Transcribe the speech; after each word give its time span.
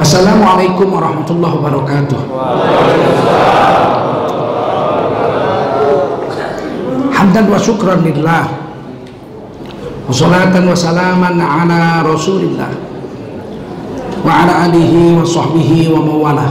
Assalamualaikum 0.00 0.96
warahmatullahi 0.96 1.54
wabarakatuh. 1.60 2.20
Hamdan 7.12 7.44
wa 7.52 7.60
syukran 7.60 8.00
lillah. 8.00 8.48
Wassalatan 10.08 10.64
wa 10.64 10.72
salaman 10.72 11.36
ala 11.36 12.00
Rasulillah 12.00 12.72
wa 14.24 14.32
ala 14.32 14.72
alihi 14.72 15.20
wa 15.20 15.22
sahbihi 15.22 15.92
wa 15.92 16.00
mawalah. 16.00 16.50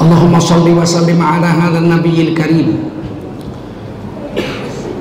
Allahumma 0.00 0.40
salli 0.40 0.72
wa 0.72 0.80
sallim 0.80 1.20
ala 1.20 1.44
hadha 1.44 1.76
nabiyil 1.76 2.32
karim. 2.32 2.88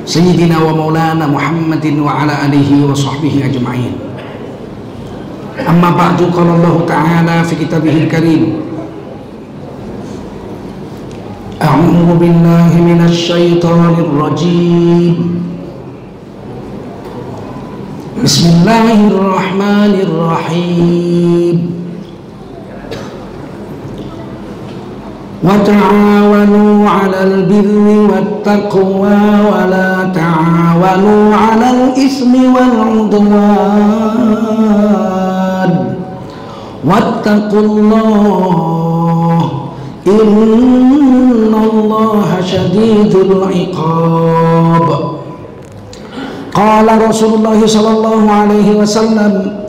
Sayyidina 0.03 0.59
wa 0.59 0.75
maulana 0.75 1.23
Muhammadin 1.23 2.03
wa 2.03 2.19
ala 2.19 2.51
alihi 2.51 2.83
wa 2.83 2.91
sahbihi 2.91 3.47
ajma'in. 3.47 4.04
Amma 5.63 5.95
ba'du 5.95 6.27
qala 6.35 6.59
Allah 6.59 6.75
Ta'ala 6.83 7.35
fi 7.47 7.55
kitabihil 7.55 8.11
karim. 8.11 8.65
أعوذ 11.55 12.19
بالله 12.19 12.71
من 12.83 12.99
الشيطان 13.09 13.95
الرجيم 14.05 15.15
بسم 18.23 18.45
الله 18.49 19.07
الرحمن 19.07 19.93
الرحيم 20.07 21.55
وتعاونوا 25.43 26.89
على 26.89 27.19
البر 27.23 27.87
والتقوى 28.11 29.23
ولا 29.51 30.11
تعاونوا 30.13 31.23
على 31.35 31.67
الإثم 31.69 32.33
والعدوان 32.55 34.15
wattaqullah. 36.85 38.05
Innallaha 40.05 41.65
syadidul 42.45 43.49
iqab. 43.49 44.87
Qala 46.53 46.95
Rasulullah 47.01 47.57
sallallahu 47.59 48.29
alaihi 48.31 48.79
wasallam 48.79 49.65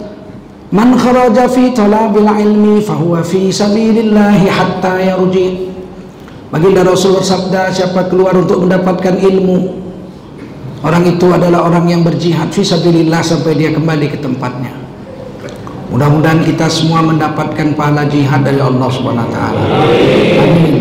man 0.71 0.95
kharaja 0.95 1.51
fi 1.51 1.75
talabil 1.75 2.29
ilmi 2.29 2.79
fahuwa 2.85 3.27
fi 3.27 3.51
sabilillah 3.51 4.39
hatta 4.47 5.01
yarji. 5.01 5.73
Baginda 6.53 6.87
Rasul 6.87 7.19
bersabda 7.19 7.75
siapa 7.75 8.07
keluar 8.07 8.39
untuk 8.39 8.63
mendapatkan 8.63 9.19
ilmu 9.19 9.83
orang 10.87 11.03
itu 11.11 11.27
adalah 11.27 11.67
orang 11.67 11.91
yang 11.91 12.07
berjihad 12.07 12.55
fi 12.55 12.63
sabilillah 12.63 13.19
sampai 13.19 13.59
dia 13.59 13.75
kembali 13.75 14.07
ke 14.15 14.23
tempatnya 14.23 14.86
mudah-mudahan 15.91 16.43
kita 16.43 16.67
semua 16.67 17.03
mendapatkan 17.03 17.75
pahala 17.75 18.07
jihad 18.11 18.43
dari 18.43 18.59
Allah 18.63 18.89
Subhanahu 18.91 19.27
wa 19.27 19.33
taala. 19.33 19.63
Amin. 20.43 20.75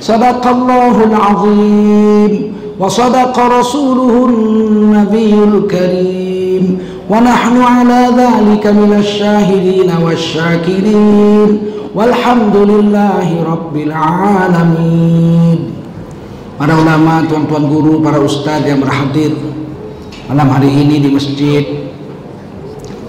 Sadaqallahul 0.00 1.14
azim. 1.16 2.32
Wa 2.74 2.90
sadaqa 2.90 3.62
rasuluhun 3.62 4.90
nabiyul 4.90 5.64
karim. 5.70 6.82
Wa 7.06 7.22
nahnu 7.22 7.62
ala 7.62 8.10
dhalika 8.10 8.74
minasy 8.74 9.22
syahidin 9.22 9.88
wasyakirin 9.94 11.50
walhamdulillahi 11.94 13.40
rabbil 13.46 13.94
alamin. 13.94 15.70
Para 16.54 16.74
ulama, 16.78 17.26
tuan-tuan 17.26 17.66
guru, 17.66 17.98
para 17.98 18.22
ustadz 18.22 18.66
yang 18.66 18.78
berhadir 18.78 19.34
malam 20.24 20.48
hari 20.48 20.72
ini 20.72 21.04
di 21.04 21.10
masjid 21.12 21.83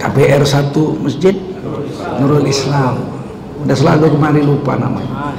KPR 0.06 0.46
1 0.46 0.70
Masjid 1.02 1.34
Nurul 2.22 2.46
Islam. 2.46 3.02
Udah 3.66 3.74
selalu 3.74 4.14
kemarin 4.14 4.46
lupa 4.46 4.78
namanya. 4.78 5.34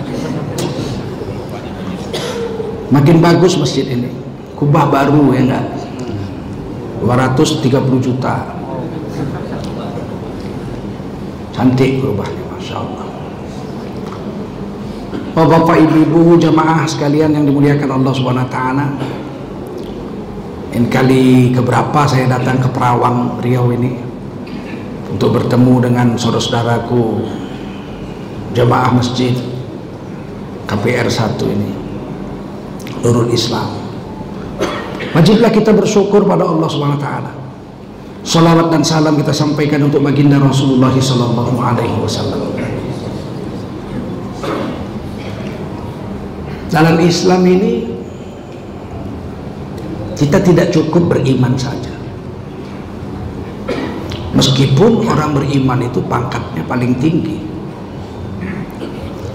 Makin 2.92 3.23
bagus 3.23 3.56
masjid 3.56 3.88
ini. 3.88 4.11
Kubah 4.60 4.92
baru 4.92 5.32
ya 5.32 5.48
enggak? 5.48 5.66
230 7.00 8.04
juta. 8.04 8.60
Cantik 11.56 12.04
kubahnya 12.04 12.44
Masya 12.54 12.76
Allah 12.77 13.08
Bapak-bapak, 15.33 15.89
ibu-ibu, 15.89 16.38
jamaah 16.38 16.86
sekalian 16.86 17.33
yang 17.33 17.50
dimuliakan 17.50 17.98
Allah 17.98 18.14
Subhanahu 18.14 18.45
wa 18.45 18.52
taala. 18.54 18.86
Ini 20.73 20.86
kali 20.89 21.54
keberapa 21.54 22.06
saya 22.06 22.30
datang 22.30 22.61
ke 22.61 22.70
Perawang, 22.70 23.42
Riau 23.42 23.73
ini 23.73 24.07
untuk 25.12 25.40
bertemu 25.40 25.73
dengan 25.90 26.08
saudara-saudaraku 26.20 27.23
jamaah 28.56 28.92
masjid 28.95 29.34
KPR 30.68 31.08
1 31.08 31.54
ini. 31.54 31.70
Nurul 33.04 33.32
Islam. 33.32 33.72
Wajiblah 35.16 35.54
kita 35.54 35.72
bersyukur 35.72 36.28
pada 36.28 36.44
Allah 36.44 36.68
taala. 37.00 37.32
Salawat 38.28 38.68
dan 38.73 38.84
salam 38.84 39.16
kita 39.16 39.32
sampaikan 39.32 39.88
untuk 39.88 40.04
baginda 40.04 40.36
Rasulullah 40.36 40.92
wasallam. 40.92 42.48
dalam 46.68 47.00
Islam 47.00 47.42
ini 47.48 47.74
kita 50.20 50.38
tidak 50.44 50.70
cukup 50.76 51.16
beriman 51.16 51.56
saja 51.56 51.86
meskipun 54.37 55.02
orang 55.09 55.33
beriman 55.33 55.81
itu 55.81 55.98
pangkatnya 56.05 56.61
paling 56.70 56.93
tinggi. 57.02 57.42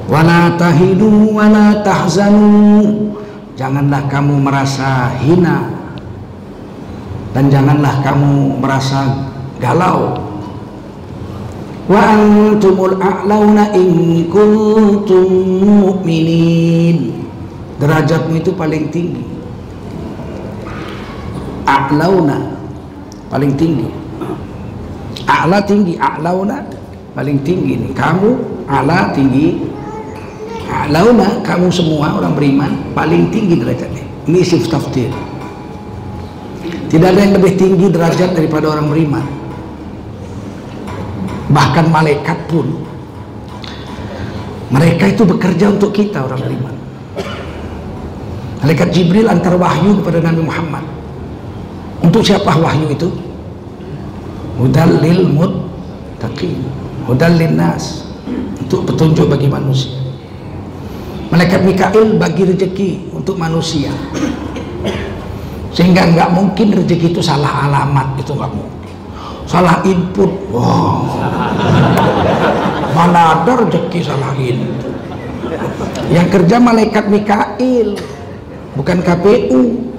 Wala 0.07 0.55
tahinu 0.55 1.35
wala 1.35 1.83
tahzanu. 1.83 3.11
Janganlah 3.59 4.07
kamu 4.07 4.39
merasa 4.39 5.11
hina. 5.19 5.67
Dan 7.35 7.51
janganlah 7.51 8.05
kamu 8.07 8.63
merasa 8.63 9.27
galau. 9.59 10.15
Wa 11.91 11.99
antumul 12.15 12.95
a'launa 13.03 13.75
in 13.75 13.91
kuntum 14.31 15.27
mu'minin. 15.83 17.27
Derajatmu 17.83 18.39
itu 18.39 18.55
paling 18.55 18.93
tinggi. 18.95 19.25
A'launa 21.67 22.53
paling 23.33 23.57
tinggi 23.57 24.02
a'la 25.27 25.59
tinggi 25.63 25.99
a'launa 25.99 26.63
paling 27.13 27.39
tinggi 27.47 27.79
nih. 27.79 27.93
Kamu 27.93 28.31
a'la 28.67 29.13
tinggi 29.13 29.61
a'launa 30.71 31.43
kamu 31.45 31.69
semua 31.69 32.17
orang 32.19 32.33
beriman 32.35 32.73
paling 32.97 33.29
tinggi 33.29 33.59
derajatnya. 33.59 34.05
Ini 34.31 34.39
isim 34.39 34.63
tafsir. 34.67 35.11
Tidak 36.93 37.09
ada 37.09 37.21
yang 37.25 37.35
lebih 37.41 37.57
tinggi 37.57 37.89
derajat 37.89 38.37
daripada 38.37 38.69
orang 38.69 38.93
beriman. 38.93 39.25
Bahkan 41.53 41.89
malaikat 41.89 42.39
pun. 42.49 42.69
Mereka 44.73 45.13
itu 45.13 45.25
bekerja 45.29 45.69
untuk 45.69 45.93
kita 45.93 46.25
orang 46.25 46.41
beriman. 46.41 46.75
Malaikat 48.65 48.89
Jibril 48.95 49.27
antar 49.29 49.59
wahyu 49.59 50.01
kepada 50.01 50.23
Nabi 50.23 50.41
Muhammad. 50.47 50.85
Untuk 52.01 52.23
siapa 52.25 52.57
wahyu 52.57 52.89
itu? 52.89 53.09
Hudal 54.61 55.01
lil 55.01 55.29
muttaqin, 55.33 56.61
hudal 57.09 57.35
lin 57.41 57.57
nas. 57.57 58.05
Untuk 58.61 58.89
petunjuk 58.89 59.29
bagi 59.29 59.49
manusia. 59.53 59.93
Malaikat 61.33 61.65
Mikail 61.65 62.21
bagi 62.21 62.45
rezeki 62.45 62.91
untuk 63.17 63.41
manusia. 63.41 63.93
Sehingga 65.73 66.05
nggak 66.13 66.31
mungkin 66.37 66.77
rezeki 66.77 67.17
itu 67.17 67.21
salah 67.25 67.69
alamat, 67.69 68.21
itu 68.21 68.33
nggak 68.37 68.53
mungkin. 68.53 68.95
Salah 69.49 69.81
input, 69.85 70.29
wow. 70.53 71.05
Mana 72.93 73.41
ada 73.41 73.53
rezeki 73.65 74.01
salah 74.05 74.37
input. 74.37 74.93
Yang 76.13 76.29
kerja 76.37 76.57
malaikat 76.61 77.09
Mikail, 77.09 77.97
bukan 78.77 78.99
KPU 79.01 79.93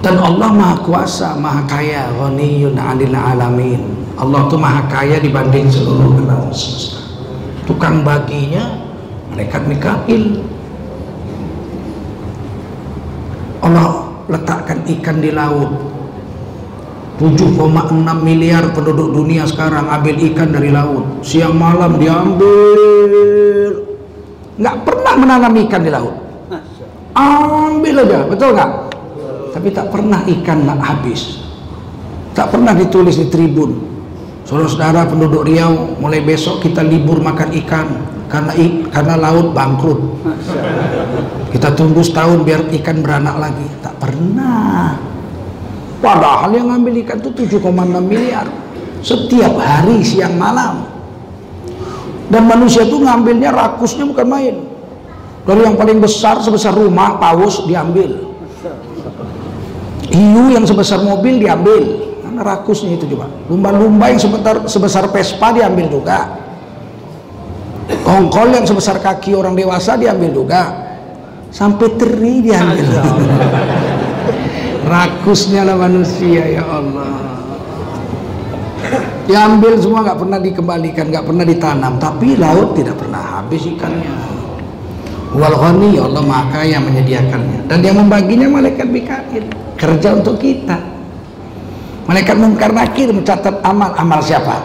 dan 0.00 0.16
Allah 0.16 0.48
maha 0.48 0.76
kuasa 0.80 1.36
maha 1.36 1.60
kaya 1.68 2.08
ghaniyun 2.16 2.72
'anil 2.72 3.12
alamin. 3.12 3.80
Allah 4.16 4.48
itu 4.48 4.56
maha 4.56 4.82
kaya 4.88 5.20
dibanding 5.20 5.68
seluruh 5.68 6.24
alam 6.24 6.48
semesta. 6.52 7.04
Tukang 7.68 8.00
baginya 8.00 8.80
malaikat 9.32 9.62
Mikail. 9.68 10.40
Allah 13.60 14.08
letakkan 14.32 14.80
ikan 14.88 15.20
di 15.20 15.30
laut. 15.36 15.68
7,6 17.20 18.00
miliar 18.24 18.72
penduduk 18.72 19.12
dunia 19.12 19.44
sekarang 19.44 19.92
ambil 19.92 20.16
ikan 20.32 20.48
dari 20.48 20.72
laut. 20.72 21.20
Siang 21.20 21.52
malam 21.52 22.00
diambil. 22.00 23.84
Nggak 24.56 24.76
pernah 24.88 25.14
menanam 25.20 25.52
ikan 25.68 25.84
di 25.84 25.92
laut. 25.92 26.16
Ambil 27.12 28.00
aja 28.08 28.24
betul 28.24 28.56
nggak 28.56 28.89
tapi 29.50 29.74
tak 29.74 29.90
pernah 29.90 30.22
ikan 30.26 30.66
nak 30.66 30.80
habis. 30.80 31.42
Tak 32.34 32.54
pernah 32.54 32.72
ditulis 32.72 33.18
di 33.18 33.26
tribun. 33.26 33.90
Saudara-saudara 34.46 35.06
penduduk 35.06 35.46
Riau 35.46 35.98
mulai 35.98 36.22
besok 36.22 36.62
kita 36.62 36.82
libur 36.82 37.22
makan 37.22 37.54
ikan 37.62 37.86
karena 38.30 38.52
karena 38.90 39.14
laut 39.18 39.50
bangkrut. 39.54 40.00
Kita 41.50 41.74
tunggu 41.74 42.02
setahun 42.02 42.46
biar 42.46 42.70
ikan 42.80 43.02
beranak 43.02 43.36
lagi. 43.38 43.66
Tak 43.82 43.94
pernah. 43.98 44.94
Padahal 46.00 46.50
yang 46.54 46.70
ngambil 46.70 47.02
ikan 47.04 47.18
itu 47.20 47.30
7,6 47.58 48.00
miliar. 48.00 48.46
Setiap 49.02 49.54
hari 49.58 50.00
siang 50.06 50.38
malam. 50.38 50.86
Dan 52.30 52.46
manusia 52.46 52.86
itu 52.86 52.94
ngambilnya 52.94 53.50
rakusnya 53.50 54.06
bukan 54.06 54.26
main. 54.30 54.56
Dari 55.42 55.66
yang 55.66 55.74
paling 55.74 55.98
besar 55.98 56.38
sebesar 56.38 56.78
rumah 56.78 57.18
paus 57.18 57.66
diambil 57.66 58.29
hiu 60.10 60.44
yang 60.50 60.66
sebesar 60.66 61.00
mobil 61.00 61.38
diambil. 61.38 62.10
Karena 62.20 62.40
rakusnya 62.42 62.98
itu 62.98 63.06
coba? 63.14 63.30
Lumba-lumba 63.46 64.10
yang 64.10 64.20
sebesar 64.20 64.66
sebesar 64.66 65.04
Vespa 65.10 65.54
diambil 65.54 65.86
juga. 65.90 66.18
Kongkol 68.06 68.54
yang 68.54 68.66
sebesar 68.66 69.02
kaki 69.02 69.34
orang 69.34 69.54
dewasa 69.54 69.98
diambil 69.98 70.30
juga. 70.30 70.62
Sampai 71.50 71.98
teri 71.98 72.46
diambil. 72.46 72.86
Rakusnya 74.90 75.66
lah 75.66 75.74
manusia 75.78 76.46
ya 76.46 76.62
Allah. 76.62 77.38
Diambil 79.26 79.78
semua 79.78 80.02
nggak 80.02 80.18
pernah 80.18 80.38
dikembalikan 80.42 81.04
nggak 81.10 81.26
pernah 81.26 81.44
ditanam. 81.46 81.92
Tapi 81.98 82.38
laut 82.38 82.78
tidak 82.78 82.98
pernah 82.98 83.42
habis 83.42 83.66
ikannya. 83.66 84.14
Wal 85.30 85.54
ghani 85.54 85.98
ya 85.98 86.06
Allah 86.06 86.22
maka 86.26 86.62
yang 86.66 86.86
menyediakannya. 86.86 87.66
Dan 87.70 87.78
yang 87.82 87.98
membaginya 87.98 88.46
malaikat 88.50 88.86
Mikail 88.86 89.69
kerja 89.80 90.12
untuk 90.12 90.36
kita. 90.36 90.76
Malaikat 92.04 92.36
mungkar 92.36 92.70
nakir 92.76 93.08
mencatat 93.08 93.64
amal 93.64 93.96
amal 93.96 94.20
siapa? 94.20 94.60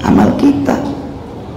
Amal 0.00 0.32
kita. 0.40 0.80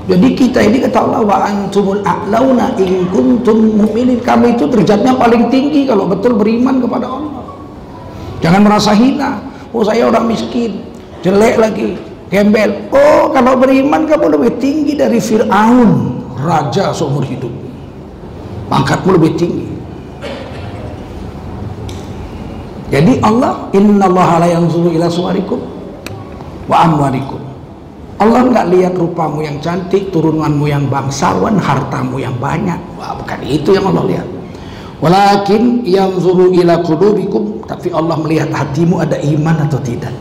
Jadi 0.03 0.35
kita 0.35 0.59
ini 0.59 0.83
kata 0.83 0.99
Allah 0.99 1.23
wa 1.23 1.37
antumul 1.47 2.03
a'launa 2.03 2.75
in 2.75 3.07
kuntum 3.07 3.79
mu'minin. 3.79 4.19
Kami 4.19 4.59
itu 4.59 4.67
derajatnya 4.67 5.15
paling 5.15 5.47
tinggi 5.47 5.87
kalau 5.87 6.11
betul 6.11 6.35
beriman 6.35 6.83
kepada 6.83 7.07
Allah. 7.07 7.43
Jangan 8.43 8.61
merasa 8.67 8.91
hina. 8.91 9.39
Oh 9.71 9.79
saya 9.79 10.11
orang 10.11 10.27
miskin 10.27 10.83
jelek 11.23 11.55
lagi 11.55 11.95
gembel. 12.27 12.91
Oh 12.91 13.31
kalau 13.31 13.55
beriman 13.55 14.03
kamu 14.03 14.35
lebih 14.35 14.51
tinggi 14.59 14.99
dari 14.99 15.23
Fir'aun 15.23 16.19
raja 16.43 16.91
seumur 16.91 17.23
hidup. 17.23 17.53
Pangkatmu 18.67 19.15
lebih 19.15 19.39
tinggi 19.39 19.73
jadi 22.93 23.17
Allah 23.25 23.73
inna 23.73 24.05
Allah 24.05 24.45
la 24.45 24.47
yanzuru 24.53 24.93
ila 24.93 25.09
suwarikum 25.09 25.57
wa 26.69 26.77
amwarikum 26.85 27.41
Allah 28.21 28.39
nggak 28.45 28.67
lihat 28.69 28.93
rupamu 28.93 29.41
yang 29.41 29.57
cantik 29.59 30.13
turunanmu 30.13 30.69
yang 30.69 30.87
bangsawan 30.87 31.59
hartamu 31.59 32.23
yang 32.23 32.31
banyak. 32.39 32.79
Wah, 32.95 33.19
bukan 33.19 33.39
itu 33.43 33.75
yang 33.75 33.89
Allah 33.91 34.05
lihat. 34.07 34.27
Walakin 35.03 35.83
yanzuru 35.83 36.55
ila 36.55 36.79
qulubikum 36.79 37.67
tapi 37.67 37.91
Allah 37.91 38.15
melihat 38.15 38.47
hatimu 38.55 39.03
ada 39.03 39.19
iman 39.19 39.67
atau 39.67 39.75
tidak. 39.83 40.15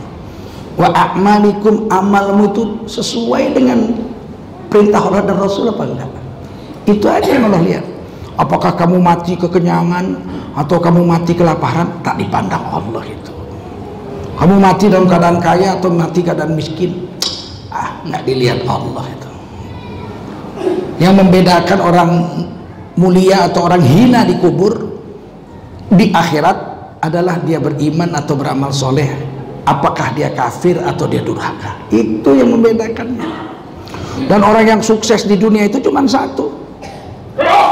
Wa 0.75 0.91
a'malikum 0.91 1.87
amalmu 1.87 2.51
itu 2.51 2.63
sesuai 2.91 3.55
dengan 3.55 3.95
perintah 4.67 4.99
Allah 4.99 5.23
dan 5.23 5.39
Rasul 5.39 5.71
apa 5.71 5.87
enggak? 5.87 6.11
Itu 6.83 7.07
aja 7.07 7.29
yang 7.29 7.47
Allah 7.47 7.63
lihat. 7.63 7.85
Apakah 8.35 8.75
kamu 8.75 8.99
mati 8.99 9.39
kekenyangan 9.39 10.17
atau 10.53 10.77
kamu 10.77 11.01
mati 11.01 11.33
kelaparan? 11.33 12.01
Tak 12.05 12.21
dipandang 12.21 12.61
Allah 12.69 13.03
itu. 13.05 13.33
Kamu 14.37 14.55
mati 14.57 14.89
dalam 14.89 15.05
keadaan 15.05 15.37
kaya 15.41 15.77
atau 15.77 15.89
mati 15.93 16.19
keadaan 16.21 16.53
miskin? 16.57 17.09
Ah 17.73 18.01
nggak 18.05 18.21
dilihat 18.25 18.61
Allah 18.69 19.05
itu. 19.09 19.29
Yang 21.01 21.13
membedakan 21.25 21.79
orang 21.81 22.09
mulia 22.97 23.49
atau 23.49 23.65
orang 23.65 23.81
hina 23.81 24.25
di 24.25 24.37
kubur 24.37 24.93
di 25.89 26.13
akhirat 26.13 26.57
adalah 27.01 27.41
dia 27.41 27.57
beriman 27.57 28.13
atau 28.13 28.33
beramal 28.37 28.71
soleh. 28.71 29.09
Apakah 29.63 30.11
dia 30.11 30.27
kafir 30.31 30.75
atau 30.79 31.07
dia 31.07 31.23
durhaka? 31.23 31.79
Itu 31.87 32.35
yang 32.35 32.51
membedakannya. 32.51 33.53
Dan 34.27 34.43
orang 34.43 34.65
yang 34.67 34.81
sukses 34.83 35.25
di 35.25 35.39
dunia 35.39 35.65
itu 35.65 35.79
cuma 35.81 36.03
satu 36.05 36.62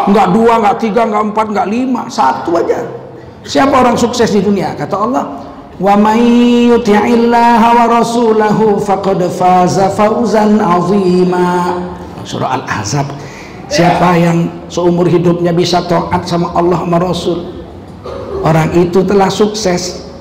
nggak 0.09 0.27
dua, 0.33 0.53
nggak 0.61 0.77
tiga, 0.81 1.01
nggak 1.05 1.23
empat, 1.33 1.45
nggak 1.53 1.67
lima, 1.69 2.01
satu 2.09 2.57
aja. 2.57 2.81
Siapa 3.45 3.73
orang 3.73 3.97
sukses 3.97 4.29
di 4.33 4.41
dunia? 4.41 4.73
Kata 4.77 4.95
Allah, 4.97 5.25
wa 5.81 5.93
may 5.97 6.21
yuti'illaha 6.69 7.67
wa 7.73 7.85
rasulahu 7.89 8.81
faqad 8.81 9.21
faza 9.33 9.89
fawzan 9.93 10.61
'azima. 10.61 11.77
Surah 12.21 12.61
Al-Ahzab. 12.61 13.09
Siapa 13.71 14.19
yang 14.19 14.67
seumur 14.67 15.07
hidupnya 15.07 15.55
bisa 15.55 15.81
taat 15.87 16.27
sama 16.27 16.51
Allah 16.53 16.83
sama 16.83 16.97
Rasul, 16.99 17.39
orang 18.43 18.69
itu 18.77 19.01
telah 19.05 19.31
sukses. 19.31 20.11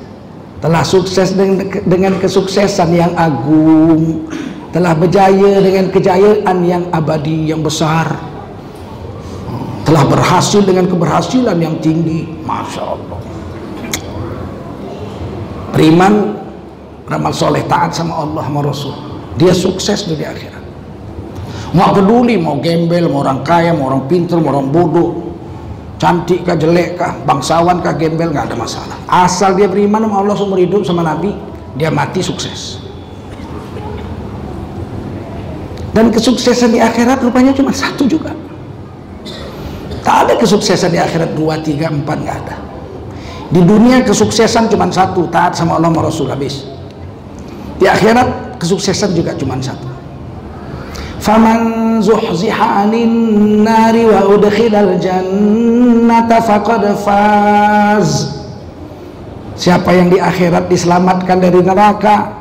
Telah 0.60 0.84
sukses 0.84 1.32
dengan, 1.32 1.64
dengan 1.88 2.12
kesuksesan 2.20 2.92
yang 2.92 3.16
agung, 3.16 4.28
telah 4.76 4.92
berjaya 4.92 5.56
dengan 5.56 5.88
kejayaan 5.88 6.56
yang 6.68 6.84
abadi 6.92 7.48
yang 7.48 7.64
besar 7.64 8.12
telah 9.90 10.06
berhasil 10.06 10.62
dengan 10.62 10.86
keberhasilan 10.86 11.58
yang 11.58 11.74
tinggi. 11.82 12.30
Masya 12.46 12.82
Allah. 12.94 13.18
Beriman 15.74 16.38
beramal 17.10 17.34
soleh 17.34 17.66
taat 17.66 17.90
sama 17.90 18.22
Allah 18.22 18.46
sama 18.46 18.62
Rasul. 18.62 18.94
Dia 19.34 19.50
sukses 19.50 20.06
di 20.06 20.14
akhirat. 20.22 20.62
Mau 21.74 21.90
peduli 21.90 22.38
mau 22.38 22.62
gembel 22.62 23.10
mau 23.10 23.26
orang 23.26 23.42
kaya 23.42 23.74
mau 23.74 23.90
orang 23.90 24.06
pintar 24.06 24.38
mau 24.38 24.54
orang 24.54 24.70
bodoh. 24.70 25.10
Cantik 25.98 26.46
kah 26.46 26.54
jelek 26.54 26.94
kah 26.94 27.18
bangsawan 27.26 27.82
kah 27.82 27.98
gembel 27.98 28.30
nggak 28.30 28.46
ada 28.46 28.54
masalah. 28.54 28.94
Asal 29.10 29.58
dia 29.58 29.66
beriman 29.66 30.06
sama 30.06 30.22
Allah 30.22 30.34
seumur 30.38 30.62
hidup 30.62 30.86
sama 30.86 31.02
Nabi 31.02 31.34
dia 31.74 31.90
mati 31.90 32.22
sukses. 32.22 32.78
Dan 35.90 36.14
kesuksesan 36.14 36.70
di 36.70 36.78
akhirat 36.78 37.18
rupanya 37.26 37.50
cuma 37.50 37.74
satu 37.74 38.06
juga 38.06 38.30
tak 40.10 40.26
ada 40.26 40.34
kesuksesan 40.42 40.90
di 40.90 40.98
akhirat. 40.98 41.38
Dua 41.38 41.54
tiga 41.62 41.86
empat 41.86 42.18
nggak 42.18 42.36
ada. 42.42 42.58
Di 43.46 43.62
dunia 43.62 44.02
kesuksesan 44.02 44.66
cuma 44.66 44.90
satu. 44.90 45.30
Taat 45.30 45.54
sama 45.54 45.78
Allah 45.78 45.94
sama 45.94 46.02
Rasul. 46.02 46.26
Habis. 46.26 46.66
Di 47.78 47.86
akhirat 47.86 48.58
kesuksesan 48.58 49.14
juga 49.14 49.38
cuma 49.38 49.54
satu. 49.62 49.86
Faman 51.22 52.02
nari 53.62 54.02
wa 54.10 54.20
udkhilal 54.34 54.98
jannata 54.98 56.42
faqad 56.42 56.90
faz. 57.06 58.34
Siapa 59.54 59.94
yang 59.94 60.10
di 60.10 60.18
akhirat 60.18 60.66
diselamatkan 60.66 61.38
dari 61.38 61.62
neraka 61.62 62.34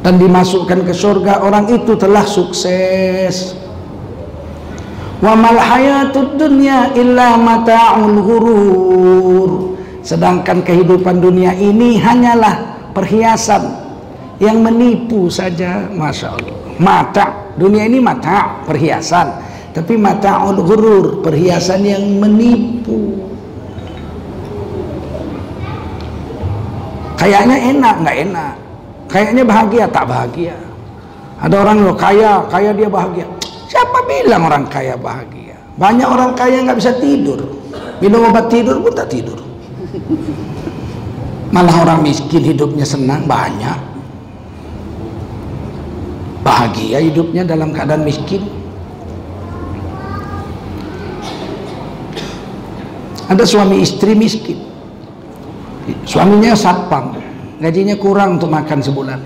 dan 0.00 0.16
dimasukkan 0.16 0.80
ke 0.88 0.94
surga 0.96 1.44
orang 1.44 1.68
itu 1.74 1.92
telah 1.98 2.24
sukses 2.24 3.61
wa 5.22 5.38
mal 5.38 5.54
hayatud 5.54 6.34
dunya 6.34 6.90
illa 6.98 7.38
mata'ul 7.38 8.18
ghurur. 8.18 9.50
Sedangkan 10.02 10.66
kehidupan 10.66 11.22
dunia 11.22 11.54
ini 11.54 11.94
hanyalah 11.94 12.90
perhiasan 12.90 13.70
yang 14.42 14.58
menipu 14.58 15.30
saja 15.30 15.86
Masya 15.94 16.28
Allah. 16.34 16.56
Mata 16.82 17.54
dunia 17.54 17.86
ini 17.86 18.02
mata 18.02 18.66
perhiasan. 18.66 19.30
Tapi 19.70 19.94
mata'ul 19.94 20.58
ghurur 20.58 21.06
perhiasan 21.22 21.86
yang 21.86 22.02
menipu. 22.18 23.22
Kayaknya 27.14 27.56
enak 27.70 27.94
nggak 28.02 28.16
enak. 28.26 28.54
Kayaknya 29.06 29.42
bahagia 29.46 29.84
tak 29.86 30.04
bahagia. 30.10 30.58
Ada 31.38 31.54
orang 31.62 31.86
lo 31.86 31.94
kaya 31.94 32.42
kaya 32.50 32.74
dia 32.74 32.90
bahagia 32.90 33.26
bilang 34.20 34.44
orang 34.48 34.64
kaya 34.68 34.94
bahagia? 35.00 35.56
Banyak 35.80 36.08
orang 36.08 36.30
kaya 36.36 36.60
nggak 36.60 36.78
bisa 36.78 36.92
tidur. 37.00 37.40
Minum 38.04 38.28
obat 38.28 38.52
tidur 38.52 38.76
pun 38.84 38.92
tak 38.92 39.08
tidur. 39.08 39.38
Malah 41.52 41.76
orang 41.84 42.00
miskin 42.04 42.44
hidupnya 42.44 42.84
senang 42.84 43.24
banyak. 43.24 43.78
Bahagia 46.42 46.98
hidupnya 47.00 47.46
dalam 47.46 47.70
keadaan 47.70 48.02
miskin. 48.02 48.42
Ada 53.30 53.44
suami 53.48 53.80
istri 53.80 54.12
miskin. 54.12 54.58
Suaminya 56.04 56.52
satpam, 56.52 57.16
gajinya 57.62 57.96
kurang 57.96 58.36
untuk 58.36 58.52
makan 58.52 58.80
sebulan. 58.82 59.20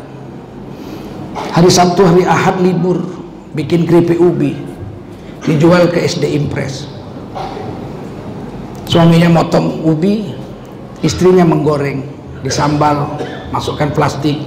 Hari 1.57 1.71
Sabtu, 1.73 2.05
hari 2.05 2.23
Ahad 2.29 2.61
libur, 2.61 3.01
bikin 3.57 3.89
keripik 3.89 4.21
ubi 4.21 4.66
dijual 5.47 5.89
ke 5.89 6.03
SD 6.03 6.35
Impres. 6.37 6.91
Suaminya 8.87 9.31
motong 9.31 9.83
ubi 9.87 10.35
istrinya 11.03 11.47
menggoreng 11.47 12.03
disambal 12.43 13.19
masukkan 13.51 13.91
plastik 13.95 14.39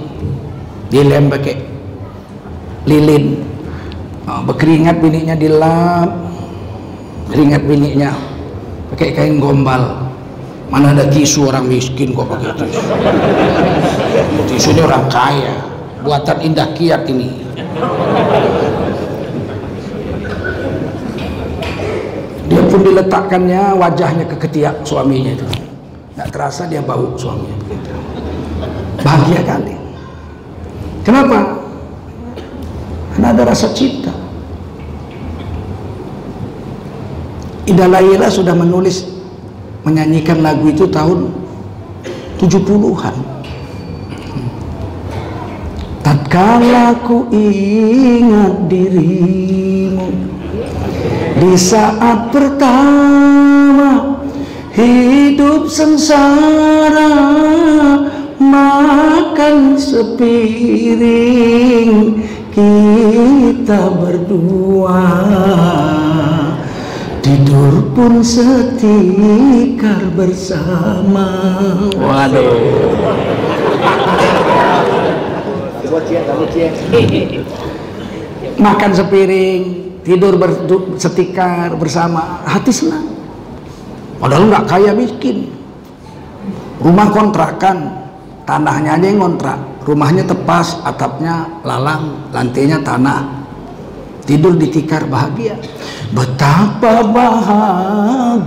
dilem 0.92 1.32
pakai 1.32 1.56
lilin. 2.84 3.44
Oh, 4.28 4.44
berkeringat 4.46 5.00
bininya 5.00 5.34
dilap 5.34 6.08
keringat 7.32 7.62
bininya 7.64 8.12
pakai 8.92 9.16
kain 9.16 9.40
gombal. 9.40 10.06
Mana 10.70 10.94
ada 10.94 11.02
tisu 11.10 11.50
orang 11.50 11.66
miskin 11.66 12.14
kok 12.14 12.30
pakai 12.30 12.54
tisu? 12.54 12.82
Tisunya 14.46 14.86
orang 14.86 15.10
kaya. 15.10 15.54
Buatan 16.00 16.40
indah 16.40 16.72
kiat 16.72 17.04
ini 17.12 17.28
pun 22.70 22.80
diletakkannya 22.86 23.74
wajahnya 23.74 24.24
ke 24.30 24.36
ketiak 24.46 24.86
suaminya 24.86 25.34
itu. 25.34 25.46
Nggak 26.14 26.28
terasa 26.30 26.70
dia 26.70 26.80
bau 26.80 27.18
suaminya 27.18 27.58
bahagia 29.00 29.40
kali. 29.44 29.74
Kenapa? 31.02 31.38
Karena 33.16 33.28
ada 33.34 33.42
rasa 33.48 33.72
cinta. 33.72 34.12
Ida 37.66 37.86
Laila 37.86 38.26
sudah 38.26 38.54
menulis 38.56 39.06
menyanyikan 39.86 40.42
lagu 40.42 40.66
itu 40.66 40.90
tahun 40.90 41.30
70-an 42.42 43.16
Tatkala 46.02 46.98
ku 47.06 47.30
ingat 47.30 48.66
dirimu 48.66 49.69
Di 51.40 51.56
saat 51.56 52.28
pertama 52.28 54.20
hidup 54.76 55.72
sengsara 55.72 57.16
Makan 58.36 59.80
sepiring 59.80 61.08
kita 62.52 63.88
berdua. 63.96 65.00
Tidur 67.24 67.88
pun 67.96 68.20
setikar 68.20 70.12
bersama. 70.12 71.28
Waduh. 71.96 72.52
Makan 78.60 78.92
sepiring 78.92 79.89
tidur 80.02 80.36
setikar 80.96 81.74
bersama 81.76 82.42
hati 82.46 82.72
senang. 82.72 83.08
Padahal 84.20 84.48
nggak 84.52 84.64
kaya 84.68 84.92
miskin. 84.92 85.48
Rumah 86.80 87.08
kontrakan 87.12 87.92
tanahnya 88.48 88.96
aja 88.96 89.06
yang 89.06 89.20
kontrak 89.20 89.70
rumahnya 89.84 90.24
tepas 90.28 90.80
atapnya 90.84 91.48
lalang 91.64 92.30
lantainya 92.32 92.80
tanah. 92.84 93.40
Tidur 94.28 94.54
di 94.54 94.68
tikar 94.70 95.08
bahagia. 95.10 95.58
Betapa 96.14 97.02
bahagianya 97.02 98.46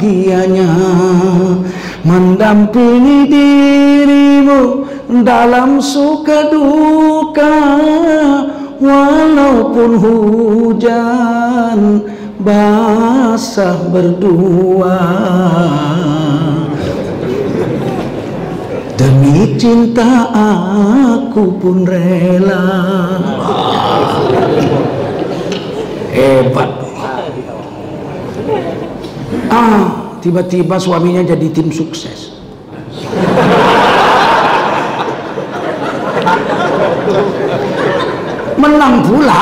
mendampingi 2.08 3.28
dirimu 3.28 4.88
dalam 5.24 5.84
suka 5.84 6.48
duka 6.48 7.56
walaupun 8.80 9.92
hujan 10.00 11.80
basah 12.40 13.78
berdua. 13.94 15.02
Demi 18.94 19.58
cinta 19.60 20.32
aku 20.32 21.60
pun 21.60 21.84
rela. 21.84 22.66
Hebat. 26.14 26.72
Ah 29.50 30.04
tiba-tiba 30.24 30.80
suaminya 30.80 31.20
jadi 31.20 31.52
tim 31.52 31.68
sukses 31.68 32.32
menang 38.84 39.08
pula. 39.08 39.42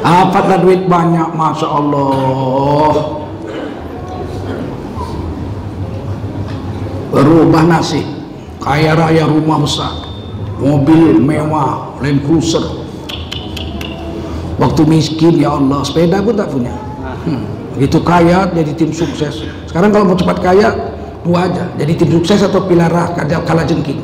Apa 0.00 0.56
duit 0.64 0.88
banyak 0.88 1.28
Masya 1.36 1.68
Allah. 1.68 2.94
Berubah 7.12 7.64
nasib. 7.68 8.06
Kaya 8.64 8.96
raya 8.96 9.28
rumah 9.28 9.60
besar. 9.60 9.92
Mobil 10.60 11.20
mewah 11.20 11.96
Land 12.00 12.24
Cruiser. 12.24 12.64
Waktu 14.60 14.82
miskin 14.84 15.40
ya 15.40 15.56
Allah 15.56 15.84
sepeda 15.84 16.20
pun 16.20 16.36
tak 16.36 16.48
punya. 16.52 16.72
Hmm. 17.20 17.44
itu 17.80 17.96
kaya 18.00 18.48
jadi 18.52 18.72
tim 18.76 18.92
sukses. 18.92 19.44
Sekarang 19.68 19.92
kalau 19.92 20.12
mau 20.12 20.16
cepat 20.16 20.40
kaya 20.40 20.68
dua 21.24 21.48
aja. 21.48 21.64
Jadi 21.80 21.92
tim 21.96 22.10
sukses 22.12 22.44
atau 22.44 22.64
pilarah 22.64 23.12
kalah 23.16 23.64
jengking 23.64 24.00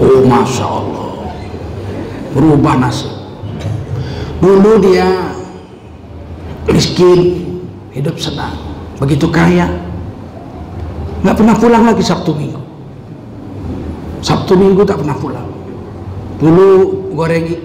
oh 0.00 0.20
masya 0.26 0.66
Allah. 0.66 1.08
Berubah 2.36 2.74
nasib. 2.76 3.12
Dulu 4.42 4.84
dia 4.84 5.32
miskin 6.68 7.48
hidup 7.94 8.20
senang 8.20 8.56
begitu 9.00 9.30
kaya. 9.32 9.70
Nggak 11.24 11.36
pernah 11.42 11.56
pulang 11.56 11.82
lagi 11.88 12.04
Sabtu 12.04 12.36
Minggu. 12.36 12.60
Sabtu 14.20 14.52
Minggu 14.54 14.84
tak 14.84 15.00
pernah 15.00 15.16
pulang. 15.16 15.48
Dulu 16.36 16.68
goreng 17.16 17.56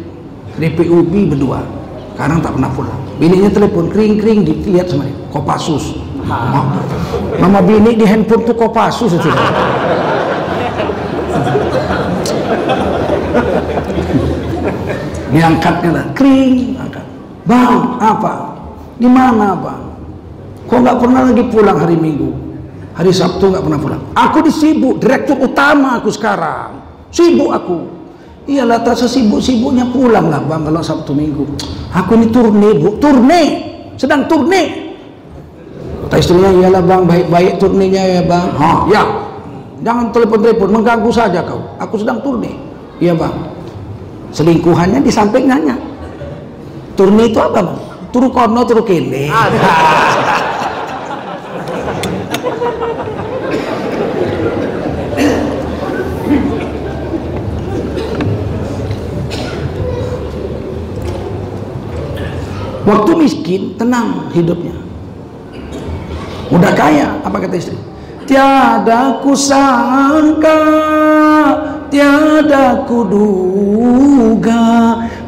keripik 0.55 0.87
ubi 0.87 1.27
berdua 1.27 1.59
sekarang 2.15 2.39
tak 2.39 2.55
pernah 2.55 2.71
pulang. 2.71 2.99
Bininya 3.19 3.51
telepon 3.51 3.91
kering 3.91 4.21
kering 4.23 4.39
dilihat 4.47 4.87
sama 4.87 5.03
dia. 5.05 5.17
Kopasus 5.29 5.99
mama, 6.25 6.81
mama 7.41 7.59
bini 7.61 7.97
di 7.97 8.05
handphone 8.05 8.45
tuh 8.45 8.55
kopasus 8.55 9.17
itu 9.17 9.29
diangkatnya 15.31 15.89
lah 15.95 16.05
kering 16.13 16.75
angkat 16.77 17.05
bang 17.47 17.79
apa 17.97 18.33
di 18.99 19.09
mana 19.09 19.55
bang 19.57 19.83
kok 20.67 20.79
nggak 20.79 20.97
pernah 20.99 21.21
lagi 21.31 21.43
pulang 21.49 21.77
hari 21.79 21.95
minggu 21.97 22.29
hari 22.93 23.11
sabtu 23.15 23.49
nggak 23.49 23.63
pernah 23.63 23.79
pulang 23.79 24.01
aku 24.13 24.37
disibuk 24.45 24.99
direktur 24.99 25.39
utama 25.39 25.97
aku 25.97 26.11
sekarang 26.11 26.83
sibuk 27.09 27.49
aku 27.49 28.01
Iyalah 28.49 28.81
tak 28.81 28.97
sesibuk-sibuknya 28.97 29.85
pulang 29.93 30.33
lah 30.33 30.41
bang 30.41 30.65
kalau 30.65 30.81
Sabtu 30.81 31.13
Minggu. 31.13 31.45
Aku 31.93 32.17
ini 32.17 32.33
turne 32.33 32.73
bu, 32.73 32.97
turne, 32.97 33.41
sedang 34.01 34.25
turne. 34.25 34.91
Kata 36.09 36.17
istrinya, 36.17 36.49
iyalah 36.49 36.81
bang 36.81 37.05
baik-baik 37.05 37.61
turnenya 37.61 38.01
ya 38.01 38.21
bang. 38.25 38.47
Ha, 38.57 38.71
ya. 38.89 39.03
Jangan 39.85 40.09
telepon-telepon, 40.09 40.69
mengganggu 40.73 41.11
saja 41.13 41.45
kau. 41.45 41.61
Aku 41.77 42.01
sedang 42.01 42.17
turne. 42.25 42.57
Iya 42.97 43.13
bang. 43.13 43.60
Selingkuhannya 44.31 45.03
di 45.03 45.11
sampingannya. 45.11 45.75
Turne 46.95 47.27
itu 47.27 47.39
apa 47.39 47.59
bang? 47.59 47.79
Turu 48.11 48.27
kono, 48.31 48.63
turu 48.67 48.83
kene. 48.83 49.31
Waktu 62.81 63.11
miskin, 63.13 63.77
tenang 63.77 64.33
hidupnya. 64.33 64.73
Udah 66.51 66.73
kaya, 66.75 67.23
apa 67.23 67.37
kata 67.39 67.55
istri? 67.55 67.77
Tiada 68.25 69.21
kusangka, 69.23 70.59
tiada 71.91 72.87
kuduga 72.87 74.63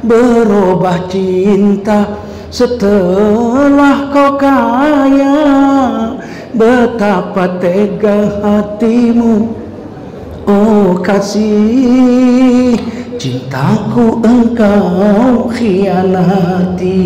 berubah 0.02 1.06
cinta. 1.12 2.18
Setelah 2.48 4.10
kau 4.10 4.40
kaya. 4.40 5.36
Betapa 6.54 7.58
tega 7.58 8.30
hatimu, 8.46 9.58
oh 10.46 11.02
kasih 11.02 12.78
cintaku 13.18 14.22
engkau 14.22 15.50
khianati. 15.50 17.02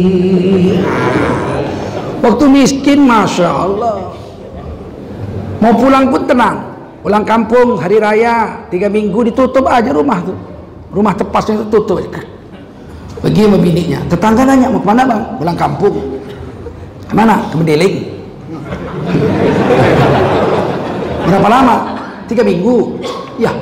Waktu 2.19 2.45
miskin 2.51 3.07
Masya 3.07 3.47
Allah. 3.47 4.11
Mau 5.63 5.73
pulang 5.79 6.11
pun 6.11 6.27
tenang 6.27 6.66
pulang 7.07 7.23
kampung 7.23 7.79
hari 7.79 8.03
raya 8.03 8.67
tiga 8.67 8.91
minggu 8.91 9.31
ditutup 9.31 9.63
aja 9.71 9.95
rumah 9.95 10.19
tuh 10.27 10.35
rumah 10.91 11.15
tepasnya 11.15 11.63
itu 11.63 11.71
tutup 11.71 12.03
pergi 13.23 13.47
sama 13.47 13.55
bininya 13.55 14.03
tetangga 14.11 14.43
nanya 14.43 14.67
mau 14.67 14.83
ke 14.83 14.87
mana 14.91 15.07
bang 15.07 15.21
pulang 15.39 15.55
kampung 15.55 15.95
Ke 17.07 17.15
mana? 17.15 17.39
Ke 17.47 17.55
Mendeling. 17.55 18.03
Berapa 21.27 21.47
lama? 21.47 21.75
Tiga 22.27 22.43
minggu. 22.43 22.99
Ya, 23.39 23.55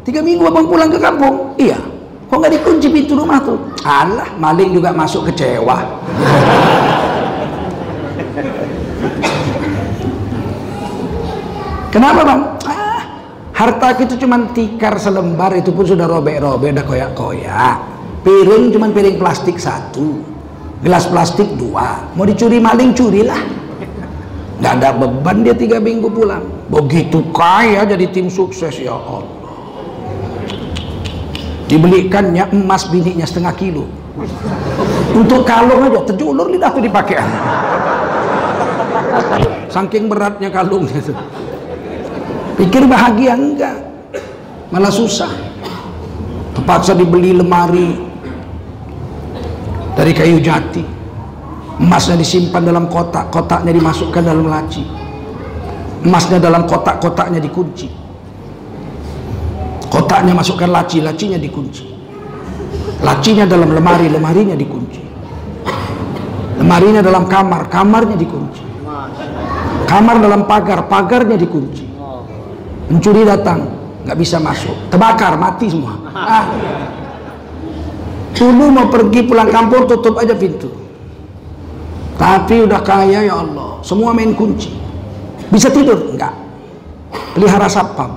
tiga 0.00 0.24
minggu 0.24 0.48
abang 0.48 0.64
pulang 0.64 0.88
ke 0.88 0.96
kampung. 0.96 1.52
Iya. 1.60 1.76
Kok 2.32 2.40
nggak 2.40 2.52
dikunci 2.56 2.88
pintu 2.88 3.18
rumah 3.18 3.42
tuh? 3.44 3.58
Alah, 3.84 4.32
maling 4.40 4.72
juga 4.72 4.96
masuk 4.96 5.28
kecewa. 5.28 5.76
Kenapa 11.90 12.22
bang? 12.22 12.40
Ah, 12.70 13.02
harta 13.50 13.98
itu 13.98 14.14
cuma 14.14 14.38
tikar 14.54 14.94
selembar 15.02 15.58
itu 15.58 15.74
pun 15.74 15.82
sudah 15.82 16.06
robek-robek, 16.06 16.70
udah 16.70 16.86
koyak-koyak. 16.86 17.76
Piring 18.22 18.70
cuma 18.70 18.94
piring 18.94 19.18
plastik 19.18 19.58
satu, 19.58 20.22
gelas 20.86 21.10
plastik 21.10 21.50
dua. 21.58 22.06
Mau 22.14 22.22
dicuri 22.22 22.62
maling 22.62 22.94
curilah. 22.94 23.42
Gak 24.60 24.76
ada 24.76 24.92
beban 24.92 25.42
dia 25.42 25.56
tiga 25.56 25.82
minggu 25.82 26.06
pulang. 26.12 26.46
Begitu 26.70 27.26
kaya 27.34 27.82
jadi 27.82 28.06
tim 28.12 28.30
sukses 28.30 28.76
ya 28.78 28.94
Allah. 28.94 29.26
Dibelikannya 31.66 32.54
emas 32.54 32.86
bininya 32.86 33.26
setengah 33.26 33.56
kilo. 33.58 33.90
Untuk 35.16 35.42
kalung 35.42 35.90
aja 35.90 36.06
terjulur 36.06 36.46
lidah 36.52 36.70
tuh 36.70 36.82
dipakai. 36.86 37.18
Saking 39.72 40.06
beratnya 40.06 40.52
kalungnya 40.54 40.98
itu. 40.98 41.14
Pikir 42.60 42.84
bahagia 42.84 43.40
enggak. 43.40 43.72
Malah 44.68 44.92
susah. 44.92 45.32
Terpaksa 46.52 46.92
dibeli 46.92 47.32
lemari 47.32 47.96
dari 49.96 50.12
kayu 50.12 50.44
jati. 50.44 50.84
Emasnya 51.80 52.20
disimpan 52.20 52.60
dalam 52.60 52.92
kotak, 52.92 53.32
kotaknya 53.32 53.72
dimasukkan 53.72 54.20
dalam 54.20 54.44
laci. 54.44 54.84
Emasnya 56.04 56.36
dalam 56.36 56.68
kotak, 56.68 57.00
kotaknya 57.00 57.40
dikunci. 57.40 57.88
Kotaknya 59.88 60.36
masukkan 60.36 60.68
laci, 60.68 61.00
lacinya 61.00 61.40
dikunci. 61.40 61.88
Lacinya 63.00 63.48
dalam 63.48 63.72
lemari, 63.72 64.12
lemarinya 64.12 64.52
dikunci. 64.52 65.00
Lemarinya 66.60 67.00
dalam 67.00 67.24
kamar, 67.24 67.72
kamarnya 67.72 68.20
dikunci. 68.20 68.60
Kamar 69.88 70.20
dalam 70.20 70.44
pagar, 70.44 70.84
pagarnya 70.84 71.40
dikunci 71.40 71.89
mencuri 72.90 73.22
datang. 73.22 73.64
Nggak 74.04 74.18
bisa 74.18 74.36
masuk. 74.42 74.74
Terbakar 74.90 75.38
mati 75.38 75.70
semua. 75.70 75.94
Ah. 76.10 76.44
dulu 78.40 78.72
mau 78.72 78.88
pergi 78.88 79.20
pulang 79.28 79.52
kampung 79.52 79.84
tutup 79.84 80.16
aja 80.16 80.32
pintu. 80.32 80.72
Tapi 82.16 82.64
udah 82.64 82.80
kaya 82.80 83.24
ya 83.24 83.36
Allah. 83.36 83.78
Semua 83.84 84.16
main 84.16 84.32
kunci. 84.32 84.72
Bisa 85.52 85.68
tidur? 85.68 86.10
Enggak 86.12 86.32
pelihara 87.34 87.68
satpam. 87.70 88.10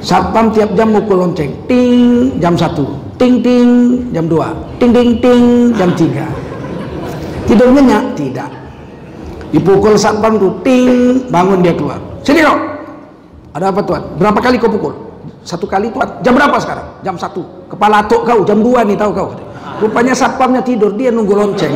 Satpam 0.00 0.48
tiap 0.56 0.72
jam 0.74 0.90
mukul 0.90 1.20
lonceng. 1.20 1.52
Ting 1.68 2.32
jam 2.40 2.56
satu. 2.56 2.88
Ting 3.20 3.44
ting 3.44 3.68
jam 4.16 4.24
dua. 4.26 4.56
Ting 4.80 4.90
ting 4.96 5.20
ting 5.20 5.72
jam 5.76 5.92
tiga. 5.92 6.26
Tidur 7.44 7.68
nyenyak? 7.74 8.16
Tidak. 8.16 8.50
Dipukul 9.50 9.98
satpam 9.98 10.38
tuh 10.40 10.52
ting 10.64 11.26
bangun 11.28 11.60
dia 11.60 11.74
keluar 11.74 12.09
Sini 12.20 12.40
dong. 12.44 12.60
Ada 13.50 13.74
apa 13.74 13.80
tuan? 13.82 14.02
Berapa 14.20 14.38
kali 14.38 14.56
kau 14.60 14.70
pukul? 14.70 14.94
Satu 15.42 15.64
kali 15.66 15.90
tuan. 15.90 16.06
Jam 16.20 16.36
berapa 16.36 16.56
sekarang? 16.60 16.86
Jam 17.02 17.16
satu. 17.16 17.42
Kepala 17.66 18.04
tok 18.04 18.28
kau 18.28 18.40
jam 18.44 18.60
dua 18.60 18.84
nih 18.84 18.94
tahu 18.94 19.10
kau. 19.16 19.28
Rupanya 19.80 20.12
satpamnya 20.12 20.60
tidur 20.60 20.92
dia 20.92 21.08
nunggu 21.08 21.32
lonceng. 21.32 21.72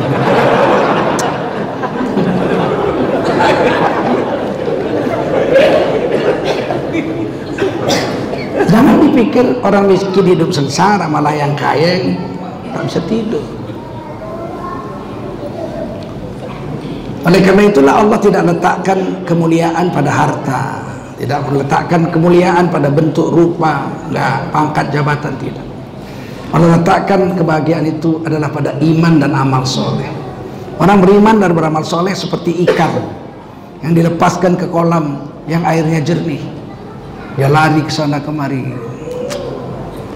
Jangan 8.65 8.95
dipikir 9.07 9.45
orang 9.63 9.87
miskin 9.87 10.25
hidup 10.27 10.51
sengsara 10.51 11.07
malah 11.07 11.31
yang 11.31 11.55
kaya 11.57 12.13
tak 12.75 12.83
bisa 12.85 12.99
tidur. 13.07 13.54
Oleh 17.25 17.41
karena 17.41 17.65
itulah 17.65 18.05
Allah 18.05 18.21
tidak 18.21 18.45
letakkan 18.45 19.25
kemuliaan 19.25 19.89
pada 19.89 20.13
harta, 20.13 20.61
tidak 21.17 21.41
meletakkan 21.49 22.05
kemuliaan 22.13 22.69
pada 22.69 22.93
bentuk 22.93 23.33
rupa, 23.33 23.89
enggak, 24.05 24.45
pangkat 24.53 24.85
jabatan 24.93 25.33
tidak. 25.41 25.65
Allah 26.53 26.77
letakkan 26.77 27.33
kebahagiaan 27.33 27.89
itu 27.89 28.21
adalah 28.21 28.53
pada 28.53 28.77
iman 28.77 29.13
dan 29.17 29.33
amal 29.33 29.65
soleh. 29.65 30.05
Orang 30.77 31.01
beriman 31.01 31.41
dan 31.41 31.49
beramal 31.57 31.81
soleh 31.81 32.13
seperti 32.13 32.61
ikan 32.69 32.93
yang 33.81 33.97
dilepaskan 33.97 34.53
ke 34.53 34.69
kolam 34.69 35.25
yang 35.49 35.65
airnya 35.65 36.05
jernih. 36.05 36.45
Dia 37.41 37.49
lari 37.49 37.81
ke 37.81 37.89
sana 37.89 38.21
kemari. 38.21 38.69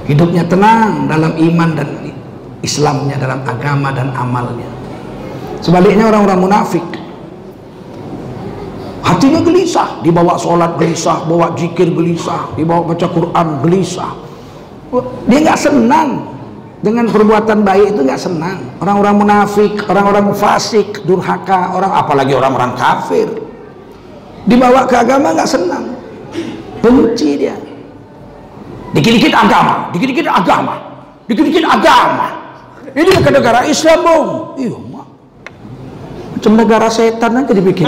Hidupnya 0.05 0.45
tenang 0.45 1.09
dalam 1.09 1.33
iman 1.33 1.69
dan 1.73 1.89
Islamnya, 2.61 3.17
dalam 3.17 3.41
agama 3.49 3.89
dan 3.89 4.13
amalnya. 4.13 4.69
Sebaliknya 5.59 6.07
orang-orang 6.07 6.39
munafik 6.39 6.98
hatinya 9.09 9.41
gelisah, 9.41 10.01
dibawa 10.05 10.37
sholat 10.37 10.77
gelisah, 10.77 11.25
bawa 11.25 11.57
jikir 11.57 11.89
gelisah, 11.89 12.53
dibawa 12.53 12.93
baca 12.93 13.07
Quran 13.09 13.47
gelisah. 13.65 14.11
Dia 15.29 15.39
nggak 15.45 15.59
senang 15.59 16.29
dengan 16.81 17.09
perbuatan 17.09 17.65
baik 17.65 17.97
itu 17.97 18.01
nggak 18.05 18.21
senang. 18.21 18.57
Orang-orang 18.81 19.15
munafik, 19.17 19.85
orang-orang 19.89 20.33
fasik, 20.37 21.01
durhaka, 21.05 21.73
orang 21.73 21.91
apalagi 21.93 22.33
orang-orang 22.37 22.77
kafir 22.77 23.27
dibawa 24.45 24.85
ke 24.85 24.95
agama 24.97 25.33
nggak 25.33 25.49
senang, 25.49 25.97
benci 26.81 27.37
dia. 27.37 27.57
Dikit-dikit 28.89 29.33
agama, 29.33 29.93
dikit-dikit 29.93 30.25
agama, 30.25 30.75
dikit-dikit 31.29 31.65
agama. 31.65 32.27
Ini 32.89 33.21
ke 33.21 33.29
negara 33.29 33.61
Islam, 33.69 34.01
bung. 34.01 34.29
Iya, 34.57 34.73
macam 36.39 36.55
negara 36.55 36.87
setan 36.87 37.35
aja 37.35 37.51
dibikin 37.51 37.85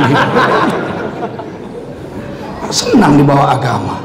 senang 2.71 3.19
dibawa 3.19 3.53
agama. 3.53 3.99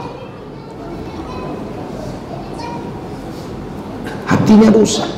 Hatinya 4.26 4.68
rusak. 4.74 5.09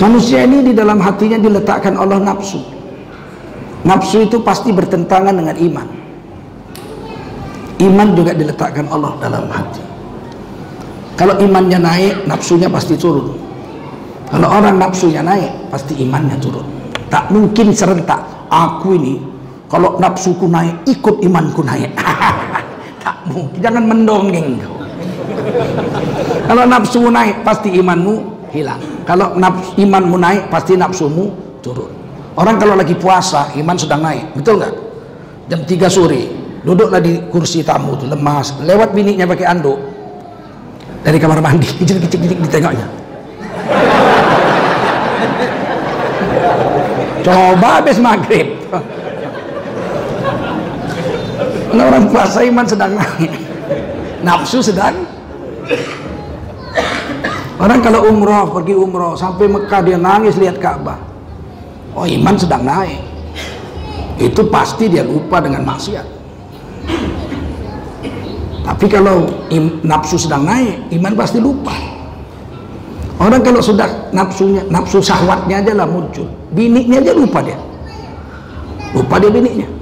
Manusia 0.00 0.44
ini 0.44 0.60
di 0.66 0.72
dalam 0.74 0.98
hatinya 0.98 1.38
diletakkan 1.38 1.94
Allah 1.94 2.18
nafsu. 2.18 2.60
Nafsu 3.84 4.24
itu 4.24 4.40
pasti 4.42 4.72
bertentangan 4.72 5.32
dengan 5.32 5.56
iman. 5.56 5.88
Iman 7.78 8.08
juga 8.16 8.32
diletakkan 8.32 8.88
Allah 8.88 9.12
dalam 9.20 9.46
hati. 9.48 9.80
Kalau 11.14 11.38
imannya 11.38 11.78
naik 11.78 12.14
nafsunya 12.26 12.66
pasti 12.66 12.98
turun. 12.98 13.44
Kalau 14.34 14.50
orang 14.50 14.82
nafsunya 14.82 15.22
naik, 15.22 15.70
pasti 15.70 15.94
imannya 16.02 16.34
turun. 16.42 16.66
Tak 17.06 17.30
mungkin 17.30 17.70
serentak. 17.70 18.18
Aku 18.50 18.98
ini, 18.98 19.22
kalau 19.68 19.96
nafsuku 19.96 20.46
naik, 20.46 20.84
ikut 20.84 21.24
imanku 21.24 21.64
naik. 21.64 21.90
tak 23.04 23.16
mungkin. 23.28 23.60
Jangan 23.60 23.84
mendongeng 23.84 24.60
Kalau 26.44 26.64
nafsu 26.68 27.08
naik, 27.08 27.40
pasti 27.44 27.72
imanmu 27.72 28.14
hilang. 28.52 28.80
Kalau 29.08 29.36
nafsu, 29.36 29.80
imanmu 29.80 30.16
naik, 30.20 30.42
pasti 30.52 30.76
nafsumu 30.76 31.32
turun. 31.64 31.92
Orang 32.34 32.60
kalau 32.60 32.76
lagi 32.76 32.92
puasa, 32.98 33.54
iman 33.56 33.76
sedang 33.78 34.04
naik. 34.04 34.36
Betul 34.36 34.60
nggak? 34.60 34.74
Jam 35.48 35.60
3 35.64 35.88
sore, 35.92 36.22
duduklah 36.64 37.00
di 37.00 37.20
kursi 37.32 37.64
tamu 37.64 37.96
tuh 37.96 38.08
lemas. 38.08 38.56
Lewat 38.60 38.92
bininya 38.92 39.24
pakai 39.28 39.46
anduk. 39.48 39.78
Dari 41.04 41.20
kamar 41.20 41.40
mandi, 41.44 41.68
kicik-kicik 41.80 42.40
ditengoknya 42.48 42.88
Coba 47.24 47.80
habis 47.80 47.96
maghrib. 47.96 48.60
Kalau 51.74 51.90
orang 51.90 52.06
puasa 52.06 52.38
iman 52.46 52.62
sedang 52.62 52.94
naik. 52.94 53.34
Nafsu 54.26 54.62
sedang. 54.62 54.94
Orang 57.58 57.82
kalau 57.82 58.06
umroh, 58.06 58.46
pergi 58.54 58.78
umroh, 58.78 59.18
sampai 59.18 59.50
Mekah 59.50 59.82
dia 59.82 59.98
nangis 59.98 60.38
lihat 60.38 60.62
Ka'bah. 60.62 61.02
Oh 61.98 62.06
iman 62.06 62.38
sedang 62.38 62.62
naik. 62.62 63.02
Itu 64.22 64.46
pasti 64.54 64.86
dia 64.86 65.02
lupa 65.02 65.42
dengan 65.42 65.66
maksiat. 65.66 66.06
Tapi 68.62 68.86
kalau 68.86 69.26
nafsu 69.82 70.14
sedang 70.14 70.46
naik, 70.46 70.78
iman 70.94 71.18
pasti 71.18 71.42
lupa. 71.42 71.74
Orang 73.18 73.42
kalau 73.42 73.58
sudah 73.58 74.14
nafsunya, 74.14 74.62
nafsu 74.70 75.02
syahwatnya 75.02 75.58
aja 75.58 75.74
lah 75.74 75.90
muncul. 75.90 76.30
Biniknya 76.54 77.02
aja 77.02 77.18
lupa 77.18 77.42
dia. 77.42 77.58
Lupa 78.94 79.18
dia 79.18 79.34
biniknya. 79.34 79.73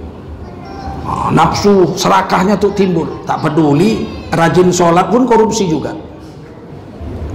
Oh, 1.12 1.28
nafsu 1.28 1.92
serakahnya 1.92 2.56
tuh 2.56 2.72
timbul. 2.72 3.04
Tak 3.28 3.44
peduli, 3.44 4.08
rajin 4.32 4.72
sholat 4.72 5.12
pun 5.12 5.28
korupsi 5.28 5.68
juga. 5.68 5.92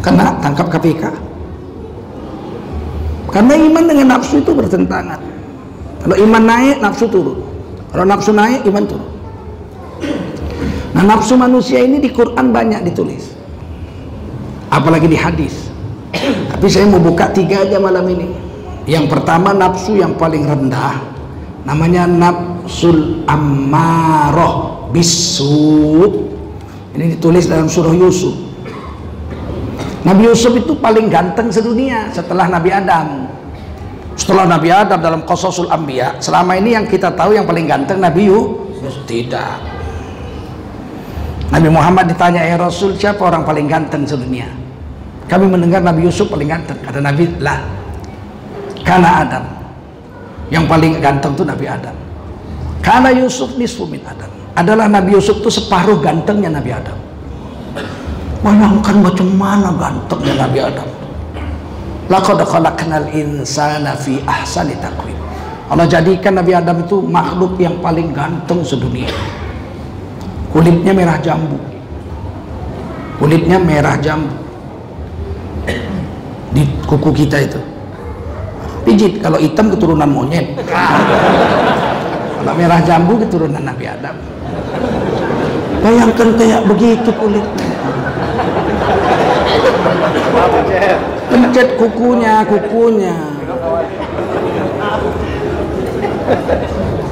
Kena 0.01 0.33
tangkap 0.41 0.73
KPK. 0.73 1.29
karena 3.27 3.53
iman 3.53 3.83
dengan 3.85 4.17
nafsu 4.17 4.41
itu 4.41 4.49
bertentangan. 4.49 5.21
Kalau 6.01 6.15
iman 6.17 6.43
naik 6.47 6.81
nafsu 6.81 7.05
turun. 7.05 7.37
Kalau 7.93 8.05
nafsu 8.07 8.33
naik 8.33 8.65
iman 8.65 8.83
turun. 8.87 9.11
Nah 10.97 11.03
nafsu 11.05 11.37
manusia 11.37 11.85
ini 11.85 12.01
di 12.01 12.09
Quran 12.09 12.49
banyak 12.49 12.81
ditulis. 12.81 13.37
Apalagi 14.73 15.05
di 15.05 15.13
hadis. 15.19 15.69
Tapi 16.55 16.65
saya 16.65 16.89
mau 16.89 16.97
buka 16.97 17.29
tiga 17.29 17.61
aja 17.61 17.77
malam 17.77 18.09
ini. 18.09 18.33
Yang 18.89 19.05
pertama 19.13 19.53
nafsu 19.53 19.93
yang 19.99 20.17
paling 20.17 20.47
rendah. 20.47 20.97
Namanya 21.67 22.09
nafsul 22.67 23.23
ammaroh 23.23 24.91
bisu 24.91 26.03
ini 26.99 27.15
ditulis 27.15 27.47
dalam 27.47 27.71
surah 27.71 27.95
Yusuf. 27.95 28.35
Nabi 30.03 30.27
Yusuf 30.27 30.51
itu 30.59 30.75
paling 30.75 31.07
ganteng 31.07 31.47
sedunia 31.47 32.11
setelah 32.11 32.51
Nabi 32.51 32.75
Adam. 32.75 33.31
Setelah 34.17 34.49
Nabi 34.49 34.67
Adam 34.73 34.99
dalam 34.99 35.21
Qasasul 35.23 35.71
Anbiya 35.71 36.19
selama 36.19 36.57
ini 36.59 36.75
yang 36.75 36.83
kita 36.89 37.13
tahu 37.15 37.37
yang 37.37 37.47
paling 37.47 37.69
ganteng 37.69 38.03
Nabi 38.03 38.27
Yusuf 38.27 38.97
tidak. 39.07 39.63
Nabi 41.47 41.69
Muhammad 41.71 42.11
ditanya 42.11 42.43
ya 42.43 42.59
Rasul 42.59 42.99
siapa 42.99 43.23
orang 43.23 43.47
paling 43.47 43.71
ganteng 43.71 44.03
sedunia? 44.03 44.51
Kami 45.31 45.47
mendengar 45.47 45.79
Nabi 45.79 46.03
Yusuf 46.03 46.27
paling 46.27 46.49
ganteng. 46.51 46.75
Kata 46.83 46.99
Nabi 46.99 47.29
lah 47.39 47.63
karena 48.83 49.23
Adam. 49.23 49.43
Yang 50.51 50.65
paling 50.65 50.91
ganteng 50.99 51.31
itu 51.35 51.43
Nabi 51.45 51.65
Adam 51.67 52.06
karena 52.81 53.09
Yusuf 53.13 53.55
nisfu 53.57 53.85
min 53.87 54.01
Adam. 54.05 54.29
Adalah 54.57 54.89
Nabi 54.89 55.13
Yusuf 55.13 55.37
itu 55.41 55.53
separuh 55.53 56.01
gantengnya 56.01 56.49
Nabi 56.49 56.73
Adam. 56.73 56.97
Bayangkan 58.41 58.95
macam 59.01 59.27
mana 59.37 59.69
gantengnya 59.77 60.33
Nabi 60.45 60.59
Adam. 60.65 60.89
Laqad 62.07 62.39
khalaqnal 62.41 63.11
insana 63.13 63.93
fi 63.93 64.23
ahsani 64.25 64.73
taqwim. 64.81 65.17
Allah 65.67 65.83
jadikan 65.83 66.39
Nabi 66.39 66.55
Adam 66.55 66.79
itu 66.81 67.03
makhluk 67.03 67.59
yang 67.59 67.77
paling 67.83 68.15
ganteng 68.15 68.63
sedunia. 68.63 69.11
Kulitnya 70.49 70.95
merah 70.95 71.19
jambu. 71.19 71.59
Kulitnya 73.19 73.59
merah 73.59 73.99
jambu. 73.99 74.31
Di 76.55 76.63
kuku 76.87 77.11
kita 77.11 77.37
itu. 77.43 77.59
Pijit 78.87 79.19
kalau 79.19 79.35
hitam 79.35 79.67
keturunan 79.67 80.07
monyet 80.07 80.55
kalau 82.47 82.63
merah 82.63 82.79
jambu 82.79 83.19
keturunan 83.19 83.59
Nabi 83.59 83.91
Adam 83.91 84.15
bayangkan 85.83 86.29
kayak 86.39 86.63
begitu 86.63 87.11
kulitnya 87.19 87.67
pencet 91.27 91.75
kukunya 91.75 92.47
kukunya 92.47 93.15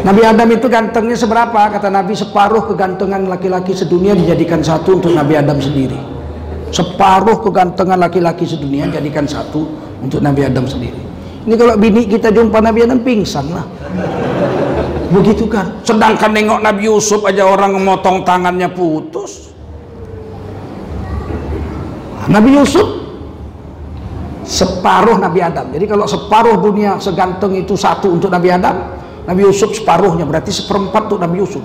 Nabi 0.07 0.21
Adam 0.21 0.47
itu 0.53 0.69
gantengnya 0.69 1.17
seberapa? 1.17 1.65
Kata 1.67 1.89
Nabi 1.89 2.13
separuh 2.13 2.69
kegantengan 2.69 3.25
laki-laki 3.25 3.73
sedunia 3.73 4.13
dijadikan 4.13 4.61
satu 4.61 5.01
untuk 5.01 5.09
Nabi 5.17 5.33
Adam 5.33 5.57
sendiri. 5.57 5.97
Separuh 6.69 7.41
kegantengan 7.41 7.97
laki-laki 7.97 8.45
sedunia 8.45 8.85
dijadikan 8.85 9.25
satu 9.25 9.65
untuk 10.05 10.21
Nabi 10.21 10.45
Adam 10.45 10.69
sendiri. 10.69 11.01
Ini 11.49 11.57
kalau 11.57 11.73
bini 11.81 12.05
kita 12.05 12.29
jumpa 12.29 12.61
Nabi 12.61 12.85
Adam 12.85 13.01
pingsan 13.01 13.49
lah. 13.49 13.65
Begitu 15.15 15.47
kan. 15.47 15.80
Sedangkan 15.88 16.36
nengok 16.36 16.60
Nabi 16.60 16.91
Yusuf 16.91 17.23
aja 17.23 17.47
orang 17.47 17.71
memotong 17.80 18.28
tangannya 18.28 18.67
putus. 18.67 19.56
Nabi 22.25 22.58
Yusuf 22.58 23.06
separuh 24.43 25.15
Nabi 25.15 25.39
Adam. 25.39 25.71
Jadi 25.71 25.86
kalau 25.88 26.06
separuh 26.06 26.60
dunia 26.60 26.99
seganteng 26.99 27.56
itu 27.56 27.80
satu 27.80 28.12
untuk 28.12 28.28
Nabi 28.28 28.49
Adam, 28.51 28.75
Nabi 29.23 29.41
Yusuf 29.47 29.71
separuhnya 29.73 30.28
berarti 30.28 30.51
seperempat 30.51 31.08
untuk 31.08 31.21
Nabi 31.21 31.38
Yusuf. 31.39 31.63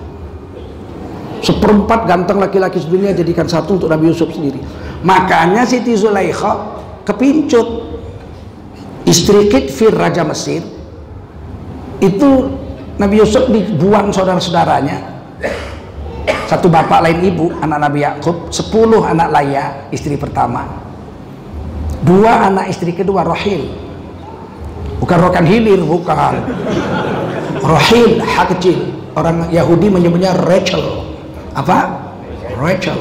Seperempat 1.40 2.04
ganteng 2.04 2.36
laki-laki 2.36 2.76
sedunia 2.78 3.16
jadikan 3.16 3.48
satu 3.48 3.80
untuk 3.80 3.88
Nabi 3.88 4.12
Yusuf 4.12 4.28
sendiri. 4.30 4.60
Makanya 5.00 5.64
Siti 5.64 5.96
Zulaikha 5.96 6.76
kepincut 7.08 7.88
istri 9.08 9.48
Kitfir 9.48 9.96
Raja 9.96 10.20
Mesir 10.22 10.60
itu 12.00 12.59
Nabi 13.00 13.16
Yusuf 13.16 13.48
dibuang 13.48 14.12
saudara-saudaranya. 14.12 15.00
Satu 16.44 16.68
bapak 16.68 17.00
lain 17.00 17.32
ibu 17.32 17.48
anak 17.64 17.78
Nabi 17.80 18.04
Yakub 18.04 18.52
sepuluh 18.52 19.00
anak 19.00 19.32
Laya 19.32 19.88
istri 19.88 20.20
pertama. 20.20 20.68
Dua 22.04 22.44
anak 22.52 22.68
istri 22.68 22.92
kedua 22.92 23.24
Rohil. 23.24 23.72
Bukan 25.00 25.16
rokan 25.16 25.48
hilir 25.48 25.80
bukan. 25.80 26.44
Rohil 27.64 28.20
hak 28.20 28.52
kecil. 28.58 28.92
Orang 29.16 29.48
Yahudi 29.48 29.88
menyebutnya 29.88 30.36
Rachel. 30.36 31.08
Apa? 31.56 32.12
Rachel. 32.60 33.00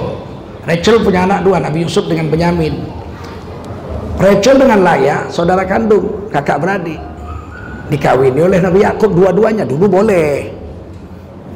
Rachel 0.63 1.03
punya 1.03 1.27
anak 1.27 1.43
dua 1.43 1.59
Nabi 1.59 1.83
Yusuf 1.83 2.07
dengan 2.07 2.31
Benyamin. 2.31 2.87
Rachel 4.15 4.63
dengan 4.63 4.79
Laya 4.79 5.27
saudara 5.27 5.67
kandung 5.67 6.31
kakak 6.31 6.59
beradik 6.63 6.99
dikawini 7.89 8.39
oleh 8.45 8.59
Nabi 8.61 8.79
Yakub 8.85 9.11
dua-duanya. 9.11 9.65
Dulu 9.65 9.85
boleh. 9.89 10.47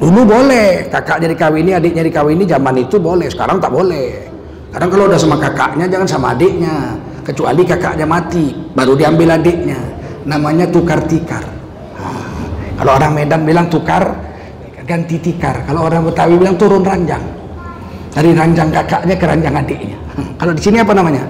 Dulu 0.02 0.20
boleh. 0.26 0.90
Kakaknya 0.90 1.30
dikawini 1.30 1.70
adiknya 1.72 2.02
dikawini 2.02 2.44
zaman 2.44 2.74
itu 2.82 2.98
boleh. 2.98 3.30
Sekarang 3.30 3.62
tak 3.62 3.70
boleh. 3.70 4.26
Kadang 4.74 4.90
kalau 4.90 5.06
udah 5.06 5.18
sama 5.18 5.38
kakaknya 5.38 5.86
jangan 5.86 6.08
sama 6.10 6.26
adiknya. 6.34 6.98
Kecuali 7.24 7.62
kakaknya 7.64 8.04
mati 8.04 8.52
baru 8.74 8.98
diambil 8.98 9.38
adiknya. 9.38 9.78
Namanya 10.26 10.66
tukar 10.68 11.00
tikar. 11.06 11.46
Nah, 11.96 12.26
kalau 12.76 12.92
orang 12.98 13.12
Medan 13.16 13.46
bilang 13.46 13.70
tukar 13.70 14.12
ganti 14.84 15.16
tikar. 15.22 15.64
Kalau 15.64 15.86
orang 15.86 16.04
Betawi 16.04 16.34
bilang 16.36 16.58
turun 16.58 16.84
ranjang. 16.84 17.22
Dari 18.12 18.30
ranjang 18.34 18.68
kakaknya 18.74 19.14
ke 19.16 19.24
ranjang 19.24 19.54
adiknya. 19.56 19.98
Kalau 20.38 20.52
di 20.54 20.62
sini 20.62 20.78
apa 20.78 20.94
namanya 20.94 21.24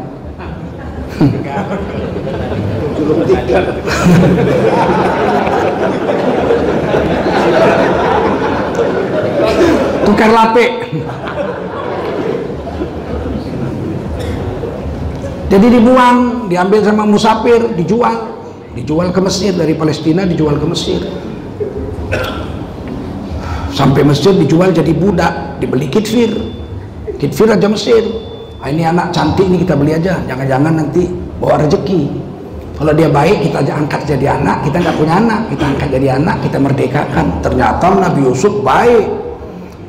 tukar 10.04 10.30
lapik 10.30 10.70
jadi 15.54 15.70
dibuang 15.70 16.50
diambil 16.50 16.82
sama 16.82 17.06
musafir 17.06 17.78
dijual. 17.78 18.42
Dijual 18.74 19.14
ke 19.14 19.22
Mesir 19.22 19.54
dari 19.54 19.78
Palestina 19.78 20.26
dijual 20.26 20.58
ke 20.58 20.66
Mesir. 20.66 20.98
Sampai 23.70 24.02
Mesir 24.02 24.34
dijual 24.34 24.74
jadi 24.74 24.90
budak 24.90 25.62
dibeli 25.62 25.86
kitfir. 25.86 26.34
Kitfir 27.22 27.54
aja 27.54 27.70
Mesir. 27.70 28.02
Ah, 28.58 28.66
ini 28.66 28.82
anak 28.82 29.14
cantik 29.14 29.46
ini 29.46 29.62
kita 29.62 29.78
beli 29.78 29.94
aja. 29.94 30.18
Jangan-jangan 30.26 30.74
nanti 30.74 31.06
bawa 31.38 31.62
rezeki 31.62 32.23
kalau 32.74 32.90
dia 32.90 33.06
baik 33.06 33.38
kita 33.46 33.62
angkat 33.70 34.02
jadi 34.02 34.34
anak. 34.34 34.66
Kita 34.66 34.82
nggak 34.82 34.96
punya 34.98 35.14
anak 35.22 35.40
kita 35.46 35.64
angkat 35.64 35.88
jadi 35.94 36.08
anak 36.18 36.37
kita 36.42 36.58
merdekakan. 36.58 37.26
Ternyata 37.38 37.87
Nabi 37.94 38.20
Yusuf 38.26 38.54
baik. 38.66 39.06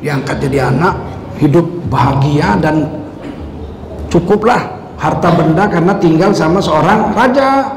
Diangkat 0.05 0.37
jadi 0.45 0.69
anak 0.69 0.93
hidup 1.41 1.65
bahagia 1.89 2.61
dan 2.61 2.85
cukuplah 4.13 4.61
harta 5.01 5.33
benda 5.33 5.65
karena 5.65 5.97
tinggal 5.97 6.29
sama 6.29 6.61
seorang 6.61 7.09
raja. 7.17 7.73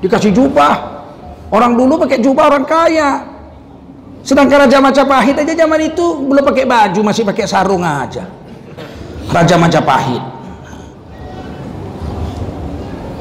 Dikasih 0.00 0.32
jubah. 0.32 1.04
Orang 1.52 1.76
dulu 1.76 2.00
pakai 2.00 2.24
jubah 2.24 2.48
orang 2.48 2.64
kaya. 2.64 3.22
Sedangkan 4.26 4.66
Raja 4.66 4.82
Majapahit 4.82 5.38
aja 5.38 5.54
zaman 5.54 5.86
itu 5.86 6.02
belum 6.26 6.42
pakai 6.42 6.66
baju 6.66 7.00
masih 7.06 7.22
pakai 7.22 7.46
sarung 7.46 7.86
aja. 7.86 8.26
Raja 9.30 9.54
Majapahit. 9.54 10.18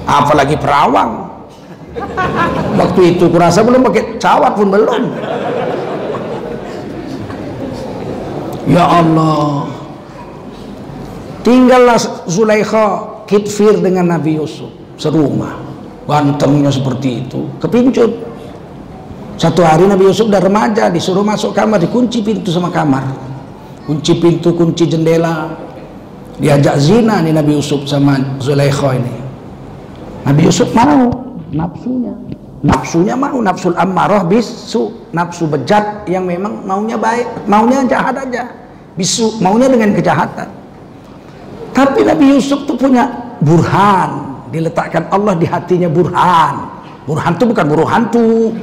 Apalagi 0.10 0.58
perawang 0.58 1.25
waktu 2.76 3.16
itu 3.16 3.26
kurasa 3.32 3.64
belum 3.64 3.84
pakai 3.88 4.20
cawat 4.20 4.52
pun 4.56 4.68
belum. 4.72 5.04
Ya 8.66 8.84
Allah. 8.86 9.70
Tinggallah 11.46 12.02
Zulaikha 12.26 12.86
Kitfir 13.30 13.78
dengan 13.78 14.18
Nabi 14.18 14.42
Yusuf 14.42 14.74
Serumah. 14.98 15.62
Gantengnya 16.06 16.74
seperti 16.74 17.26
itu 17.26 17.50
Kepincut. 17.62 18.10
Satu 19.38 19.62
hari 19.62 19.86
Nabi 19.86 20.10
Yusuf 20.10 20.30
udah 20.30 20.38
remaja 20.42 20.88
Disuruh 20.90 21.26
masuk 21.26 21.54
kamar 21.54 21.78
Dikunci 21.78 22.26
pintu 22.26 22.50
sama 22.50 22.74
kamar. 22.74 23.06
Kunci 23.86 24.18
pintu, 24.18 24.58
kunci 24.58 24.90
jendela. 24.90 25.54
Diajak 26.42 26.82
zina 26.82 27.22
nih 27.22 27.38
Nabi 27.38 27.54
Yusuf 27.54 27.86
sama 27.86 28.18
Zulaikha 28.42 28.98
ini. 28.98 29.14
Nabi 30.26 30.42
Yusuf 30.50 30.74
mau 30.74 31.25
Nafsunya. 31.56 32.14
Nafsunya 32.66 33.16
mau 33.16 33.40
nafsul 33.40 33.76
ammarah 33.80 34.28
bisu. 34.28 34.92
Nafsu 35.16 35.48
bejat 35.48 36.04
yang 36.12 36.28
memang 36.28 36.68
maunya 36.68 37.00
baik 37.00 37.48
maunya 37.48 37.88
jahat 37.88 38.20
aja. 38.20 38.52
Bisu 39.00 39.40
maunya 39.40 39.72
dengan 39.72 39.96
kejahatan. 39.96 40.50
Tapi 41.72 42.04
Nabi 42.04 42.36
Yusuf 42.36 42.68
tuh 42.68 42.76
punya 42.76 43.08
burhan. 43.40 44.36
Diletakkan 44.52 45.08
Allah 45.12 45.36
di 45.36 45.48
hatinya 45.48 45.88
burhan. 45.88 46.76
Burhan 47.08 47.36
itu 47.40 47.46
bukan 47.48 47.66
buruh 47.68 47.88
hantu. 47.88 48.56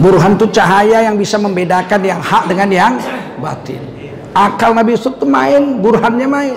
Burhan 0.00 0.40
itu 0.40 0.48
cahaya 0.48 1.04
yang 1.04 1.20
bisa 1.20 1.36
membedakan 1.36 2.00
yang 2.00 2.20
hak 2.24 2.48
dengan 2.48 2.68
yang 2.72 2.92
batin. 3.36 3.80
Akal 4.32 4.72
Nabi 4.72 4.96
Yusuf 4.96 5.20
itu 5.20 5.26
main, 5.28 5.82
burhannya 5.84 6.24
main. 6.24 6.56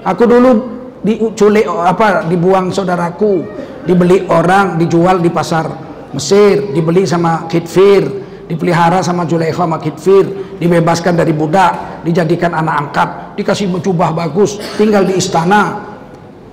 Aku 0.00 0.24
dulu 0.24 0.64
diculik 1.04 1.68
apa 1.68 2.24
dibuang 2.24 2.72
saudaraku, 2.72 3.44
dibeli 3.84 4.26
orang, 4.28 4.76
dijual 4.80 5.20
di 5.20 5.30
pasar 5.32 5.88
Mesir, 6.10 6.74
dibeli 6.74 7.06
sama 7.06 7.46
Kitfir, 7.46 8.02
dipelihara 8.50 8.98
sama 8.98 9.22
Zulaikha 9.30 9.62
sama 9.62 9.78
Kitfir, 9.78 10.58
dibebaskan 10.58 11.14
dari 11.14 11.30
budak, 11.30 12.02
dijadikan 12.02 12.50
anak 12.50 12.74
angkat, 12.88 13.08
dikasih 13.38 13.70
jubah 13.78 14.10
bagus, 14.10 14.58
tinggal 14.74 15.06
di 15.06 15.14
istana. 15.14 15.86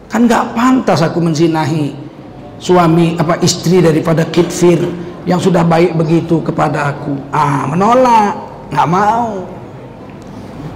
Kan 0.07 0.29
nggak 0.29 0.55
pantas 0.55 1.03
aku 1.03 1.19
menzinahi 1.19 1.91
suami 2.57 3.19
apa 3.19 3.37
istri 3.43 3.83
daripada 3.83 4.25
kitfir 4.25 4.81
yang 5.27 5.37
sudah 5.37 5.67
baik 5.67 5.93
begitu 5.99 6.39
kepada 6.41 6.95
aku. 6.95 7.17
Ah 7.33 7.67
menolak. 7.67 8.33
Nggak 8.71 8.87
mau 8.87 9.56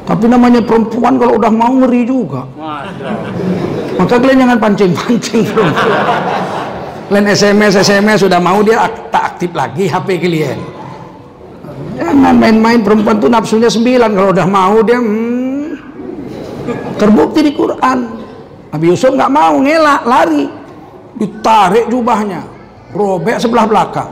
tapi 0.06 0.26
namanya 0.26 0.62
perempuan 0.66 1.16
kalau 1.22 1.38
udah 1.38 1.52
mau 1.54 1.72
ngeri 1.82 2.02
juga. 2.04 2.46
Maka 4.00 4.18
kalian 4.18 4.48
jangan 4.48 4.58
pancing-pancing 4.58 5.44
perempuan 5.50 6.02
kalian 7.12 7.28
SMS 7.28 7.76
SMS 7.76 8.24
sudah 8.24 8.40
mau 8.40 8.64
dia 8.64 8.88
tak 9.12 9.36
aktif 9.36 9.52
lagi 9.52 9.92
HP 9.92 10.16
kalian 10.16 10.60
jangan 12.00 12.36
main-main 12.40 12.80
perempuan 12.80 13.20
tuh 13.22 13.30
nafsunya 13.30 13.70
sembilan. 13.70 14.10
Kalau 14.16 14.30
udah 14.34 14.48
mau 14.48 14.80
dia 14.82 14.98
hmm, 14.98 15.68
terbukti 16.98 17.40
di 17.46 17.52
Quran. 17.54 18.00
Nabi 18.72 18.86
Yusuf 18.88 19.12
nggak 19.12 19.32
mau 19.32 19.60
ngelak 19.60 20.02
lari. 20.08 20.46
Ditarik 21.20 21.92
jubahnya 21.92 22.42
robek 22.96 23.38
sebelah 23.38 23.68
belakang. 23.68 24.12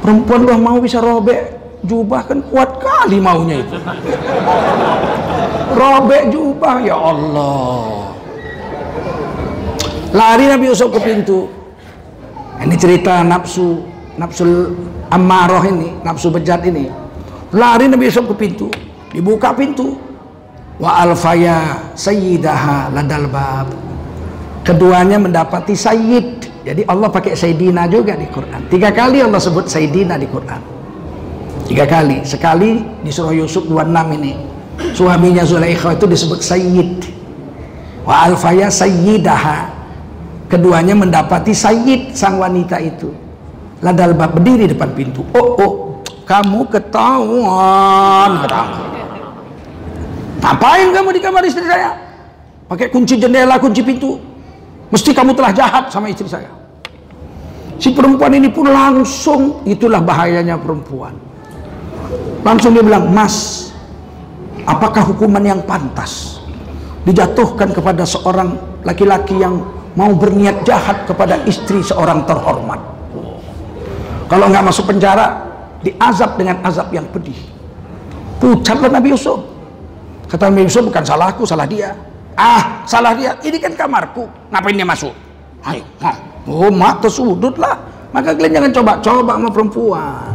Perempuan 0.00 0.48
udah 0.48 0.58
mau 0.58 0.80
bisa 0.80 0.98
robek 0.98 1.59
jubah 1.84 2.24
kan 2.28 2.38
kuat 2.48 2.80
kali 2.80 3.18
maunya 3.20 3.64
itu. 3.64 3.76
Robek 5.72 6.22
jubah 6.28 6.76
ya 6.84 6.96
Allah. 6.98 8.12
Lari 10.10 10.44
Nabi 10.50 10.64
Yusuf 10.68 10.90
ke 10.90 11.00
pintu. 11.00 11.46
Ini 12.60 12.76
cerita 12.76 13.24
nafsu 13.24 13.80
nafsu 14.20 14.74
amarah 15.08 15.64
ini 15.64 15.96
nafsu 16.04 16.28
bejat 16.28 16.66
ini. 16.66 16.90
Lari 17.54 17.88
Nabi 17.88 18.10
Yusuf 18.10 18.26
ke 18.28 18.34
pintu. 18.36 18.68
Dibuka 19.14 19.54
pintu. 19.54 19.96
Wa 20.80 21.04
alfaya 21.04 21.92
sayyidaha 21.94 22.92
ladal 22.92 23.28
bab. 23.30 23.68
Keduanya 24.66 25.16
mendapati 25.16 25.72
sayyid. 25.72 26.50
Jadi 26.60 26.84
Allah 26.84 27.08
pakai 27.08 27.32
sayyidina 27.32 27.88
juga 27.88 28.12
di 28.12 28.28
Quran. 28.28 28.68
Tiga 28.68 28.92
kali 28.92 29.24
Allah 29.24 29.40
sebut 29.40 29.64
sayyidina 29.64 30.20
di 30.20 30.28
Quran 30.28 30.79
tiga 31.70 31.86
kali. 31.86 32.26
Sekali 32.26 32.82
di 33.06 33.10
surah 33.14 33.30
Yusuf 33.30 33.70
26 33.70 34.18
ini. 34.18 34.34
Suaminya 34.90 35.46
Zulaikha 35.46 35.94
itu 35.94 36.10
disebut 36.10 36.42
sayyid. 36.42 37.06
Wa 38.02 38.26
alfaya 38.26 38.66
sayyidaha. 38.66 39.70
Keduanya 40.50 40.98
mendapati 40.98 41.54
sayyid 41.54 42.18
sang 42.18 42.42
wanita 42.42 42.82
itu. 42.82 43.14
Ladal 43.86 44.18
bab 44.18 44.34
berdiri 44.34 44.66
depan 44.66 44.90
pintu. 44.98 45.22
Oh 45.30 45.54
oh 45.62 45.72
kamu 46.26 46.66
ketahuan. 46.66 48.44
Ngapain 50.42 50.88
kamu 50.90 51.08
di 51.14 51.20
kamar 51.22 51.42
istri 51.46 51.62
saya? 51.70 51.94
Pakai 52.66 52.90
kunci 52.90 53.14
jendela 53.14 53.62
kunci 53.62 53.86
pintu. 53.86 54.18
Mesti 54.90 55.14
kamu 55.14 55.38
telah 55.38 55.54
jahat 55.54 55.86
sama 55.94 56.10
istri 56.10 56.26
saya. 56.26 56.50
Si 57.78 57.94
perempuan 57.94 58.34
ini 58.36 58.50
pun 58.50 58.68
langsung, 58.68 59.64
itulah 59.64 60.02
bahayanya 60.02 60.58
perempuan. 60.60 61.29
Langsung 62.40 62.72
dia 62.72 62.80
bilang, 62.84 63.12
Mas, 63.12 63.68
apakah 64.64 65.04
hukuman 65.04 65.44
yang 65.44 65.60
pantas 65.64 66.40
dijatuhkan 67.04 67.72
kepada 67.72 68.04
seorang 68.04 68.56
laki-laki 68.84 69.40
yang 69.40 69.60
mau 69.96 70.12
berniat 70.16 70.64
jahat 70.64 71.04
kepada 71.04 71.40
istri 71.44 71.84
seorang 71.84 72.24
terhormat? 72.24 72.80
Kalau 74.30 74.46
nggak 74.48 74.64
masuk 74.64 74.88
penjara, 74.88 75.42
diazab 75.84 76.38
dengan 76.40 76.62
azab 76.64 76.88
yang 76.94 77.04
pedih. 77.10 77.36
Pucatlah 78.40 78.88
Nabi 78.88 79.12
Yusuf. 79.12 79.42
Kata 80.30 80.48
Nabi 80.48 80.70
Yusuf, 80.70 80.86
bukan 80.86 81.04
salahku, 81.04 81.42
salah 81.42 81.66
dia 81.66 81.92
ah 82.40 82.84
salah 82.88 83.12
dia 83.12 83.36
ini 83.44 83.60
kan 83.60 83.76
kamarku 83.76 84.24
ngapain 84.48 84.72
dia 84.72 84.88
masuk 84.88 85.12
ayo 85.68 85.84
oh 86.48 86.72
mak 86.72 87.04
tersudut 87.04 87.52
lah 87.60 87.76
maka 88.16 88.32
kalian 88.32 88.64
jangan 88.64 88.72
coba-coba 88.80 89.32
sama 89.36 89.48
perempuan 89.52 90.32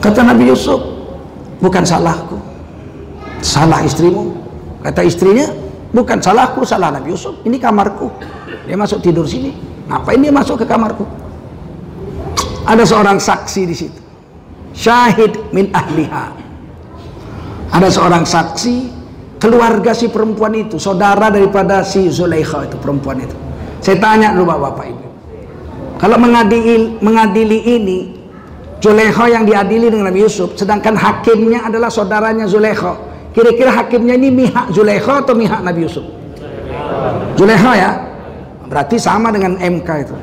kata 0.00 0.20
Nabi 0.24 0.48
Yusuf 0.50 0.80
bukan 1.60 1.84
salahku. 1.84 2.40
Salah 3.40 3.80
istrimu. 3.84 4.36
Kata 4.80 5.04
istrinya 5.04 5.48
bukan 5.92 6.20
salahku 6.20 6.64
salah 6.64 6.92
Nabi 6.92 7.12
Yusuf. 7.12 7.40
Ini 7.44 7.56
kamarku. 7.60 8.08
Dia 8.66 8.76
masuk 8.76 9.04
tidur 9.04 9.28
sini. 9.28 9.52
Ngapain 9.88 10.20
dia 10.20 10.32
masuk 10.32 10.60
ke 10.60 10.66
kamarku? 10.66 11.04
Ada 12.64 12.84
seorang 12.84 13.18
saksi 13.20 13.62
di 13.64 13.76
situ. 13.76 14.00
Syahid 14.76 15.52
min 15.52 15.72
ahliha. 15.72 16.36
Ada 17.70 17.88
seorang 17.90 18.24
saksi 18.26 18.74
keluarga 19.40 19.96
si 19.96 20.12
perempuan 20.12 20.52
itu 20.52 20.76
saudara 20.76 21.32
daripada 21.32 21.80
si 21.80 22.06
Zulaikha 22.12 22.68
itu 22.68 22.76
perempuan 22.76 23.24
itu. 23.24 23.36
Saya 23.80 23.96
tanya 23.96 24.36
dulu 24.36 24.52
bapak-bapak 24.52 24.84
ibu. 24.92 25.06
Kalau 25.96 26.16
mengadili, 26.20 27.00
mengadili 27.00 27.58
ini 27.64 27.98
Zulaikha 28.80 29.28
yang 29.28 29.44
diadili 29.44 29.92
dengan 29.92 30.08
Nabi 30.08 30.24
Yusuf 30.24 30.56
sedangkan 30.56 30.96
hakimnya 30.96 31.68
adalah 31.68 31.92
saudaranya 31.92 32.48
Zulaikha 32.48 32.96
kira-kira 33.36 33.70
hakimnya 33.76 34.16
ini 34.16 34.32
mihak 34.32 34.72
Zulaikha 34.72 35.20
atau 35.20 35.36
mihak 35.36 35.60
Nabi 35.60 35.84
Yusuf? 35.84 36.02
Zulaikha 37.36 37.72
ya. 37.76 37.90
Berarti 38.70 38.96
sama 38.96 39.34
dengan 39.34 39.58
MK 39.58 39.88
itu. 40.00 40.14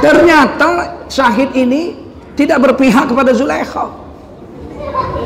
Ternyata 0.00 0.68
syahid 1.10 1.50
ini 1.54 1.98
tidak 2.38 2.62
berpihak 2.62 3.10
kepada 3.10 3.30
Zulaikha 3.34 4.05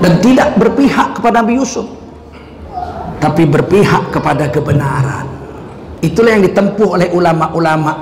dan 0.00 0.12
tidak 0.24 0.56
berpihak 0.56 1.16
kepada 1.16 1.44
Nabi 1.44 1.60
Yusuf 1.60 1.86
tapi 3.20 3.44
berpihak 3.44 4.10
kepada 4.10 4.48
kebenaran. 4.48 5.28
Itulah 6.00 6.40
yang 6.40 6.44
ditempuh 6.48 6.96
oleh 6.96 7.12
ulama-ulama 7.12 8.00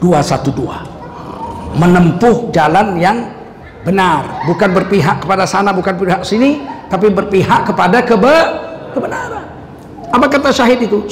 212 0.00 1.76
menempuh 1.76 2.48
jalan 2.48 2.96
yang 2.96 3.28
benar. 3.84 4.48
Bukan 4.48 4.72
berpihak 4.72 5.20
kepada 5.20 5.44
sana 5.44 5.76
bukan 5.76 6.00
berpihak 6.00 6.24
sini 6.24 6.64
tapi 6.88 7.12
berpihak 7.12 7.68
kepada 7.68 8.00
kebe 8.00 8.36
kebenaran. 8.96 9.44
Apa 10.10 10.26
kata 10.26 10.50
syahid 10.50 10.88
itu? 10.88 11.04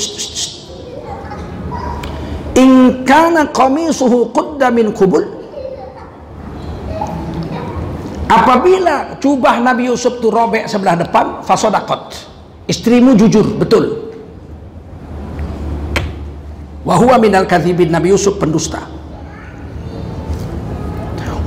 In 2.58 3.04
kana 3.06 3.46
qamisuhu 3.52 4.34
qudda 4.34 4.72
min 4.74 4.90
kubul 4.90 5.37
apabila 8.28 9.16
jubah 9.18 9.58
Nabi 9.58 9.88
Yusuf 9.88 10.20
itu 10.20 10.28
robek 10.28 10.68
sebelah 10.68 11.00
depan 11.00 11.42
fasodakot 11.42 12.14
istrimu 12.68 13.16
jujur 13.16 13.56
betul 13.56 14.12
wahuwa 16.84 17.16
minal 17.16 17.48
kadhibin 17.48 17.88
Nabi 17.88 18.12
Yusuf 18.12 18.36
pendusta 18.36 18.84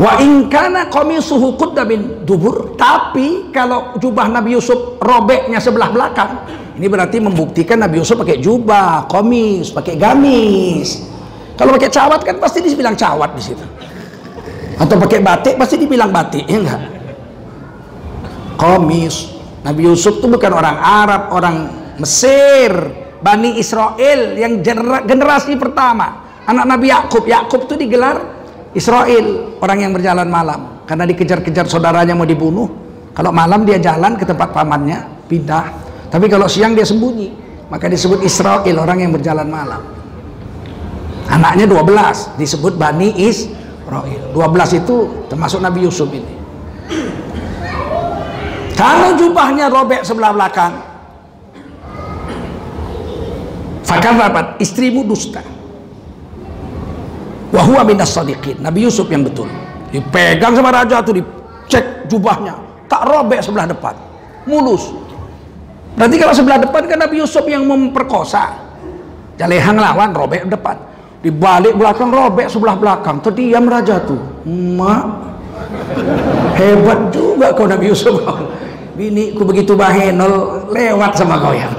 wa 0.01 0.17
inkana 0.17 0.89
qamisuhu 0.89 1.53
qudda 1.61 1.85
dubur 2.25 2.73
tapi 2.73 3.53
kalau 3.53 3.95
jubah 4.01 4.25
Nabi 4.25 4.57
Yusuf 4.57 4.97
robeknya 4.97 5.61
sebelah 5.61 5.93
belakang 5.93 6.61
ini 6.81 6.89
berarti 6.89 7.21
membuktikan 7.21 7.77
Nabi 7.77 8.01
Yusuf 8.01 8.17
pakai 8.17 8.41
jubah, 8.41 9.05
komis, 9.05 9.69
pakai 9.69 10.01
gamis. 10.01 11.03
Kalau 11.53 11.77
pakai 11.77 11.93
cawat 11.93 12.25
kan 12.25 12.41
pasti 12.41 12.63
dibilang 12.63 12.97
cawat 12.97 13.37
di 13.37 13.43
situ. 13.43 13.61
Atau 14.81 14.97
pakai 14.97 15.21
batik 15.21 15.55
pasti 15.61 15.77
dibilang 15.77 16.09
batik, 16.09 16.49
ya 16.49 16.57
enggak? 16.57 16.81
Komis. 18.57 19.29
Nabi 19.61 19.85
Yusuf 19.85 20.17
itu 20.17 20.25
bukan 20.25 20.51
orang 20.57 20.77
Arab, 20.81 21.21
orang 21.29 21.55
Mesir, 22.01 22.73
Bani 23.21 23.61
Israel 23.61 24.33
yang 24.33 24.65
generasi 25.05 25.53
pertama. 25.61 26.25
Anak 26.49 26.65
Nabi 26.65 26.89
Yakub, 26.89 27.29
Yakub 27.29 27.69
itu 27.69 27.77
digelar 27.77 28.17
Israel, 28.73 29.53
orang 29.61 29.85
yang 29.85 29.93
berjalan 29.93 30.25
malam 30.25 30.81
karena 30.89 31.05
dikejar-kejar 31.05 31.69
saudaranya 31.69 32.17
mau 32.17 32.25
dibunuh. 32.25 32.65
Kalau 33.13 33.29
malam 33.29 33.61
dia 33.69 33.77
jalan 33.77 34.17
ke 34.17 34.25
tempat 34.25 34.49
pamannya, 34.49 35.29
pindah 35.29 35.81
tapi 36.11 36.27
kalau 36.27 36.45
siang 36.51 36.75
dia 36.75 36.83
sembunyi, 36.83 37.31
maka 37.71 37.87
disebut 37.87 38.19
Israel, 38.27 38.75
orang 38.83 39.07
yang 39.07 39.15
berjalan 39.15 39.47
malam. 39.47 39.81
anaknya 41.31 41.63
12 41.63 42.35
disebut 42.35 42.75
Bani 42.75 43.15
Israel. 43.91 44.23
12 44.32 44.80
itu 44.80 44.95
termasuk 45.27 45.60
Nabi 45.60 45.84
Yusuf 45.84 46.08
ini. 46.15 46.39
Kalau 48.80 49.13
jubahnya 49.19 49.67
robek 49.67 50.01
sebelah 50.08 50.32
belakang 50.32 50.73
fakar 53.84 54.15
rapat 54.15 54.58
istrimu 54.63 55.04
dusta. 55.04 55.43
Wahua 57.51 57.84
minas 57.84 58.15
sadiqin. 58.15 58.63
Nabi 58.63 58.88
Yusuf 58.88 59.12
yang 59.12 59.27
betul. 59.27 59.51
Dipegang 59.91 60.56
sama 60.56 60.71
raja 60.71 61.04
itu 61.04 61.19
dicek 61.19 62.08
jubahnya. 62.08 62.56
Tak 62.88 63.04
robek 63.12 63.43
sebelah 63.43 63.67
depan. 63.67 63.91
Mulus. 64.47 64.88
Berarti 65.99 66.15
kalau 66.15 66.32
sebelah 66.32 66.63
depan 66.63 66.88
kan 66.88 66.95
Nabi 67.04 67.19
Yusuf 67.19 67.43
yang 67.43 67.67
memperkosa. 67.67 68.56
Jalehang 69.36 69.75
lawan 69.75 70.15
robek 70.15 70.47
depan 70.47 70.90
di 71.21 71.29
balik 71.29 71.77
belakang 71.77 72.10
robek 72.10 72.49
sebelah 72.49 72.73
belakang 72.73 73.21
terdiam 73.21 73.69
raja 73.69 74.01
tuh 74.01 74.17
mak 74.49 75.05
hebat 76.57 77.13
juga 77.13 77.53
kau 77.53 77.69
Nabi 77.69 77.93
Yusuf 77.93 78.17
bini 78.97 79.38
ku 79.38 79.45
begitu 79.45 79.77
bahenol 79.77 80.65
lewat 80.73 81.13
sama 81.13 81.38
kau 81.38 81.53
ya 81.53 81.69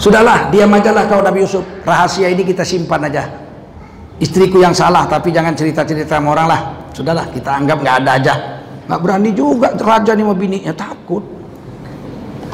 Sudahlah, 0.00 0.48
diam 0.48 0.72
aja 0.72 0.96
lah 0.96 1.04
kau 1.04 1.20
Nabi 1.20 1.44
Yusuf. 1.44 1.60
Rahasia 1.84 2.32
ini 2.32 2.40
kita 2.40 2.64
simpan 2.64 3.04
aja. 3.04 3.28
Istriku 4.16 4.56
yang 4.56 4.72
salah, 4.72 5.04
tapi 5.04 5.28
jangan 5.28 5.52
cerita-cerita 5.52 6.16
sama 6.16 6.32
orang 6.32 6.48
lah. 6.48 6.60
Sudahlah, 6.96 7.28
kita 7.28 7.52
anggap 7.52 7.84
nggak 7.84 7.96
ada 8.00 8.10
aja. 8.16 8.34
Nggak 8.88 9.00
berani 9.04 9.30
juga 9.36 9.76
raja 9.76 10.16
nih 10.16 10.24
mau 10.24 10.32
bininya 10.32 10.72
takut. 10.72 11.20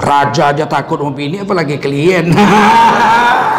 Raja 0.02 0.50
aja 0.50 0.66
takut 0.66 0.98
mau 0.98 1.14
bini, 1.14 1.46
apalagi 1.46 1.78
klien. 1.78 2.34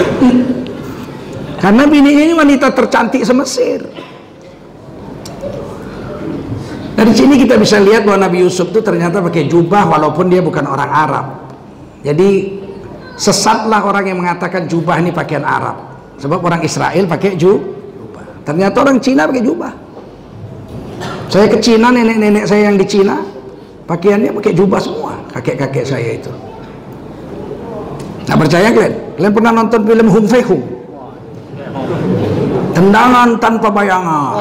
Karena 1.62 1.84
bini 1.84 2.10
ini 2.16 2.32
wanita 2.32 2.72
tercantik 2.72 3.20
semesir. 3.20 3.84
Dari 6.96 7.12
sini 7.16 7.40
kita 7.40 7.56
bisa 7.56 7.80
lihat 7.80 8.04
bahwa 8.04 8.28
Nabi 8.28 8.44
Yusuf 8.44 8.68
itu 8.72 8.80
ternyata 8.84 9.24
pakai 9.24 9.48
jubah 9.48 9.88
walaupun 9.88 10.28
dia 10.28 10.44
bukan 10.44 10.68
orang 10.68 10.90
Arab. 10.92 11.26
Jadi 12.04 12.60
sesatlah 13.16 13.80
orang 13.84 14.04
yang 14.08 14.18
mengatakan 14.20 14.68
jubah 14.68 15.00
ini 15.00 15.12
pakaian 15.12 15.44
Arab. 15.44 15.80
Sebab 16.20 16.40
orang 16.44 16.60
Israel 16.60 17.08
pakai 17.08 17.36
jubah. 17.40 18.44
Ternyata 18.44 18.76
orang 18.84 19.00
Cina 19.00 19.24
pakai 19.24 19.44
jubah. 19.44 19.72
Saya 21.32 21.46
ke 21.48 21.56
Cina, 21.62 21.88
nenek-nenek 21.88 22.44
saya 22.44 22.68
yang 22.68 22.76
di 22.76 22.84
Cina, 22.84 23.22
pakaiannya 23.88 24.36
pakai 24.36 24.52
jubah 24.52 24.80
semua. 24.82 25.16
Kakek-kakek 25.32 25.84
saya 25.88 26.20
itu. 26.20 26.32
Nah 28.28 28.36
percaya 28.36 28.68
kalian? 28.68 29.09
Kalian 29.20 29.36
pernah 29.36 29.52
nonton 29.52 29.84
film 29.84 30.08
Hung 30.08 30.24
Fei 30.24 30.40
Hung? 30.40 30.64
Tendangan 32.72 33.36
tanpa 33.36 33.68
bayangan. 33.68 34.32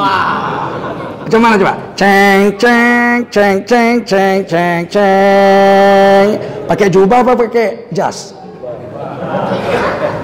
Macam 1.27 1.39
mana 1.43 1.59
coba? 1.59 1.75
Ceng 1.99 2.55
ceng 2.55 3.19
ceng 3.27 3.59
ceng 3.67 3.95
ceng 4.07 4.39
ceng 4.47 4.81
ceng. 4.87 6.25
Pakai 6.63 6.87
jubah 6.87 7.27
apa 7.27 7.35
pakai 7.35 7.91
jas? 7.91 8.31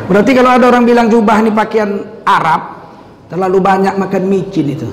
Berarti 0.08 0.32
kalau 0.32 0.56
ada 0.56 0.72
orang 0.72 0.88
bilang 0.88 1.12
jubah 1.12 1.44
ini 1.44 1.52
pakaian 1.52 2.24
Arab, 2.24 2.80
terlalu 3.28 3.60
banyak 3.60 4.00
makan 4.00 4.24
micin 4.24 4.72
itu. 4.72 4.88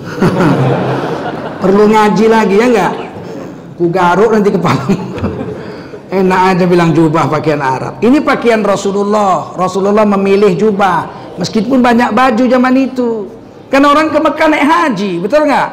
Perlu 1.62 1.86
ngaji 1.86 2.26
lagi 2.26 2.58
ya 2.58 2.66
enggak? 2.66 2.92
Ku 3.78 3.86
garuk 3.94 4.34
nanti 4.34 4.50
kepala. 4.50 5.11
Enak 6.12 6.40
aja 6.52 6.64
bilang 6.68 6.92
jubah 6.92 7.24
pakaian 7.24 7.64
Arab. 7.64 7.96
Ini 8.04 8.20
pakaian 8.20 8.60
Rasulullah. 8.60 9.56
Rasulullah 9.56 10.04
memilih 10.04 10.52
jubah. 10.60 11.08
Meskipun 11.40 11.80
banyak 11.80 12.12
baju 12.12 12.44
zaman 12.44 12.74
itu. 12.76 13.32
Kan 13.72 13.80
orang 13.88 14.12
ke 14.12 14.20
Mekah 14.20 14.48
naik 14.52 14.66
haji, 14.68 15.10
betul 15.24 15.48
nggak? 15.48 15.68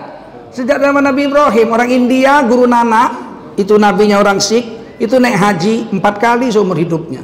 Sejak 0.55 0.79
zaman 0.79 1.03
Nabi 1.03 1.27
Ibrahim, 1.27 1.67
orang 1.75 1.91
India, 1.91 2.39
guru 2.47 2.63
Nana, 2.63 3.11
itu 3.59 3.75
nabinya 3.75 4.23
orang 4.23 4.39
Sikh, 4.39 4.95
itu 4.95 5.19
naik 5.19 5.35
haji 5.35 5.91
empat 5.91 6.15
kali 6.15 6.47
seumur 6.47 6.79
hidupnya 6.79 7.19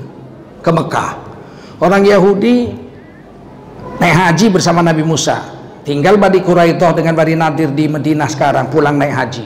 ke 0.60 0.68
Mekah. 0.76 1.16
Orang 1.80 2.04
Yahudi 2.04 2.68
naik 4.04 4.16
haji 4.20 4.46
bersama 4.52 4.84
Nabi 4.84 5.08
Musa. 5.08 5.56
Tinggal 5.88 6.20
Badi 6.20 6.44
Quraidah 6.44 6.92
dengan 6.92 7.16
Badi 7.16 7.40
Nadir 7.40 7.72
di 7.72 7.88
Madinah 7.88 8.28
sekarang 8.28 8.68
pulang 8.68 9.00
naik 9.00 9.16
haji. 9.16 9.46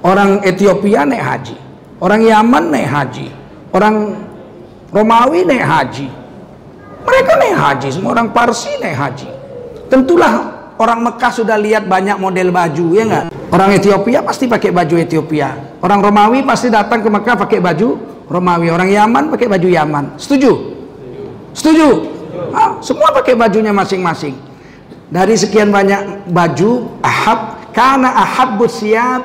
Orang 0.00 0.40
Ethiopia 0.40 1.04
naik 1.04 1.20
haji. 1.20 1.56
Orang 2.00 2.24
Yaman 2.24 2.72
naik 2.72 2.88
haji. 2.88 3.26
Orang 3.70 4.16
Romawi 4.90 5.44
naik 5.44 5.62
haji. 5.62 6.08
Mereka 7.04 7.32
naik 7.36 7.56
haji, 7.56 7.88
semua 7.92 8.16
orang 8.16 8.32
Parsi 8.32 8.72
naik 8.80 8.96
haji. 8.96 9.28
Tentulah 9.92 10.60
Orang 10.80 11.04
Mekah 11.04 11.28
sudah 11.28 11.60
lihat 11.60 11.84
banyak 11.84 12.16
model 12.16 12.48
baju, 12.48 12.96
ya 12.96 13.04
enggak? 13.04 13.24
Orang 13.52 13.76
Ethiopia 13.76 14.24
pasti 14.24 14.48
pakai 14.48 14.72
baju 14.72 14.96
Ethiopia. 14.96 15.76
Orang 15.84 16.00
Romawi 16.00 16.40
pasti 16.40 16.72
datang 16.72 17.04
ke 17.04 17.08
Mekah 17.12 17.36
pakai 17.36 17.60
baju 17.60 18.00
Romawi. 18.24 18.72
Orang 18.72 18.88
Yaman 18.88 19.28
pakai 19.28 19.44
baju 19.52 19.68
Yaman. 19.68 20.16
Setuju? 20.16 20.72
Setuju? 21.52 22.16
Ah, 22.56 22.80
semua 22.80 23.12
pakai 23.12 23.36
bajunya 23.36 23.76
masing-masing. 23.76 24.32
Dari 25.12 25.36
sekian 25.36 25.68
banyak 25.68 26.32
baju, 26.32 26.96
ahab 27.04 27.60
karena 27.76 28.16
ahab 28.16 28.56
siyab 28.64 29.20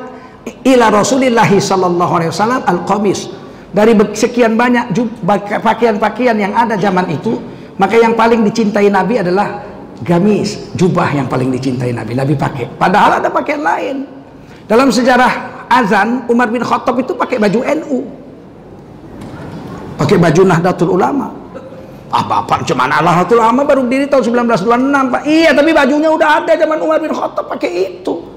ila 0.46 0.94
Rasulillah 0.94 1.50
sallallahu 1.50 2.12
alaihi 2.22 2.32
wasallam 2.32 2.62
al-qamis. 2.66 3.30
Dari 3.76 3.92
sekian 4.16 4.56
banyak 4.56 4.96
pakaian-pakaian 5.60 6.40
yang 6.40 6.56
ada 6.56 6.80
zaman 6.80 7.12
itu, 7.12 7.36
maka 7.76 8.00
yang 8.00 8.16
paling 8.16 8.48
dicintai 8.48 8.88
Nabi 8.88 9.20
adalah 9.20 9.68
gamis, 10.00 10.72
jubah 10.80 11.12
yang 11.12 11.28
paling 11.28 11.52
dicintai 11.52 11.92
Nabi. 11.92 12.16
Nabi 12.16 12.40
pakai. 12.40 12.72
Padahal 12.80 13.20
ada 13.20 13.28
pakaian 13.28 13.60
lain. 13.60 14.08
Dalam 14.64 14.96
sejarah 14.96 15.68
azan, 15.68 16.24
Umar 16.32 16.48
bin 16.48 16.64
Khattab 16.64 16.96
itu 17.04 17.12
pakai 17.20 17.36
baju 17.36 17.60
NU. 17.84 18.00
Pakai 20.00 20.18
baju 20.20 20.42
Nahdlatul 20.44 20.92
Ulama. 20.96 21.32
Ah 22.16 22.24
bapak 22.24 22.64
cuman 22.64 22.88
Nahdlatul 22.88 23.44
Ulama 23.44 23.68
baru 23.68 23.84
diri 23.92 24.08
tahun 24.08 24.24
1926 24.48 25.12
Pak. 25.12 25.22
Iya 25.28 25.52
tapi 25.52 25.72
bajunya 25.76 26.10
udah 26.12 26.30
ada 26.44 26.54
zaman 26.56 26.78
Umar 26.80 27.00
bin 27.04 27.12
Khattab 27.12 27.52
pakai 27.52 27.72
itu. 27.92 28.35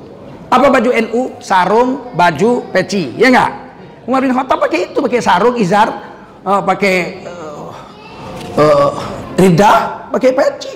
Apa 0.48 0.66
baju 0.72 0.90
NU? 0.92 1.22
Sarung, 1.44 2.12
baju, 2.16 2.64
peci. 2.72 3.12
Ya 3.20 3.28
enggak? 3.28 3.50
Umar 4.08 4.24
bin 4.24 4.32
Khattab 4.32 4.64
pakai 4.64 4.88
itu, 4.88 4.98
pakai 5.04 5.20
sarung, 5.20 5.56
izar, 5.60 5.92
uh, 6.40 6.64
pakai 6.64 7.20
uh, 7.28 7.68
uh, 8.56 8.90
ridah, 9.36 10.08
pakai 10.08 10.32
peci. 10.32 10.74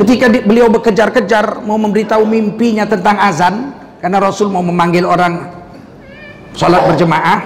Ketika 0.00 0.32
di, 0.32 0.40
beliau 0.40 0.72
bekejar-kejar 0.72 1.60
mau 1.68 1.76
memberitahu 1.76 2.24
mimpinya 2.24 2.88
tentang 2.88 3.20
azan, 3.20 3.76
karena 4.00 4.16
Rasul 4.24 4.48
mau 4.48 4.64
memanggil 4.64 5.04
orang 5.04 5.52
sholat 6.56 6.88
berjemaah, 6.88 7.44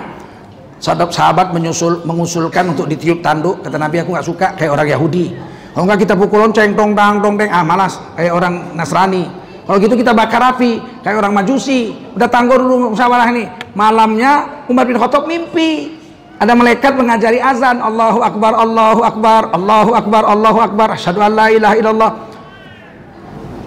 sahabat 0.79 1.11
sahabat 1.11 1.47
menyusul 1.51 2.07
mengusulkan 2.07 2.71
untuk 2.71 2.87
ditiup 2.87 3.19
tanduk. 3.19 3.67
Kata 3.67 3.75
Nabi 3.81 4.07
aku 4.07 4.15
nggak 4.15 4.27
suka 4.27 4.47
kayak 4.55 4.71
orang 4.71 4.87
Yahudi. 4.87 5.35
Kalau 5.73 5.85
nggak 5.89 6.01
kita 6.07 6.15
pukul 6.15 6.39
lonceng, 6.45 6.77
dong 6.79 6.93
dang 6.95 7.19
dong 7.19 7.35
deng, 7.35 7.51
ah 7.51 7.65
malas 7.67 7.99
kayak 8.15 8.31
orang 8.31 8.77
Nasrani. 8.79 9.42
Kalau 9.63 9.79
gitu 9.79 9.95
kita 9.95 10.11
bakar 10.11 10.43
api 10.55 10.83
kayak 11.07 11.23
orang 11.23 11.39
Majusi. 11.39 11.95
Udah 12.19 12.27
tangguh 12.27 12.59
dulu 12.59 12.93
musyawarah 12.95 13.31
ini. 13.31 13.47
Malamnya 13.79 14.65
Umar 14.67 14.85
bin 14.91 14.99
Khattab 14.99 15.31
mimpi. 15.31 16.03
Ada 16.43 16.59
malaikat 16.59 16.99
mengajari 16.99 17.39
azan. 17.39 17.79
Allahu 17.79 18.27
Akbar 18.27 18.59
Allahu 18.59 19.01
Akbar 19.07 19.43
Allahu 19.55 19.91
Akbar 19.95 20.23
Allahu 20.27 20.59
Akbar. 20.59 20.89
Asyhadu 20.99 21.23
an 21.23 21.33
la 21.39 21.47
ilaha 21.55 21.75
illallah. 21.79 22.11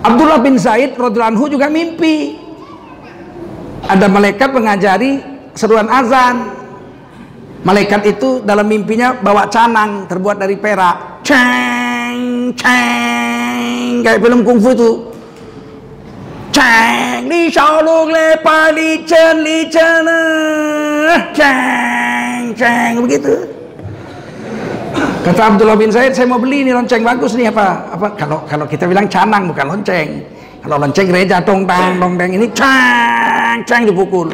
Abdullah 0.03 0.39
bin 0.43 0.59
Zaid 0.59 0.99
radhiyallahu 0.99 1.47
juga 1.47 1.71
mimpi. 1.71 2.43
Ada 3.87 4.11
malaikat 4.11 4.51
mengajari 4.51 5.23
seruan 5.55 5.87
azan. 5.87 6.51
Malaikat 7.65 8.03
itu 8.05 8.43
dalam 8.43 8.67
mimpinya 8.67 9.15
bawa 9.15 9.47
canang 9.47 10.05
terbuat 10.11 10.37
dari 10.37 10.59
perak. 10.59 11.23
Ceng 11.23 12.51
ceng. 12.53 14.03
Kayak 14.05 14.21
film 14.21 14.45
kungfu 14.45 14.69
itu 14.75 15.14
ceng 16.55 17.27
li 17.27 17.51
xiao 17.51 17.83
le 18.15 18.27
pa 18.39 18.71
li 18.71 19.03
chen 19.03 19.43
li 19.43 19.67
chen 19.67 20.07
ceng 21.35 22.43
ceng 22.55 22.93
begitu 23.03 23.35
Kata 25.25 25.41
Abdullah 25.51 25.73
bin 25.73 25.89
Zaid, 25.89 26.13
saya 26.13 26.29
mau 26.29 26.37
beli 26.37 26.61
ini 26.61 26.69
lonceng 26.69 27.01
bagus 27.01 27.33
nih 27.33 27.49
apa? 27.49 27.97
Apa 27.97 28.13
kalau 28.13 28.45
kalau 28.45 28.69
kita 28.69 28.85
bilang 28.85 29.09
canang 29.09 29.49
bukan 29.49 29.73
lonceng. 29.73 30.21
Kalau 30.61 30.77
lonceng 30.77 31.09
gereja 31.09 31.41
tong 31.41 31.65
tang 31.65 31.97
tong 31.97 32.13
tang 32.13 32.29
ini 32.29 32.45
cang 32.53 33.57
cang 33.65 33.89
dipukul. 33.89 34.29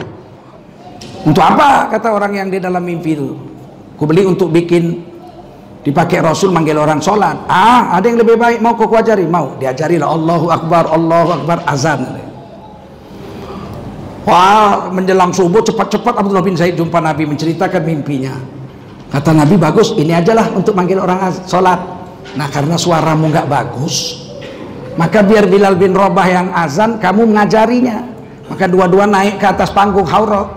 Untuk 1.23 1.39
apa? 1.39 1.87
Kata 1.95 2.11
orang 2.11 2.35
yang 2.35 2.47
di 2.51 2.59
dalam 2.59 2.83
mimpi 2.83 3.15
itu. 3.15 3.31
Ku 3.95 4.03
beli 4.03 4.27
untuk 4.27 4.51
bikin 4.51 4.99
dipakai 5.81 6.21
Rasul 6.21 6.53
manggil 6.53 6.77
orang 6.77 7.01
sholat. 7.01 7.45
Ah, 7.49 7.93
ada 7.97 8.05
yang 8.05 8.21
lebih 8.21 8.37
baik 8.37 8.61
mau 8.61 8.77
kau 8.77 8.89
ajari? 8.93 9.25
Mau. 9.25 9.57
Diajarilah 9.57 10.07
Allahu 10.07 10.47
Akbar, 10.53 10.89
Allahu 10.89 11.29
Akbar 11.41 11.57
azan. 11.65 12.05
Wah, 14.21 14.93
menjelang 14.93 15.33
subuh 15.33 15.65
cepat-cepat 15.65 16.13
Abdullah 16.21 16.45
bin 16.45 16.53
Zaid 16.53 16.77
jumpa 16.77 17.01
Nabi 17.01 17.25
menceritakan 17.25 17.81
mimpinya. 17.81 18.37
Kata 19.09 19.33
Nabi 19.33 19.57
bagus, 19.57 19.97
ini 19.97 20.13
ajalah 20.13 20.53
untuk 20.53 20.77
manggil 20.77 21.01
orang 21.01 21.33
sholat. 21.49 21.81
Nah 22.37 22.47
karena 22.47 22.79
suaramu 22.79 23.27
nggak 23.27 23.49
bagus, 23.49 24.23
maka 24.95 25.19
biar 25.25 25.49
Bilal 25.51 25.75
bin 25.75 25.91
Robah 25.91 26.27
yang 26.29 26.47
azan, 26.53 27.01
kamu 27.01 27.27
mengajarinya. 27.27 28.07
Maka 28.47 28.67
dua-dua 28.67 29.07
naik 29.07 29.39
ke 29.39 29.47
atas 29.47 29.71
panggung 29.71 30.05
hauro. 30.05 30.47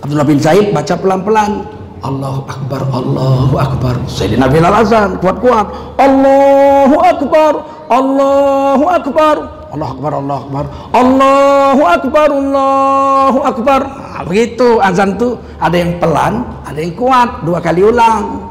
Abdullah 0.00 0.26
bin 0.26 0.40
Zaid 0.40 0.72
baca 0.72 0.94
pelan-pelan. 0.96 1.79
Allahu 2.00 2.48
Akbar, 2.48 2.80
Allahu 2.96 3.54
Akbar. 3.60 3.94
Sayyidina 4.08 4.48
Bilal 4.48 4.72
azan, 4.72 5.20
kuat-kuat. 5.20 5.68
Allahu 6.00 6.96
Akbar, 6.96 7.52
Allahu 7.92 8.84
Akbar. 8.88 9.36
Allahu 9.70 9.92
Akbar, 10.00 10.12
Allahu 10.16 10.44
Akbar. 10.48 10.64
Allahu 10.96 11.82
Akbar, 11.84 12.28
Allahu 12.32 13.38
Akbar. 13.44 13.80
Nah, 13.84 14.22
begitu 14.24 14.80
azan 14.80 15.20
tuh 15.20 15.36
ada 15.60 15.76
yang 15.76 16.00
pelan, 16.00 16.40
ada 16.64 16.78
yang 16.80 16.96
kuat, 16.96 17.44
dua 17.44 17.60
kali 17.60 17.84
ulang. 17.84 18.48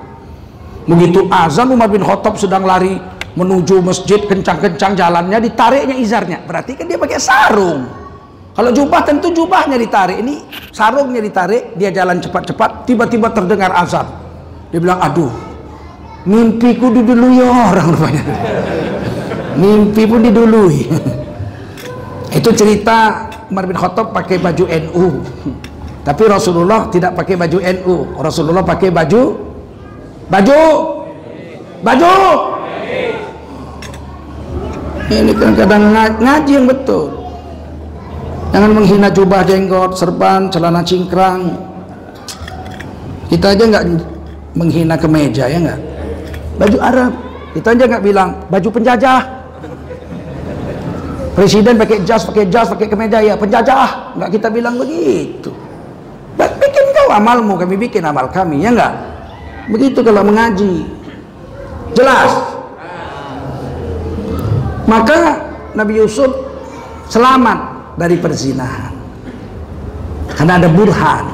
Begitu 0.85 1.25
azan 1.33 1.73
Umar 1.73 1.89
bin 1.89 2.05
Khattab 2.05 2.37
sedang 2.37 2.69
lari 2.69 3.01
menuju 3.33 3.81
masjid 3.81 4.21
kencang-kencang 4.29 4.93
jalannya 4.93 5.37
ditariknya 5.41 5.97
izarnya. 5.97 6.45
Berarti 6.45 6.77
kan 6.77 6.85
dia 6.85 7.01
pakai 7.01 7.17
sarung. 7.17 7.98
Kalau 8.59 8.75
jubah 8.75 9.07
tentu 9.07 9.31
jubahnya 9.31 9.79
ditarik. 9.79 10.19
Ini 10.19 10.43
sarungnya 10.75 11.23
ditarik, 11.23 11.79
dia 11.79 11.95
jalan 11.95 12.19
cepat-cepat, 12.19 12.83
tiba-tiba 12.83 13.31
terdengar 13.31 13.71
azan. 13.71 14.03
Dia 14.67 14.83
bilang, 14.83 14.99
"Aduh, 14.99 15.31
mimpiku 16.27 16.91
didului 16.91 17.39
orang 17.39 17.95
rupanya." 17.95 18.23
Mimpi 19.63 20.03
pun 20.03 20.19
didului. 20.27 20.91
Itu 22.35 22.51
cerita 22.51 23.31
Umar 23.47 23.63
bin 23.63 23.79
Khattab 23.79 24.11
pakai 24.11 24.43
baju 24.43 24.67
NU. 24.67 25.07
Tapi 26.07 26.23
Rasulullah 26.27 26.91
tidak 26.91 27.15
pakai 27.15 27.39
baju 27.39 27.63
NU. 27.63 27.95
Rasulullah 28.19 28.67
pakai 28.67 28.91
baju 28.91 29.39
baju 30.27 30.59
baju. 31.79 32.11
Ini 35.07 35.31
kan 35.31 35.55
kadang 35.55 35.95
ngaji 36.19 36.51
yang 36.59 36.67
betul. 36.67 37.28
Jangan 38.49 38.71
menghina 38.73 39.07
jubah 39.13 39.45
jenggot, 39.45 39.93
serban, 39.93 40.49
celana 40.49 40.81
cingkrang. 40.81 41.53
Kita 43.29 43.53
aja 43.53 43.63
nggak 43.69 43.85
menghina 44.57 44.97
kemeja 44.97 45.45
ya 45.45 45.57
nggak. 45.61 45.79
Baju 46.57 46.77
Arab. 46.81 47.11
Kita 47.53 47.77
aja 47.77 47.83
nggak 47.85 48.03
bilang 48.03 48.29
baju 48.49 48.69
penjajah. 48.73 49.21
Presiden 51.37 51.77
pakai 51.77 52.03
jas, 52.03 52.25
pakai 52.25 52.49
jas, 52.49 52.67
pakai 52.73 52.89
kemeja 52.89 53.21
ya 53.21 53.37
penjajah. 53.37 54.17
Enggak 54.17 54.29
kita 54.33 54.47
bilang 54.49 54.75
begitu. 54.81 55.53
Bikin 56.35 56.85
kau 56.91 57.13
amalmu, 57.13 57.55
kami 57.55 57.77
bikin 57.77 58.03
amal 58.03 58.27
kami, 58.27 58.65
ya 58.65 58.73
enggak? 58.73 58.93
Begitu 59.69 60.01
kalau 60.01 60.25
mengaji. 60.25 60.89
Jelas. 61.93 62.33
Maka 64.89 65.37
Nabi 65.77 66.01
Yusuf 66.01 66.33
selamat 67.13 67.68
dari 67.99 68.15
perzinahan. 68.15 68.95
Karena 70.31 70.55
ada 70.55 70.71
burhan. 70.71 71.25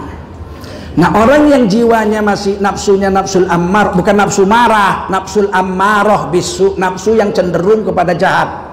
Nah 0.96 1.12
orang 1.14 1.52
yang 1.52 1.64
jiwanya 1.70 2.26
masih 2.26 2.58
nafsunya 2.58 3.14
nafsul 3.14 3.46
ammar, 3.46 3.94
bukan 3.94 4.16
nafsu 4.18 4.48
marah, 4.48 5.06
nafsul 5.14 5.52
ammaroh 5.54 6.34
bisu, 6.34 6.74
nafsu 6.80 7.14
yang 7.14 7.30
cenderung 7.36 7.86
kepada 7.86 8.16
jahat 8.18 8.66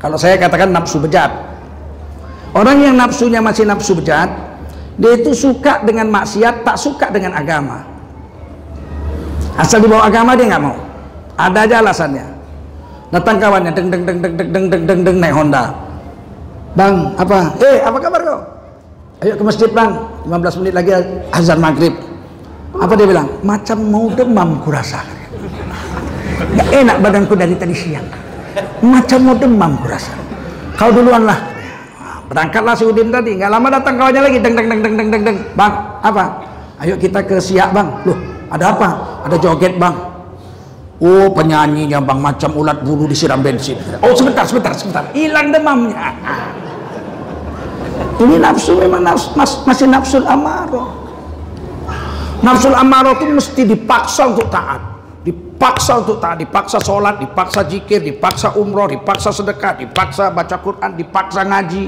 kalau 0.00 0.16
saya 0.16 0.40
katakan 0.40 0.72
nafsu 0.72 0.96
bejat. 0.96 1.28
Orang 2.56 2.80
yang 2.80 2.96
nafsunya 2.96 3.44
masih 3.44 3.68
nafsu 3.68 3.92
bejat, 3.92 4.32
dia 4.96 5.12
itu 5.20 5.36
suka 5.36 5.84
dengan 5.84 6.08
maksiat, 6.08 6.64
tak 6.64 6.80
suka 6.80 7.12
dengan 7.12 7.36
agama. 7.36 7.84
Asal 9.60 9.84
dibawa 9.84 10.08
agama 10.08 10.32
dia 10.34 10.48
nggak 10.48 10.64
mau. 10.64 10.74
Ada 11.36 11.68
aja 11.68 11.76
alasannya. 11.84 12.26
Datang 13.12 13.36
kawannya, 13.36 13.70
deng 13.76 13.92
deng 13.92 14.02
deng 14.08 14.18
deng 14.24 14.34
deng 14.34 14.48
deng 14.50 14.66
deng 14.72 14.82
deng 14.88 15.00
deng 15.04 15.16
naik 15.20 15.36
Honda. 15.36 15.89
Bang, 16.80 17.12
apa? 17.20 17.60
Eh, 17.60 17.76
apa 17.84 17.98
kabar 18.00 18.20
kau? 18.24 18.40
Ayo 19.20 19.36
ke 19.36 19.44
masjid 19.44 19.68
bang, 19.68 20.00
15 20.24 20.64
menit 20.64 20.72
lagi 20.72 20.96
azan 21.28 21.60
maghrib. 21.60 21.92
Apa 22.72 22.96
dia 22.96 23.04
bilang? 23.04 23.28
Macam 23.44 23.84
mau 23.84 24.08
demam 24.08 24.56
kurasa. 24.64 25.04
Gak 26.56 26.68
enak 26.72 26.96
badanku 27.04 27.36
dari 27.36 27.52
tadi 27.52 27.76
siang. 27.76 28.08
Macam 28.80 29.28
mau 29.28 29.36
demam 29.36 29.76
kurasa. 29.76 30.16
Kau 30.80 30.88
duluan 30.88 31.28
lah. 31.28 31.36
Berangkatlah 32.32 32.72
si 32.72 32.88
Udin 32.88 33.12
tadi. 33.12 33.36
Nggak 33.36 33.50
lama 33.52 33.68
datang 33.76 34.00
kawannya 34.00 34.22
lagi. 34.24 34.38
Deng 34.40 34.56
deng 34.56 34.66
deng 34.72 34.80
deng 34.80 35.08
deng 35.12 35.22
deng. 35.28 35.38
Bang 35.52 36.00
apa? 36.00 36.24
Ayo 36.80 36.96
kita 36.96 37.20
ke 37.20 37.36
siak 37.36 37.76
bang. 37.76 37.92
Loh 38.08 38.16
ada 38.48 38.72
apa? 38.72 38.88
Ada 39.28 39.36
joget 39.36 39.76
bang. 39.76 39.92
Oh 40.96 41.28
penyanyinya 41.28 42.00
bang. 42.00 42.16
Macam 42.24 42.56
ulat 42.56 42.80
bulu 42.80 43.04
disiram 43.04 43.44
bensin. 43.44 43.76
Oh 44.00 44.16
sebentar 44.16 44.48
sebentar 44.48 44.72
sebentar. 44.72 45.04
Hilang 45.12 45.52
demamnya 45.52 46.16
ini 48.26 48.36
nafsu 48.40 48.76
memang 48.76 49.00
nafsu, 49.04 49.32
mas, 49.38 49.62
masih 49.64 49.86
nafsu 49.88 50.18
amaro 50.24 50.92
nafsu 52.40 52.72
amaro 52.72 53.16
itu 53.20 53.24
mesti 53.28 53.62
dipaksa 53.68 54.32
untuk 54.32 54.48
taat 54.48 54.90
dipaksa 55.60 56.00
untuk 56.00 56.16
taat, 56.16 56.40
dipaksa 56.40 56.80
sholat, 56.80 57.20
dipaksa 57.20 57.60
jikir, 57.68 58.00
dipaksa 58.00 58.56
umroh, 58.56 58.88
dipaksa 58.88 59.28
sedekah, 59.28 59.76
dipaksa 59.76 60.32
baca 60.32 60.56
Quran, 60.56 60.96
dipaksa 60.96 61.44
ngaji. 61.44 61.84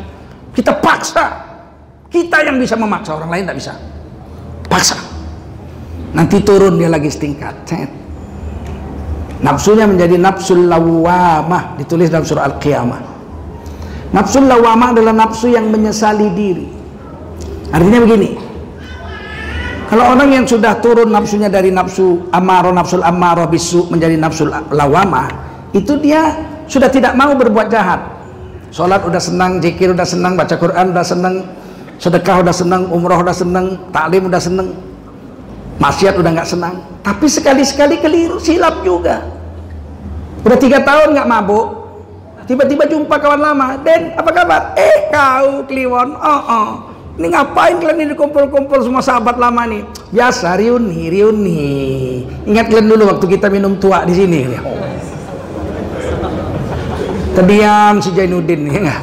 Kita 0.53 0.77
paksa. 0.77 1.27
Kita 2.13 2.45
yang 2.45 2.61
bisa 2.61 2.77
memaksa, 2.77 3.17
orang 3.17 3.33
lain 3.33 3.49
tidak 3.49 3.57
bisa. 3.57 3.73
Paksa. 4.69 5.01
Nanti 6.13 6.45
turun 6.45 6.77
dia 6.77 6.93
lagi 6.93 7.09
setingkat. 7.09 7.73
Nafsunya 9.41 9.89
menjadi 9.89 10.21
nafsul 10.21 10.69
lawamah, 10.69 11.81
ditulis 11.81 12.13
dalam 12.13 12.29
surah 12.29 12.53
Al-Qiyamah. 12.53 13.12
Nafsul 14.13 14.45
lawamah 14.45 14.93
adalah 14.93 15.17
nafsu 15.17 15.49
yang 15.49 15.73
menyesali 15.73 16.29
diri. 16.37 16.69
Artinya 17.73 18.05
begini, 18.05 18.37
kalau 19.89 20.13
orang 20.13 20.29
yang 20.37 20.45
sudah 20.45 20.77
turun 20.85 21.09
nafsunya 21.09 21.49
dari 21.49 21.73
nafsu 21.73 22.29
amaro, 22.29 22.73
nafsu 22.77 23.01
amaro 23.01 23.49
bisu 23.49 23.89
menjadi 23.89 24.21
nafsu 24.21 24.45
lawama, 24.49 25.33
itu 25.73 25.97
dia 26.01 26.37
sudah 26.69 26.93
tidak 26.93 27.17
mau 27.17 27.33
berbuat 27.33 27.73
jahat. 27.73 28.05
Sholat 28.73 29.05
udah 29.05 29.21
senang, 29.21 29.61
zikir 29.61 29.93
udah 29.93 30.05
senang, 30.05 30.37
baca 30.37 30.57
Quran 30.57 30.97
udah 30.97 31.05
senang, 31.05 31.45
sedekah 32.01 32.41
udah 32.41 32.53
senang, 32.57 32.89
umroh 32.89 33.21
udah 33.21 33.37
senang, 33.37 33.77
taklim 33.93 34.29
udah 34.29 34.41
senang, 34.41 34.73
maksiat 35.77 36.17
udah 36.17 36.31
nggak 36.37 36.49
senang. 36.49 36.81
Tapi 37.05 37.29
sekali-sekali 37.29 38.01
keliru, 38.01 38.41
silap 38.41 38.81
juga. 38.81 39.25
Udah 40.41 40.57
tiga 40.57 40.81
tahun 40.81 41.17
nggak 41.17 41.29
mabuk, 41.29 41.82
tiba-tiba 42.47 42.85
jumpa 42.87 43.19
kawan 43.19 43.41
lama, 43.41 43.79
Den 43.81 44.15
apa 44.15 44.31
kabar? 44.31 44.63
Eh 44.79 45.09
kau 45.11 45.67
kliwon, 45.67 46.15
oh 46.17 46.43
oh 46.49 46.93
ini 47.13 47.29
ngapain 47.29 47.77
kalian 47.77 48.09
ini 48.09 48.15
kumpul-kumpul 48.17 48.81
semua 48.81 49.05
sahabat 49.05 49.37
lama 49.37 49.69
nih? 49.69 49.85
Biasa 50.17 50.57
reuni, 50.57 51.13
reuni. 51.13 51.65
Ingat 52.49 52.73
kalian 52.73 52.89
dulu 52.89 53.05
waktu 53.05 53.37
kita 53.37 53.53
minum 53.53 53.77
tua 53.77 54.09
di 54.09 54.17
sini. 54.17 54.49
Ya. 54.49 54.61
Terdiam 57.37 58.01
si 58.01 58.17
Jainuddin 58.17 58.65
ya 58.73 58.81
enggak? 58.81 59.03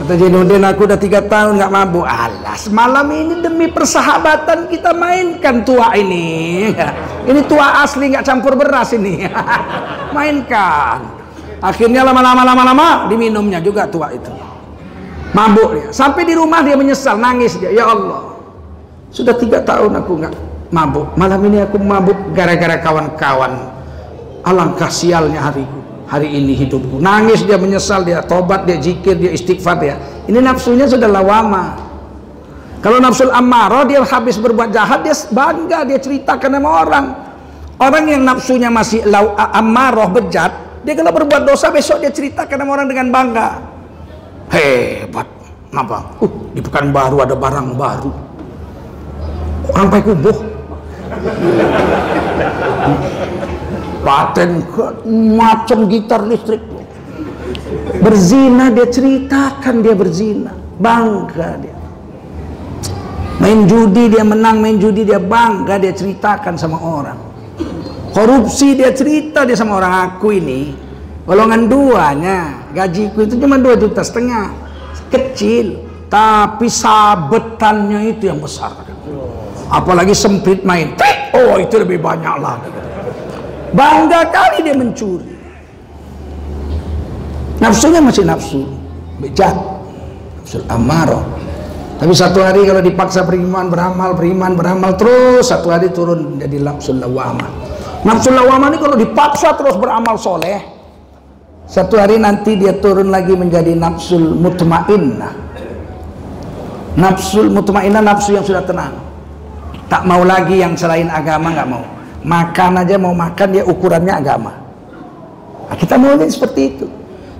Kata 0.00 0.12
Jainuddin 0.16 0.64
aku 0.64 0.88
udah 0.88 0.96
tiga 0.96 1.20
tahun 1.20 1.60
nggak 1.60 1.72
mabuk. 1.72 2.08
Alas 2.08 2.72
malam 2.72 3.12
ini 3.12 3.44
demi 3.44 3.68
persahabatan 3.68 4.72
kita 4.72 4.96
mainkan 4.96 5.60
tua 5.60 5.92
ini. 6.00 6.72
Ini 7.20 7.44
tua 7.44 7.84
asli 7.84 8.16
nggak 8.16 8.24
campur 8.24 8.56
beras 8.56 8.96
ini. 8.96 9.28
mainkan. 10.16 11.19
Akhirnya 11.60 12.00
lama-lama 12.00 12.40
lama-lama 12.40 12.88
diminumnya 13.12 13.60
juga 13.60 13.84
tua 13.84 14.08
itu. 14.16 14.32
Mabuk 15.36 15.76
dia. 15.76 15.88
Sampai 15.92 16.24
di 16.24 16.34
rumah 16.34 16.64
dia 16.64 16.74
menyesal 16.74 17.20
nangis 17.20 17.60
dia. 17.60 17.70
Ya 17.70 17.86
Allah. 17.86 18.34
Sudah 19.12 19.36
tiga 19.36 19.60
tahun 19.62 20.00
aku 20.00 20.12
nggak 20.24 20.34
mabuk. 20.72 21.14
Malam 21.20 21.40
ini 21.52 21.60
aku 21.62 21.76
mabuk 21.76 22.16
gara-gara 22.32 22.80
kawan-kawan. 22.80 23.52
Alangkah 24.40 24.88
sialnya 24.88 25.52
hariku 25.52 25.80
hari 26.08 26.32
ini 26.32 26.56
hidupku. 26.56 26.96
Nangis 26.98 27.44
dia 27.44 27.60
menyesal 27.60 28.02
dia. 28.02 28.24
Tobat 28.24 28.64
dia 28.64 28.80
jikir 28.80 29.20
dia 29.20 29.30
istighfar 29.30 29.76
dia. 29.78 30.00
Ini 30.26 30.40
nafsunya 30.40 30.88
sudah 30.88 31.06
lawama. 31.06 31.76
Kalau 32.80 32.96
nafsul 32.96 33.28
ammarah 33.28 33.84
dia 33.84 34.00
habis 34.00 34.40
berbuat 34.40 34.72
jahat 34.72 35.04
dia 35.04 35.12
bangga 35.28 35.84
dia 35.84 36.00
ceritakan 36.00 36.50
sama 36.56 36.70
orang. 36.80 37.06
Orang 37.76 38.08
yang 38.08 38.24
nafsunya 38.24 38.72
masih 38.72 39.04
ammarah 39.52 40.08
bejat 40.08 40.69
dia 40.80 40.94
kalau 40.96 41.12
berbuat 41.12 41.44
dosa 41.44 41.68
besok 41.68 42.00
dia 42.00 42.12
ceritakan 42.12 42.56
sama 42.56 42.70
orang 42.72 42.88
dengan 42.88 43.06
bangga. 43.12 43.48
Hebat. 44.50 45.28
Kenapa? 45.70 46.18
Uh 46.18 46.32
di 46.56 46.60
baru 46.66 47.16
ada 47.22 47.36
barang 47.36 47.68
baru. 47.76 48.12
Sampai 49.70 50.00
kubuh. 50.02 50.38
Paten 54.00 54.64
macam 55.36 55.78
gitar 55.86 56.24
listrik. 56.24 56.64
Berzina 58.00 58.72
dia 58.72 58.88
ceritakan 58.88 59.84
dia 59.84 59.94
berzina. 59.94 60.56
Bangga 60.80 61.60
dia. 61.60 61.76
Main 63.40 63.68
judi 63.68 64.08
dia 64.08 64.24
menang 64.24 64.64
main 64.64 64.80
judi 64.80 65.04
dia 65.04 65.20
bangga 65.20 65.76
dia 65.80 65.92
ceritakan 65.92 66.56
sama 66.60 66.76
orang 66.76 67.29
korupsi 68.10 68.78
dia 68.78 68.90
cerita 68.94 69.42
dia 69.46 69.56
sama 69.56 69.78
orang 69.80 69.94
aku 70.10 70.34
ini. 70.34 70.74
Golongan 71.24 71.70
duanya. 71.70 72.38
Gajiku 72.74 73.24
itu 73.24 73.38
cuma 73.38 73.56
dua 73.56 73.78
juta 73.78 74.02
setengah. 74.02 74.50
Kecil. 75.10 75.86
Tapi 76.10 76.66
sabetannya 76.66 78.14
itu 78.18 78.26
yang 78.26 78.42
besar. 78.42 78.74
Apalagi 79.70 80.10
sempit 80.10 80.66
main. 80.66 80.98
Oh 81.30 81.54
itu 81.62 81.78
lebih 81.78 82.02
banyak 82.02 82.36
lah. 82.42 82.58
Bangga 83.70 84.26
kali 84.34 84.66
dia 84.66 84.74
mencuri. 84.74 85.30
Nafsunya 87.62 88.02
masih 88.02 88.26
nafsu. 88.26 88.66
Bejat 89.22 89.54
nafsu 90.50 90.66
amarah. 90.66 91.22
Tapi 92.02 92.10
satu 92.10 92.42
hari 92.42 92.66
kalau 92.66 92.82
dipaksa 92.82 93.22
beriman, 93.22 93.70
beramal, 93.70 94.18
beriman, 94.18 94.58
beramal 94.58 94.98
terus 94.98 95.52
satu 95.52 95.70
hari 95.70 95.94
turun 95.94 96.42
jadi 96.42 96.58
nafsul 96.58 96.98
lawamah. 96.98 97.69
Nafsul 98.00 98.32
lawamah 98.32 98.72
ini 98.72 98.78
kalau 98.80 98.96
dipaksa 98.96 99.52
terus 99.60 99.76
beramal 99.76 100.16
soleh, 100.16 100.64
satu 101.68 102.00
hari 102.00 102.16
nanti 102.16 102.56
dia 102.56 102.72
turun 102.80 103.12
lagi 103.12 103.36
menjadi 103.36 103.76
nafsul 103.76 104.34
mutmainnah. 104.40 105.34
Nafsul 106.96 107.52
mutmainnah 107.52 108.00
nafsu 108.00 108.34
yang 108.34 108.44
sudah 108.46 108.64
tenang. 108.64 108.96
Tak 109.92 110.08
mau 110.08 110.24
lagi 110.24 110.58
yang 110.64 110.72
selain 110.78 111.12
agama 111.12 111.52
nggak 111.52 111.68
mau. 111.68 111.84
Makan 112.20 112.72
aja 112.84 112.96
mau 112.96 113.12
makan 113.12 113.48
dia 113.52 113.64
ukurannya 113.64 114.12
agama. 114.12 114.52
Nah, 115.68 115.76
kita 115.76 116.00
mau 116.00 116.16
seperti 116.16 116.60
itu. 116.76 116.86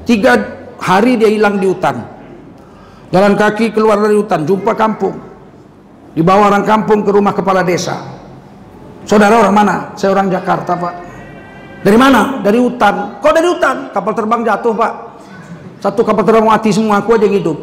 Tiga 0.04 0.36
hari 0.80 1.20
dia 1.20 1.28
hilang 1.28 1.60
di 1.60 1.68
hutan 1.68 2.20
Jalan 3.10 3.34
kaki 3.34 3.74
keluar 3.74 3.98
dari 3.98 4.14
hutan, 4.14 4.46
jumpa 4.46 4.78
kampung. 4.78 5.18
Dibawa 6.14 6.54
orang 6.54 6.62
kampung 6.62 7.02
ke 7.02 7.10
rumah 7.10 7.34
kepala 7.34 7.66
desa. 7.66 8.19
Saudara 9.08 9.40
orang 9.40 9.54
mana? 9.54 9.76
Saya 9.96 10.16
orang 10.16 10.28
Jakarta, 10.28 10.76
Pak. 10.76 10.94
Dari 11.80 11.96
mana? 11.96 12.40
Dari 12.44 12.58
hutan. 12.60 13.18
Kok 13.18 13.32
dari 13.32 13.48
hutan? 13.48 13.76
Kapal 13.90 14.12
terbang 14.12 14.40
jatuh, 14.44 14.72
Pak. 14.76 14.92
Satu 15.80 16.04
kapal 16.04 16.24
terbang 16.24 16.46
mati 16.46 16.70
semua, 16.70 17.00
aku 17.00 17.16
aja 17.16 17.24
hidup. 17.24 17.56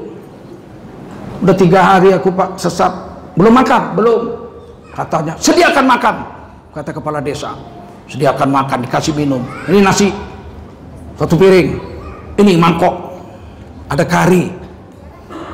Udah 1.45 1.55
tiga 1.55 1.79
hari 1.85 2.13
aku, 2.13 2.33
Pak, 2.33 2.57
sesat. 2.57 2.89
Belum 3.37 3.53
makan? 3.53 3.93
Belum. 3.93 4.21
Katanya, 4.93 5.37
sediakan 5.37 5.85
makan. 5.85 6.15
Kata 6.73 6.89
kepala 6.89 7.21
desa. 7.21 7.53
Sediakan 8.09 8.49
makan, 8.49 8.77
dikasih 8.89 9.13
minum. 9.13 9.45
Ini 9.69 9.85
nasi. 9.85 10.09
Satu 11.17 11.37
piring. 11.37 11.77
Ini 12.37 12.53
mangkok. 12.57 13.05
Ada 13.87 14.03
kari 14.03 14.67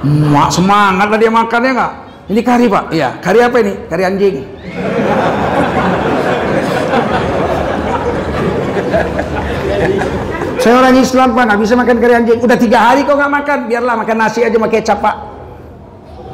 Mak 0.04 0.52
semangat 0.52 1.08
lah 1.08 1.16
dia 1.16 1.32
makan 1.32 1.60
ya 1.64 1.72
nggak? 1.72 1.94
Ini 2.28 2.42
kari 2.44 2.66
pak? 2.68 2.84
Iya. 2.92 3.10
Kari 3.24 3.40
apa 3.40 3.58
ini? 3.64 3.74
Kari 3.88 4.04
anjing. 4.04 4.36
Saya 10.64 10.80
orang 10.80 10.96
Islam 10.96 11.36
pak, 11.36 11.44
nggak 11.44 11.60
bisa 11.60 11.74
makan 11.76 11.96
kari 12.00 12.14
anjing. 12.16 12.40
Udah 12.40 12.58
tiga 12.58 12.78
hari 12.80 13.04
kok 13.04 13.20
nggak 13.20 13.34
makan, 13.44 13.58
biarlah 13.68 13.96
makan 14.00 14.16
nasi 14.16 14.40
aja 14.48 14.56
pakai 14.56 14.80
kecap 14.80 15.00
pak. 15.04 15.16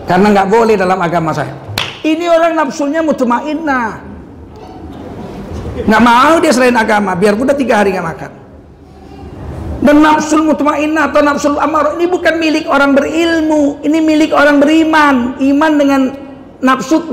Karena 0.06 0.28
nggak 0.34 0.48
boleh 0.50 0.76
dalam 0.78 1.00
agama 1.02 1.34
saya. 1.34 1.54
Ini 2.06 2.26
orang 2.30 2.54
nafsunya 2.54 3.02
mutmainnah. 3.02 4.06
Nggak 5.80 6.04
mau 6.04 6.34
dia 6.44 6.52
selain 6.54 6.76
agama, 6.76 7.18
biar 7.18 7.34
udah 7.38 7.56
tiga 7.58 7.82
hari 7.82 7.96
nggak 7.96 8.08
makan. 8.08 8.32
Dan 9.80 10.04
nafsul 10.04 10.44
mutmainnah 10.44 11.08
atau 11.10 11.24
nafsul 11.24 11.56
amar 11.56 11.96
ini 11.96 12.06
bukan 12.12 12.36
milik 12.36 12.68
orang 12.68 12.92
berilmu, 12.94 13.80
ini 13.80 13.98
milik 14.04 14.36
orang 14.36 14.60
beriman. 14.60 15.40
Iman 15.40 15.72
dengan 15.80 16.02
nafsu 16.60 17.08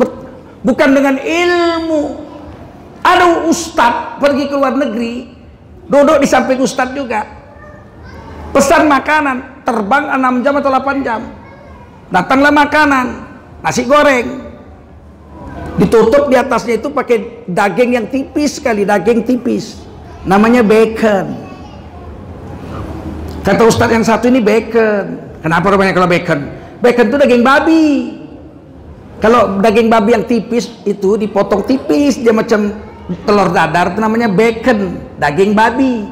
bukan 0.66 0.88
dengan 0.90 1.16
ilmu. 1.16 2.26
Ada 3.06 3.46
ustad 3.46 4.18
pergi 4.18 4.50
ke 4.50 4.54
luar 4.58 4.74
negeri, 4.74 5.35
duduk 5.86 6.22
di 6.22 6.26
samping 6.28 6.58
ustad 6.60 6.92
juga. 6.92 7.24
Pesan 8.54 8.88
makanan, 8.88 9.66
terbang 9.66 10.04
6 10.16 10.44
jam 10.44 10.54
atau 10.58 10.70
8 10.72 11.06
jam. 11.06 11.20
Datanglah 12.08 12.52
makanan, 12.54 13.06
nasi 13.60 13.84
goreng. 13.84 14.46
Ditutup 15.76 16.32
di 16.32 16.40
atasnya 16.40 16.80
itu 16.80 16.88
pakai 16.88 17.44
daging 17.44 17.90
yang 18.00 18.06
tipis 18.08 18.56
sekali, 18.56 18.88
daging 18.88 19.26
tipis. 19.28 19.84
Namanya 20.24 20.64
bacon 20.64 21.46
Kata 23.46 23.62
Ustadz 23.62 23.94
yang 23.94 24.02
satu 24.02 24.26
ini 24.26 24.42
bacon. 24.42 25.22
Kenapa 25.38 25.70
rupanya 25.70 25.94
kalau 25.94 26.10
bacon? 26.10 26.50
Bacon 26.82 27.06
itu 27.06 27.14
daging 27.14 27.42
babi. 27.46 27.86
Kalau 29.22 29.62
daging 29.62 29.86
babi 29.86 30.18
yang 30.18 30.26
tipis 30.26 30.66
itu 30.82 31.14
dipotong 31.14 31.62
tipis, 31.62 32.18
dia 32.18 32.34
macam 32.34 32.74
telur 33.22 33.54
dadar 33.54 33.94
itu 33.94 34.00
namanya 34.02 34.26
bacon, 34.26 34.98
daging 35.22 35.54
babi. 35.54 36.10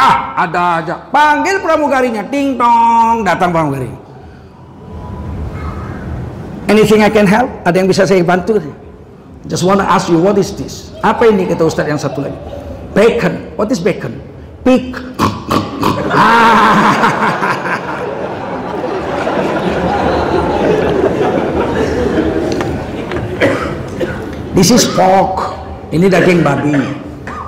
Ah, 0.00 0.48
ada 0.48 0.80
aja. 0.80 0.94
Panggil 1.12 1.60
pramugarinya, 1.60 2.24
ting 2.26 2.56
tong, 2.56 3.22
datang 3.22 3.52
pramugari. 3.52 3.92
Anything 6.66 7.02
I 7.02 7.10
can 7.10 7.26
help? 7.26 7.50
Ada 7.66 7.76
yang 7.82 7.88
bisa 7.90 8.06
saya 8.06 8.22
bantu? 8.22 8.58
Just 9.46 9.62
wanna 9.66 9.84
ask 9.86 10.08
you, 10.08 10.18
what 10.18 10.38
is 10.38 10.54
this? 10.54 10.94
Apa 11.02 11.28
ini 11.30 11.46
kata 11.46 11.66
Ustadz 11.66 11.90
yang 11.90 12.00
satu 12.00 12.22
lagi? 12.26 12.38
Bacon. 12.94 13.54
What 13.54 13.70
is 13.70 13.78
bacon? 13.78 14.18
Pig. 14.66 14.94
This 24.60 24.74
is 24.74 24.84
pork. 24.92 25.59
Ini 25.90 26.06
daging 26.06 26.40
babi. 26.40 26.74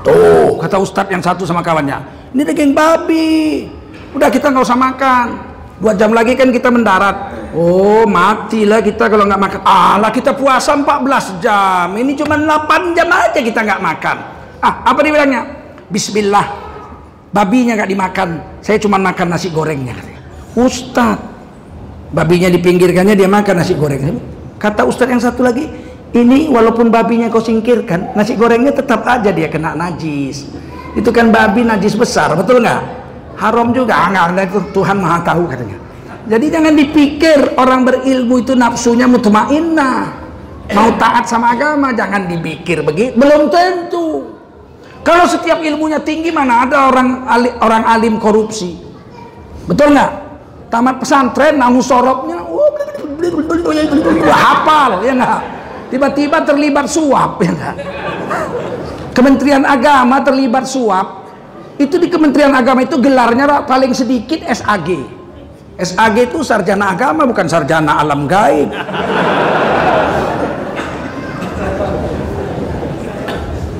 Tuh, 0.02 0.58
kata 0.58 0.76
Ustadz 0.82 1.14
yang 1.14 1.22
satu 1.22 1.46
sama 1.46 1.62
kawannya. 1.62 2.30
Ini 2.34 2.42
daging 2.42 2.72
babi. 2.74 3.66
Udah 4.12 4.28
kita 4.28 4.50
nggak 4.50 4.66
usah 4.66 4.78
makan. 4.78 5.26
Dua 5.82 5.94
jam 5.94 6.14
lagi 6.14 6.34
kan 6.34 6.50
kita 6.50 6.70
mendarat. 6.70 7.50
Oh, 7.54 8.06
matilah 8.06 8.82
kita 8.82 9.06
kalau 9.06 9.26
nggak 9.26 9.40
makan. 9.40 9.60
Alah, 9.62 10.10
kita 10.10 10.34
puasa 10.34 10.74
14 10.74 11.42
jam. 11.42 11.90
Ini 11.94 12.12
cuma 12.18 12.34
8 12.34 12.94
jam 12.98 13.08
aja 13.10 13.38
kita 13.38 13.60
nggak 13.62 13.80
makan. 13.82 14.16
Ah, 14.62 14.74
apa 14.90 15.00
dibilangnya? 15.02 15.42
Bismillah 15.90 16.72
babinya 17.32 17.74
nggak 17.74 17.90
dimakan 17.90 18.28
saya 18.60 18.76
cuma 18.76 19.00
makan 19.00 19.32
nasi 19.32 19.48
gorengnya 19.48 19.96
Ustad 20.52 21.16
babinya 22.12 22.52
dipinggirkannya 22.52 23.16
dia 23.16 23.26
makan 23.26 23.54
nasi 23.56 23.72
goreng 23.72 24.20
kata 24.60 24.84
Ustad 24.84 25.08
yang 25.08 25.18
satu 25.24 25.40
lagi 25.40 25.64
ini 26.12 26.48
walaupun 26.52 26.92
babinya 26.92 27.32
kau 27.32 27.40
singkirkan 27.40 28.12
nasi 28.12 28.36
gorengnya 28.36 28.72
tetap 28.76 29.04
aja 29.08 29.32
dia 29.32 29.48
kena 29.48 29.72
najis 29.72 30.48
itu 30.92 31.08
kan 31.08 31.32
babi 31.32 31.64
najis 31.64 31.96
besar 31.96 32.36
betul 32.36 32.60
nggak 32.60 32.82
haram 33.40 33.72
juga 33.72 34.12
nggak 34.12 34.52
itu 34.52 34.60
Tuhan 34.76 34.96
maha 35.00 35.24
tahu 35.24 35.48
katanya 35.48 35.78
jadi 36.28 36.46
jangan 36.52 36.72
dipikir 36.76 37.38
orang 37.56 37.82
berilmu 37.82 38.44
itu 38.44 38.52
nafsunya 38.52 39.08
mutmainnah 39.08 40.20
mau 40.72 40.88
taat 41.00 41.24
sama 41.26 41.56
agama 41.56 41.96
jangan 41.96 42.28
dipikir 42.28 42.84
begitu 42.84 43.16
belum 43.16 43.48
tentu 43.48 44.32
kalau 45.02 45.26
setiap 45.26 45.58
ilmunya 45.58 45.98
tinggi 45.98 46.30
mana 46.30 46.62
ada 46.62 46.86
orang 46.86 47.26
ali, 47.26 47.50
orang 47.58 47.82
alim 47.90 48.22
korupsi? 48.22 48.78
Betul 49.66 49.98
nggak? 49.98 50.12
Tamat 50.70 51.02
pesantren 51.02 51.58
namu 51.58 51.82
sorobnya, 51.82 52.38
oh, 52.38 52.70
hafal 54.30 55.02
ya 55.04 55.12
nggak? 55.12 55.40
Tiba-tiba 55.92 56.40
terlibat 56.40 56.88
suap 56.88 57.36
ya 57.44 57.52
nggak? 57.52 57.76
Kementerian 59.12 59.68
Agama 59.68 60.24
terlibat 60.24 60.64
suap. 60.64 61.28
Itu 61.76 62.00
di 62.00 62.08
Kementerian 62.08 62.56
Agama 62.56 62.80
itu 62.80 62.96
gelarnya 62.96 63.68
paling 63.68 63.92
sedikit 63.92 64.40
SAG. 64.48 65.20
SAG 65.76 66.16
itu 66.32 66.40
sarjana 66.40 66.96
agama 66.96 67.28
bukan 67.28 67.44
sarjana 67.48 68.00
alam 68.00 68.24
gaib. 68.24 68.72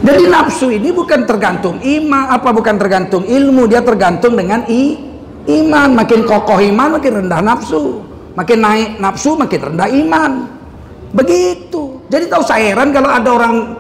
Jadi 0.02 0.24
nafsu 0.26 0.66
ini 0.66 0.90
bukan 0.90 1.30
tergantung 1.30 1.78
iman, 1.78 2.26
apa 2.26 2.50
bukan 2.50 2.74
tergantung 2.74 3.22
ilmu, 3.22 3.70
dia 3.70 3.86
tergantung 3.86 4.34
dengan 4.34 4.66
i, 4.66 4.98
iman. 5.46 5.94
Makin 5.94 6.26
kokoh 6.26 6.58
iman, 6.58 6.98
makin 6.98 7.12
rendah 7.22 7.38
nafsu. 7.38 8.02
Makin 8.34 8.58
naik 8.58 8.90
nafsu, 8.98 9.38
makin 9.38 9.60
rendah 9.70 9.86
iman. 9.86 10.32
Begitu. 11.14 12.01
Jadi 12.12 12.28
tahu 12.28 12.44
saya 12.44 12.76
heran 12.76 12.92
kalau 12.92 13.08
ada 13.08 13.30
orang 13.32 13.72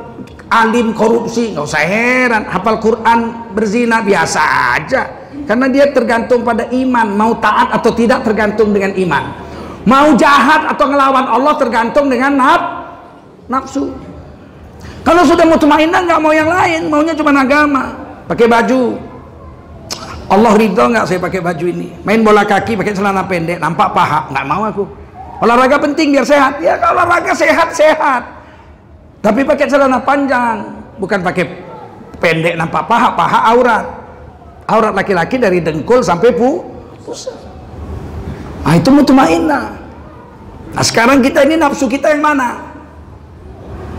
alim 0.48 0.96
korupsi, 0.96 1.52
nggak 1.52 1.68
usah 1.68 1.84
heran. 1.84 2.48
Hafal 2.48 2.80
Quran 2.80 3.52
berzina 3.52 4.00
biasa 4.00 4.40
aja. 4.80 5.02
Karena 5.44 5.68
dia 5.68 5.92
tergantung 5.92 6.40
pada 6.40 6.64
iman, 6.72 7.12
mau 7.12 7.36
taat 7.36 7.76
atau 7.76 7.92
tidak 7.92 8.24
tergantung 8.24 8.72
dengan 8.72 8.96
iman. 8.96 9.36
Mau 9.84 10.16
jahat 10.16 10.64
atau 10.64 10.88
ngelawan 10.88 11.28
Allah 11.28 11.54
tergantung 11.60 12.08
dengan 12.08 12.32
naf, 12.32 12.62
nafsu. 13.52 13.92
Kalau 15.04 15.28
sudah 15.28 15.44
mutmainnah 15.44 16.00
nggak 16.06 16.20
mau 16.22 16.32
yang 16.32 16.48
lain, 16.48 16.88
maunya 16.88 17.12
cuma 17.12 17.36
agama, 17.36 17.92
pakai 18.32 18.48
baju. 18.48 18.96
Allah 20.32 20.52
ridho 20.56 20.84
nggak 20.88 21.04
saya 21.04 21.20
pakai 21.20 21.44
baju 21.44 21.66
ini? 21.68 22.00
Main 22.06 22.24
bola 22.24 22.48
kaki 22.48 22.80
pakai 22.80 22.96
celana 22.96 23.28
pendek, 23.28 23.60
nampak 23.60 23.92
paha, 23.92 24.32
nggak 24.32 24.46
mau 24.48 24.64
aku. 24.64 25.01
Olahraga 25.42 25.82
penting 25.82 26.14
biar 26.14 26.22
sehat. 26.22 26.62
Ya 26.62 26.78
kalau 26.78 27.02
olahraga 27.02 27.34
sehat 27.34 27.74
sehat. 27.74 28.22
Tapi 29.18 29.42
pakai 29.42 29.66
celana 29.66 29.98
panjang, 29.98 30.70
bukan 31.02 31.18
pakai 31.18 31.44
pendek 32.22 32.54
nampak 32.54 32.86
paha, 32.86 33.10
paha 33.18 33.38
aurat. 33.50 33.84
Aurat 34.70 34.94
laki-laki 34.94 35.42
dari 35.42 35.58
dengkul 35.58 35.98
sampai 36.02 36.30
pu. 36.30 36.62
Nah 38.62 38.74
itu 38.78 38.90
mutmainnah. 38.94 39.66
Nah 40.78 40.84
sekarang 40.86 41.18
kita 41.18 41.42
ini 41.42 41.58
nafsu 41.58 41.90
kita 41.90 42.14
yang 42.14 42.22
mana? 42.22 42.62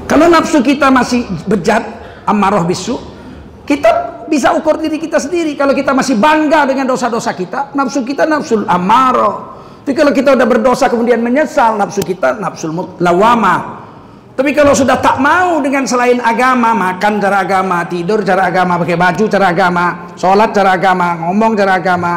Kalau 0.07 0.31
nafsu 0.31 0.63
kita 0.63 0.87
masih 0.87 1.27
bejat, 1.47 1.83
amarah 2.23 2.63
bisu, 2.63 2.95
kita 3.67 4.23
bisa 4.31 4.55
ukur 4.55 4.79
diri 4.79 4.95
kita 4.95 5.19
sendiri. 5.19 5.59
Kalau 5.59 5.75
kita 5.75 5.91
masih 5.91 6.15
bangga 6.15 6.63
dengan 6.71 6.87
dosa-dosa 6.87 7.35
kita, 7.35 7.75
nafsu 7.75 8.07
kita 8.07 8.23
nafsu 8.23 8.63
amarah. 8.63 9.52
Tapi 9.83 9.91
kalau 9.99 10.15
kita 10.15 10.31
udah 10.31 10.47
berdosa 10.47 10.87
kemudian 10.87 11.19
menyesal, 11.19 11.75
nafsu 11.75 11.99
kita 11.99 12.39
nafsu 12.39 12.71
lawama. 13.03 13.83
Tapi 14.31 14.55
kalau 14.55 14.71
sudah 14.71 14.95
tak 15.03 15.19
mau 15.19 15.59
dengan 15.59 15.83
selain 15.83 16.23
agama, 16.23 16.71
makan 16.71 17.19
cara 17.19 17.43
agama, 17.43 17.83
tidur 17.91 18.23
cara 18.23 18.47
agama, 18.47 18.79
pakai 18.79 18.95
baju 18.95 19.23
cara 19.27 19.51
agama, 19.51 20.07
sholat 20.15 20.55
cara 20.55 20.79
agama, 20.79 21.19
ngomong 21.27 21.51
cara 21.53 21.77
agama, 21.83 22.13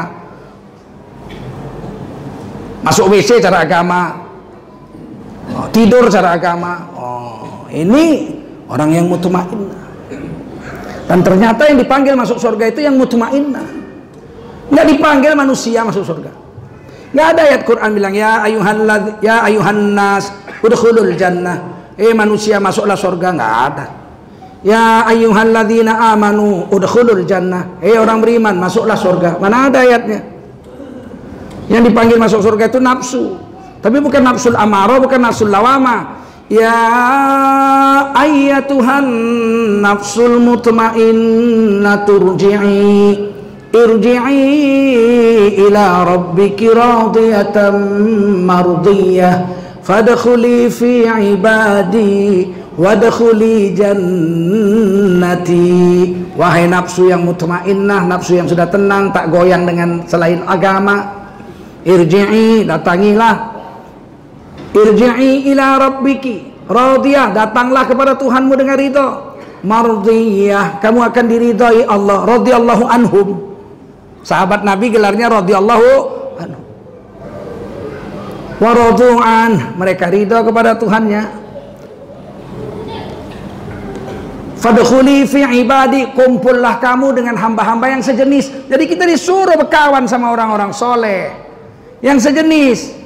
masuk 2.86 3.10
WC 3.10 3.42
cara 3.42 3.66
agama, 3.66 4.14
tidur 5.74 6.06
cara 6.06 6.38
agama. 6.38 6.86
Oh, 6.94 7.66
ini 7.74 8.30
orang 8.70 8.94
yang 8.94 9.10
mutmainnah. 9.10 9.84
Dan 11.10 11.18
ternyata 11.26 11.66
yang 11.66 11.82
dipanggil 11.82 12.14
masuk 12.14 12.38
surga 12.38 12.70
itu 12.70 12.80
yang 12.86 12.94
mutmainnah. 12.94 13.66
Nggak 14.70 14.86
dipanggil 14.86 15.34
manusia 15.34 15.82
masuk 15.82 16.06
surga. 16.06 16.45
Nggak 17.16 17.28
ada 17.32 17.40
ayat 17.48 17.62
Quran 17.64 17.90
bilang 17.96 18.12
ya 18.12 18.44
ayuhan 18.44 18.84
ya 19.24 19.40
ayuhan 19.48 19.96
nas 19.96 20.28
udkhulul 20.60 21.16
jannah. 21.16 21.88
Eh 21.96 22.12
manusia 22.12 22.60
masuklah 22.60 22.92
surga 22.92 23.32
nggak 23.32 23.54
ada. 23.72 23.84
Ya 24.60 25.00
ayyuhalladzina 25.08 26.12
amanu 26.12 26.68
udkhulul 26.68 27.24
jannah. 27.24 27.80
Eh 27.80 27.96
orang 27.96 28.20
beriman 28.20 28.60
masuklah 28.60 29.00
surga. 29.00 29.40
Mana 29.40 29.72
ada 29.72 29.80
ayatnya? 29.80 30.28
Yang 31.72 31.88
dipanggil 31.88 32.20
masuk 32.20 32.44
surga 32.44 32.68
itu 32.68 32.84
nafsu. 32.84 33.40
Tapi 33.80 33.96
bukan 33.96 34.20
nafsul 34.20 34.52
amaro 34.52 35.00
bukan 35.00 35.16
nafsul 35.16 35.48
lawama. 35.48 36.20
Ya 36.52 36.76
ayyatuhan 38.12 39.08
nafsul 39.80 40.36
mutmainnah 40.36 42.04
turji'i 42.04 43.25
irji'i 43.76 45.52
ila 45.68 46.04
rabbiki 46.08 46.72
radiyatan 46.72 47.76
mardiyah 48.48 49.44
fadkhuli 49.84 50.72
fi 50.72 51.04
ibadi 51.36 52.48
wadkhuli 52.80 53.76
jannati 53.76 55.60
wahai 56.36 56.68
nafsu 56.68 57.12
yang 57.12 57.24
mutmainnah 57.24 58.08
nafsu 58.08 58.40
yang 58.40 58.48
sudah 58.48 58.68
tenang 58.68 59.12
tak 59.12 59.28
goyang 59.28 59.68
dengan 59.68 60.04
selain 60.08 60.40
agama. 60.48 61.28
irji'i 61.86 62.66
datangilah. 62.66 63.54
irji'i 64.74 65.52
ila 65.54 65.78
rabbiki 65.78 66.50
radiyah 66.66 67.30
datanglah 67.30 67.86
kepada 67.86 68.18
Tuhanmu 68.18 68.56
dengan 68.56 68.76
ridho. 68.76 69.36
mardiyah 69.64 70.80
kamu 70.82 71.00
akan 71.12 71.24
diridhai 71.30 71.86
Allah 71.88 72.26
radhiyallahu 72.26 72.84
anhum 72.86 73.45
sahabat 74.26 74.66
Nabi 74.66 74.90
gelarnya 74.90 75.30
radhiyallahu 75.30 75.90
waradu'an 78.58 79.78
mereka 79.78 80.10
ridha 80.10 80.42
kepada 80.42 80.74
Tuhannya. 80.74 81.46
Fadkhuli 84.56 85.28
fi 85.30 85.46
ibadi 85.62 86.10
kumpullah 86.10 86.82
kamu 86.82 87.14
dengan 87.14 87.38
hamba-hamba 87.38 87.86
yang 87.92 88.02
sejenis. 88.02 88.66
Jadi 88.66 88.84
kita 88.90 89.06
disuruh 89.06 89.54
berkawan 89.54 90.10
sama 90.10 90.34
orang-orang 90.34 90.74
soleh 90.74 91.30
yang 92.02 92.18
sejenis. 92.18 92.98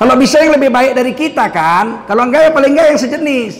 Kalau 0.00 0.16
bisa 0.16 0.40
yang 0.40 0.56
lebih 0.56 0.72
baik 0.72 0.96
dari 0.96 1.12
kita 1.12 1.52
kan? 1.52 2.08
Kalau 2.08 2.26
enggak 2.26 2.48
ya 2.48 2.50
paling 2.50 2.72
enggak 2.74 2.86
yang 2.96 2.98
sejenis. 2.98 3.52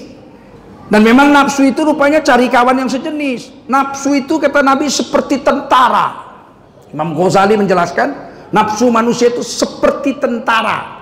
Dan 0.91 1.07
memang 1.07 1.31
nafsu 1.31 1.71
itu 1.71 1.87
rupanya 1.87 2.19
cari 2.25 2.51
kawan 2.51 2.83
yang 2.83 2.91
sejenis. 2.91 3.71
Nafsu 3.71 4.17
itu 4.17 4.41
kata 4.41 4.65
Nabi 4.65 4.91
seperti 4.91 5.39
tentara 5.39 6.30
Imam 6.91 7.15
Ghazali 7.15 7.55
menjelaskan 7.55 8.09
nafsu 8.51 8.91
manusia 8.91 9.31
itu 9.31 9.43
seperti 9.47 10.19
tentara. 10.19 10.99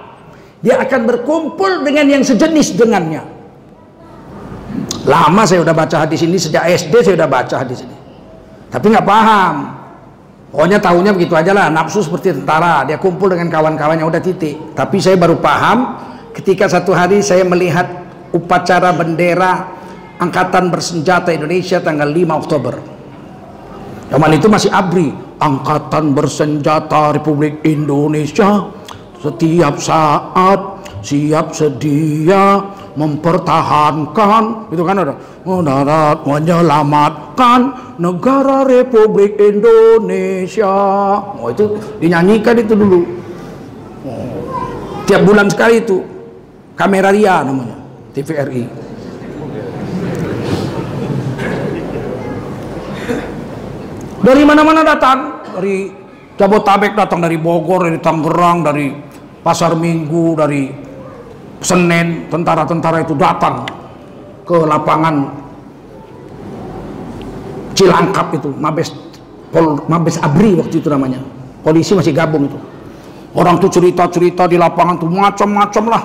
Dia 0.61 0.83
akan 0.83 1.01
berkumpul 1.07 1.87
dengan 1.87 2.05
yang 2.11 2.23
sejenis 2.27 2.77
dengannya. 2.77 3.23
Lama 5.09 5.43
saya 5.49 5.65
udah 5.65 5.73
baca 5.73 6.05
hadis 6.05 6.21
ini 6.27 6.37
sejak 6.37 6.69
SD 6.69 6.93
saya 7.01 7.15
udah 7.25 7.31
baca 7.31 7.55
hadis 7.65 7.81
ini. 7.81 7.97
Tapi 8.69 8.93
nggak 8.93 9.07
paham. 9.07 9.55
Pokoknya 10.49 10.81
tahunya 10.81 11.13
begitu 11.13 11.37
aja 11.37 11.53
lah 11.57 11.73
nafsu 11.73 12.05
seperti 12.05 12.37
tentara. 12.37 12.85
Dia 12.85 13.01
kumpul 13.01 13.33
dengan 13.33 13.49
kawan-kawannya 13.49 14.05
udah 14.05 14.21
titik. 14.21 14.77
Tapi 14.77 15.01
saya 15.01 15.17
baru 15.17 15.41
paham 15.41 15.97
ketika 16.37 16.69
satu 16.69 16.93
hari 16.93 17.25
saya 17.25 17.47
melihat 17.47 17.89
upacara 18.35 18.93
bendera 18.93 19.73
angkatan 20.21 20.69
bersenjata 20.69 21.33
Indonesia 21.33 21.81
tanggal 21.81 22.11
5 22.11 22.41
Oktober 22.45 22.98
zaman 24.09 24.31
itu 24.37 24.47
masih 24.51 24.71
abri. 24.73 25.13
Angkatan 25.39 26.19
bersenjata 26.19 27.15
Republik 27.15 27.63
Indonesia. 27.63 28.67
Setiap 29.23 29.79
saat 29.79 30.59
siap 31.03 31.55
sedia 31.55 32.59
mempertahankan 32.99 34.71
itu 34.75 34.83
kan 34.83 34.97
ada? 34.99 35.15
Darat 35.47 36.27
menyelamatkan 36.27 37.61
negara 38.03 38.67
Republik 38.67 39.39
Indonesia. 39.39 40.75
Oh 41.39 41.49
itu 41.51 41.79
dinyanyikan 42.03 42.59
itu 42.59 42.75
dulu. 42.75 43.01
Oh. 44.03 44.43
tiap 45.07 45.23
bulan 45.23 45.47
sekali 45.47 45.83
itu. 45.83 46.03
Kamera 46.79 47.11
ria 47.11 47.43
namanya 47.43 47.75
TVRI 48.15 48.88
dari 54.29 54.45
mana-mana 54.45 54.85
datang. 54.85 55.41
Dari 55.57 55.89
Jabotabek 56.37 56.93
datang 56.95 57.25
dari 57.25 57.41
Bogor 57.41 57.89
dari 57.89 57.99
Tangerang 57.99 58.63
dari 58.63 58.93
pasar 59.41 59.75
minggu 59.75 60.37
dari 60.37 60.69
Senin 61.59 62.31
tentara-tentara 62.31 63.03
itu 63.03 63.17
datang 63.19 63.67
ke 64.47 64.57
lapangan 64.63 65.49
Cilangkap 67.75 68.35
itu 68.35 68.51
Mabes 68.55 68.91
Pol, 69.55 69.83
Mabes 69.87 70.19
Abri 70.23 70.55
waktu 70.55 70.79
itu 70.83 70.91
namanya. 70.91 71.19
Polisi 71.63 71.95
masih 71.95 72.15
gabung 72.15 72.47
itu. 72.47 72.59
Orang 73.35 73.63
tuh 73.63 73.71
cerita-cerita 73.71 74.51
di 74.51 74.59
lapangan 74.59 74.99
tuh 74.99 75.11
macam-macam 75.11 75.85
lah. 75.87 76.03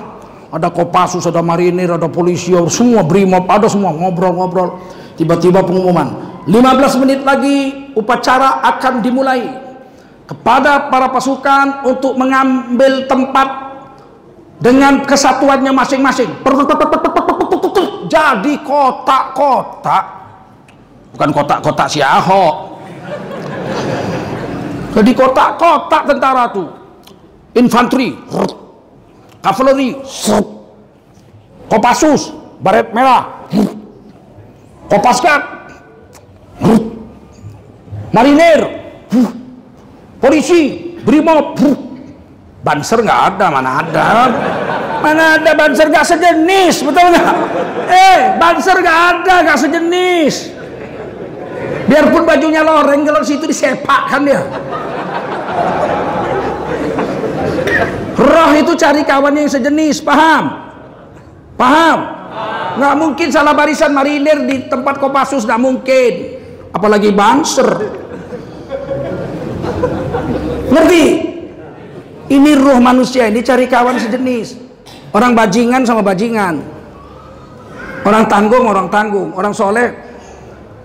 Ada 0.54 0.70
Kopassus, 0.70 1.26
ada 1.26 1.42
marinir, 1.42 1.90
ada 1.90 2.06
polisi, 2.06 2.54
semua 2.70 3.02
brimob, 3.02 3.50
ada 3.50 3.66
semua 3.66 3.90
ngobrol-ngobrol. 3.90 4.78
Tiba-tiba 5.18 5.66
pengumuman. 5.66 6.14
15 6.46 7.02
menit 7.02 7.20
lagi 7.26 7.83
upacara 7.94 8.62
akan 8.62 9.00
dimulai 9.00 9.48
kepada 10.24 10.88
para 10.88 11.08
pasukan 11.12 11.84
untuk 11.88 12.16
mengambil 12.16 13.04
tempat 13.08 13.48
dengan 14.58 15.04
kesatuannya 15.04 15.72
masing-masing. 15.74 16.30
Jadi 18.08 18.54
kotak-kotak, 18.62 20.04
bukan 21.16 21.30
kotak-kotak 21.34 21.86
si 21.90 21.98
Ahok. 22.00 22.78
Jadi 24.94 25.10
kotak-kotak 25.10 26.02
tentara 26.06 26.46
tuh, 26.54 26.70
infanteri, 27.58 28.14
kavaleri, 29.42 29.98
Kopassus, 31.64 32.30
baret 32.62 32.94
merah, 32.94 33.48
Kopaskat, 34.86 35.53
marinir, 38.14 38.60
polisi 40.22 40.94
brimob 41.02 41.58
banser 42.64 43.02
nggak 43.02 43.20
ada 43.34 43.46
mana 43.50 43.70
ada? 43.82 44.04
Mana 45.04 45.24
ada 45.36 45.52
banser 45.52 45.90
nggak 45.92 46.06
sejenis 46.06 46.80
betul 46.86 47.12
nggak? 47.12 47.34
Eh 47.90 48.18
banser 48.40 48.76
nggak 48.80 49.00
ada 49.10 49.34
nggak 49.44 49.58
sejenis. 49.58 50.34
Biarpun 51.84 52.24
bajunya 52.24 52.64
loreng 52.64 53.04
kalau 53.04 53.20
situ 53.20 53.44
disepak 53.44 54.08
kan 54.08 54.24
dia. 54.24 54.40
Roh 58.14 58.50
itu 58.56 58.72
cari 58.78 59.04
kawan 59.04 59.36
yang 59.36 59.50
sejenis 59.50 60.00
paham? 60.00 60.44
Paham? 61.60 61.98
Nggak 62.80 62.94
mungkin 62.96 63.28
salah 63.28 63.52
barisan 63.52 63.92
marinir 63.92 64.48
di 64.48 64.64
tempat 64.70 64.96
kopassus 64.96 65.44
nggak 65.44 65.60
mungkin. 65.60 66.12
Apalagi 66.72 67.12
banser 67.12 67.68
Ngerti? 70.74 71.04
Ini 72.34 72.50
ruh 72.58 72.82
manusia 72.82 73.30
ini 73.30 73.44
cari 73.46 73.70
kawan 73.70 73.94
sejenis. 74.00 74.58
Orang 75.14 75.38
bajingan 75.38 75.86
sama 75.86 76.02
bajingan. 76.02 76.58
Orang 78.02 78.26
tanggung, 78.26 78.66
orang 78.66 78.90
tanggung. 78.90 79.30
Orang 79.38 79.54
soleh. 79.54 79.94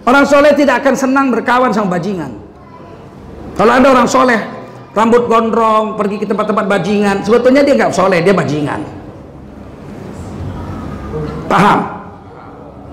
Orang 0.05 0.29
soleh 0.29 0.53
tidak 0.53 0.85
akan 0.85 0.93
senang 0.93 1.33
berkawan 1.33 1.73
sama 1.73 1.97
bajingan. 1.97 2.29
Kalau 3.57 3.75
ada 3.75 3.87
orang 3.91 4.07
soleh, 4.07 4.39
rambut 4.95 5.27
gondrong, 5.27 5.99
pergi 5.99 6.23
ke 6.23 6.25
tempat-tempat 6.29 6.65
bajingan, 6.69 7.19
sebetulnya 7.27 7.59
dia 7.59 7.75
nggak 7.75 7.91
soleh, 7.91 8.23
dia 8.23 8.31
bajingan. 8.31 8.79
Paham? 11.51 11.79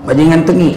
Bajingan 0.03 0.43
tengi. 0.43 0.75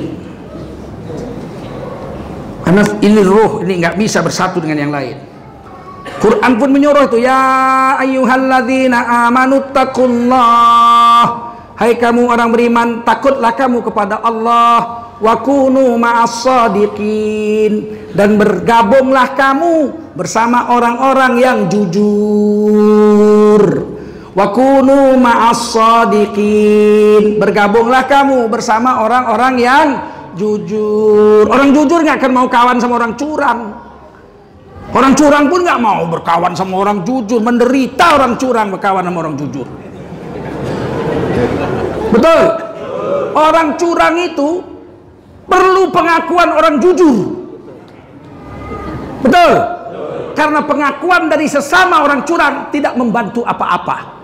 Karena 2.62 2.82
ini 3.02 3.20
roh, 3.26 3.66
ini 3.66 3.82
nggak 3.82 3.98
bisa 3.98 4.22
bersatu 4.22 4.62
dengan 4.62 4.78
yang 4.78 4.92
lain. 4.94 5.29
Quran 6.20 6.52
pun 6.60 6.68
menyuruh 6.72 7.08
itu 7.08 7.24
ya 7.24 7.40
ayyuhalladzina 8.00 9.28
amanu 9.28 9.60
taqullah 9.72 11.50
Hai 11.80 11.96
kamu 11.96 12.28
orang 12.28 12.52
beriman 12.52 13.00
takutlah 13.08 13.56
kamu 13.56 13.80
kepada 13.80 14.20
Allah. 14.20 15.00
Wa 15.16 15.40
kunu 15.40 15.96
ma'as 15.96 16.44
dan 18.12 18.36
bergabunglah 18.36 19.32
kamu 19.32 19.88
bersama 20.12 20.76
orang-orang 20.76 21.40
yang 21.40 21.58
jujur. 21.72 23.64
Wa 24.36 24.52
kunu 24.52 25.16
ma'as 25.16 25.72
bergabunglah 27.40 28.04
kamu 28.04 28.52
bersama 28.52 29.00
orang-orang 29.00 29.54
yang 29.56 30.04
jujur. 30.36 31.48
Orang 31.48 31.72
jujur 31.72 32.04
nggak 32.04 32.20
akan 32.20 32.32
mau 32.36 32.44
kawan 32.52 32.76
sama 32.76 33.00
orang 33.00 33.16
curang 33.16 33.89
Orang 34.90 35.14
curang 35.14 35.46
pun 35.46 35.62
nggak 35.62 35.78
mau 35.78 36.02
berkawan 36.10 36.50
sama 36.58 36.82
orang 36.82 37.06
jujur, 37.06 37.38
menderita 37.38 38.18
orang 38.18 38.34
curang 38.34 38.74
berkawan 38.74 39.06
sama 39.06 39.18
orang 39.22 39.34
jujur. 39.38 39.66
Betul? 42.10 42.42
Orang 43.30 43.78
curang 43.78 44.14
itu 44.18 44.48
perlu 45.46 45.94
pengakuan 45.94 46.50
orang 46.50 46.74
jujur. 46.82 47.16
Betul? 49.22 49.52
Karena 50.34 50.60
pengakuan 50.66 51.30
dari 51.30 51.46
sesama 51.46 52.02
orang 52.02 52.26
curang 52.26 52.74
tidak 52.74 52.98
membantu 52.98 53.46
apa-apa. 53.46 54.18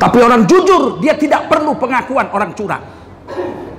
Tapi 0.00 0.18
orang 0.24 0.48
jujur 0.48 1.04
dia 1.04 1.12
tidak 1.20 1.52
perlu 1.52 1.76
pengakuan 1.76 2.32
orang 2.32 2.56
curang. 2.56 2.80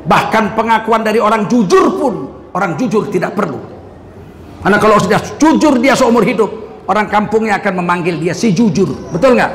Bahkan 0.06 0.54
pengakuan 0.54 1.02
dari 1.02 1.18
orang 1.18 1.50
jujur 1.50 1.98
pun 1.98 2.14
orang 2.54 2.78
jujur 2.78 3.10
tidak 3.10 3.34
perlu. 3.34 3.81
Karena 4.62 4.78
kalau 4.78 4.98
sudah 5.02 5.18
jujur 5.42 5.82
dia 5.82 5.98
seumur 5.98 6.22
hidup, 6.22 6.50
orang 6.86 7.10
kampungnya 7.10 7.58
akan 7.58 7.82
memanggil 7.82 8.22
dia 8.22 8.34
si 8.38 8.54
jujur. 8.54 8.90
Betul 9.10 9.34
nggak? 9.38 9.52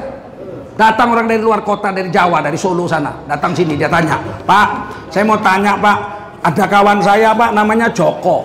Datang 0.76 1.14
orang 1.14 1.24
dari 1.30 1.40
luar 1.40 1.64
kota, 1.64 1.88
dari 1.88 2.12
Jawa, 2.12 2.44
dari 2.44 2.58
Solo 2.60 2.84
sana, 2.84 3.24
datang 3.24 3.56
sini 3.56 3.80
dia 3.80 3.88
tanya, 3.88 4.20
Pak, 4.44 4.68
saya 5.08 5.24
mau 5.24 5.40
tanya 5.40 5.72
Pak, 5.80 5.98
ada 6.44 6.64
kawan 6.68 7.00
saya 7.00 7.32
Pak, 7.32 7.56
namanya 7.56 7.88
Joko. 7.88 8.44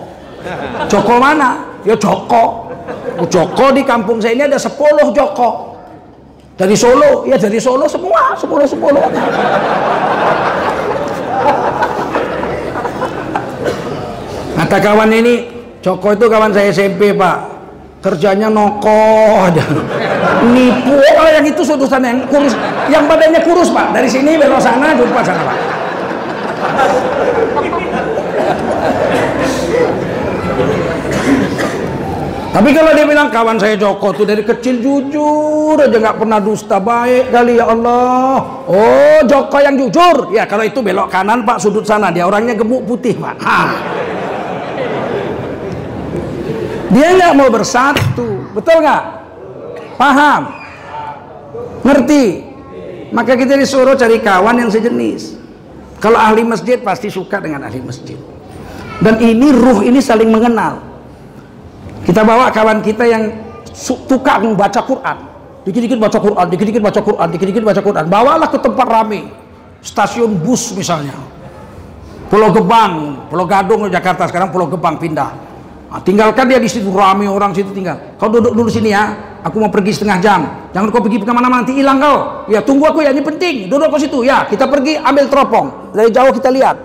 Joko 0.88 1.20
mana? 1.20 1.60
Ya 1.84 1.98
Joko. 2.00 2.72
Oh, 3.20 3.28
Joko 3.28 3.76
di 3.76 3.84
kampung 3.84 4.24
saya 4.24 4.34
ini 4.38 4.48
ada 4.48 4.56
10 4.56 5.12
Joko. 5.12 5.76
Dari 6.56 6.78
Solo, 6.78 7.26
ya 7.28 7.36
dari 7.36 7.60
Solo 7.60 7.90
semua, 7.90 8.38
10 8.38 8.48
10. 8.48 8.96
Kata 14.62 14.78
kawan 14.78 15.12
ini, 15.12 15.61
Joko 15.82 16.14
itu 16.14 16.26
kawan 16.30 16.54
saya 16.54 16.70
SMP 16.70 17.10
pak. 17.18 17.38
Kerjanya 18.06 18.50
noko 18.54 19.02
aja. 19.50 19.66
Nipu 20.46 20.94
oh 20.94 21.30
yang 21.30 21.46
itu 21.46 21.62
sudusan 21.62 22.02
yang 22.02 22.22
kurus 22.30 22.54
yang 22.90 23.10
badannya 23.10 23.42
kurus 23.42 23.74
pak. 23.74 23.90
Dari 23.90 24.10
sini 24.10 24.38
belok 24.38 24.62
sana 24.62 24.94
jumpa 24.94 25.22
sana 25.26 25.42
pak. 25.42 25.58
Tapi 32.52 32.70
kalau 32.76 32.92
dia 32.92 33.08
bilang 33.08 33.32
kawan 33.32 33.58
saya 33.58 33.80
Joko 33.80 34.12
tuh 34.12 34.28
dari 34.28 34.44
kecil 34.44 34.84
jujur 34.84 35.80
aja 35.80 35.98
nggak 35.98 36.20
pernah 36.20 36.38
dusta 36.38 36.78
baik 36.78 37.34
kali 37.34 37.58
ya 37.58 37.66
Allah. 37.66 38.38
Oh 38.70 39.20
Joko 39.26 39.58
yang 39.58 39.74
jujur. 39.82 40.30
Ya 40.30 40.46
kalau 40.46 40.62
itu 40.62 40.78
belok 40.86 41.10
kanan 41.10 41.42
pak 41.42 41.58
sudut 41.58 41.88
sana. 41.90 42.14
Dia 42.14 42.30
orangnya 42.30 42.54
gemuk 42.54 42.86
putih 42.86 43.18
pak. 43.18 43.34
Ha. 43.42 43.60
Dia 46.92 47.16
nggak 47.16 47.34
mau 47.40 47.48
bersatu, 47.48 48.52
betul 48.52 48.84
nggak? 48.84 49.04
Paham? 49.96 50.42
Ngerti? 51.88 52.44
Maka 53.16 53.40
kita 53.40 53.56
disuruh 53.56 53.96
cari 53.96 54.20
kawan 54.20 54.60
yang 54.60 54.68
sejenis. 54.68 55.40
Kalau 56.04 56.20
ahli 56.20 56.44
masjid 56.44 56.76
pasti 56.84 57.08
suka 57.08 57.40
dengan 57.40 57.64
ahli 57.64 57.80
masjid. 57.80 58.20
Dan 59.00 59.24
ini 59.24 59.56
ruh 59.56 59.88
ini 59.88 60.04
saling 60.04 60.28
mengenal. 60.28 60.84
Kita 62.04 62.28
bawa 62.28 62.52
kawan 62.52 62.84
kita 62.84 63.08
yang 63.08 63.24
tukang 64.12 64.52
baca 64.60 64.84
Quran. 64.84 65.18
Dikit-dikit 65.62 66.00
baca 66.02 66.18
Quran, 66.18 66.46
dikit-dikit 66.50 66.82
baca 66.82 67.00
Quran, 67.06 67.28
dikit-dikit 67.32 67.64
baca 67.64 67.82
Quran. 67.86 68.06
Bawalah 68.12 68.50
ke 68.52 68.58
tempat 68.60 68.88
rame. 68.90 69.32
Stasiun 69.80 70.44
bus 70.44 70.76
misalnya. 70.76 71.16
Pulau 72.28 72.52
Gebang, 72.52 73.28
Pulau 73.32 73.48
Gadung 73.48 73.88
Jakarta 73.88 74.28
sekarang 74.28 74.52
Pulau 74.52 74.68
Gebang 74.68 75.00
pindah 75.00 75.51
Nah, 75.92 76.00
tinggalkan 76.00 76.48
dia 76.48 76.56
di 76.56 76.72
situ 76.72 76.88
ramai 76.88 77.28
orang 77.28 77.52
situ 77.52 77.76
tinggal. 77.76 78.16
Kau 78.16 78.32
duduk 78.32 78.56
dulu 78.56 78.72
sini 78.72 78.96
ya. 78.96 79.12
Aku 79.44 79.60
mau 79.60 79.68
pergi 79.68 79.92
setengah 79.92 80.18
jam. 80.24 80.40
Jangan 80.72 80.88
kau 80.88 81.04
pergi 81.04 81.20
ke 81.20 81.28
mana-mana 81.28 81.68
nanti 81.68 81.76
hilang 81.76 82.00
kau. 82.00 82.48
Ya 82.48 82.64
tunggu 82.64 82.88
aku 82.88 83.04
ya 83.04 83.12
ini 83.12 83.20
penting. 83.20 83.68
Duduk 83.68 83.92
ke 83.92 84.08
situ 84.08 84.24
ya. 84.24 84.48
Kita 84.48 84.72
pergi 84.72 84.96
ambil 84.96 85.28
teropong. 85.28 85.92
Dari 85.92 86.08
jauh 86.08 86.32
kita 86.32 86.48
lihat. 86.48 86.80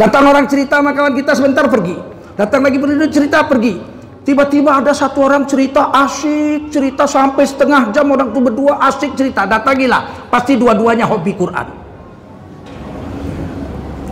Datang 0.00 0.24
orang 0.24 0.48
cerita 0.48 0.80
sama 0.80 0.96
kawan 0.96 1.12
kita 1.12 1.36
sebentar 1.36 1.68
pergi. 1.68 2.00
Datang 2.32 2.64
lagi 2.64 2.80
penduduk 2.80 3.12
cerita 3.12 3.44
pergi. 3.44 3.76
Tiba-tiba 4.24 4.80
ada 4.80 4.96
satu 4.96 5.20
orang 5.20 5.44
cerita 5.44 5.92
asik 5.92 6.72
cerita 6.72 7.04
sampai 7.04 7.44
setengah 7.44 7.92
jam 7.92 8.08
orang 8.08 8.32
tuh 8.32 8.40
berdua 8.40 8.80
asik 8.88 9.12
cerita. 9.12 9.44
Datangilah. 9.44 10.32
Pasti 10.32 10.56
dua-duanya 10.56 11.04
hobi 11.04 11.36
Quran. 11.36 11.66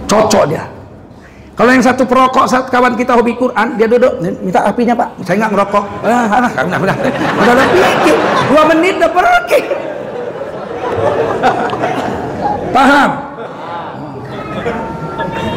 Cocok 0.05 0.45
dia. 0.53 0.78
Kalau 1.59 1.75
yang 1.75 1.83
satu 1.83 2.07
perokok, 2.07 2.47
saat 2.47 2.71
kawan 2.71 2.95
kita 2.95 3.19
hobi 3.19 3.35
Quran, 3.35 3.75
dia 3.75 3.91
duduk, 3.91 4.23
minta 4.23 4.63
apinya 4.63 4.95
pak, 4.95 5.11
saya 5.27 5.43
nggak 5.43 5.59
ngerokok. 5.59 5.85
Ah, 6.07 6.39
ah, 6.39 6.51
udah, 6.55 6.79
udah, 6.79 6.79
udah, 6.79 7.55
udah 7.59 7.67
pikir, 7.75 8.17
dua 8.47 8.63
menit 8.71 8.95
udah 9.03 9.11
pergi. 9.11 9.61
Paham? 12.71 13.11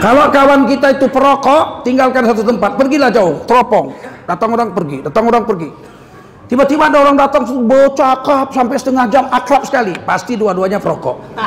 Kalau 0.02 0.26
kawan 0.34 0.62
kita 0.66 0.88
itu 0.98 1.06
perokok, 1.06 1.86
tinggalkan 1.86 2.26
satu 2.26 2.42
tempat, 2.50 2.82
pergilah 2.82 3.14
jauh, 3.14 3.46
teropong. 3.46 3.94
Datang 4.26 4.50
orang 4.58 4.74
pergi, 4.74 5.06
datang 5.06 5.30
orang 5.30 5.46
pergi. 5.46 5.70
Tiba-tiba 6.50 6.90
ada 6.90 6.98
orang 6.98 7.14
datang 7.14 7.46
bercakap 7.70 8.50
sampai 8.50 8.76
setengah 8.82 9.06
jam 9.14 9.30
akrab 9.30 9.70
sekali. 9.70 9.94
Pasti 10.02 10.34
dua-duanya 10.34 10.82
perokok. 10.82 11.38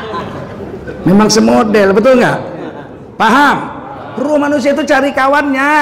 Memang 1.03 1.27
semodel, 1.27 1.91
betul 1.91 2.23
nggak? 2.23 2.39
Paham? 3.19 3.84
Ruh 4.15 4.39
manusia 4.39 4.71
itu 4.75 4.87
cari 4.87 5.11
kawannya. 5.11 5.75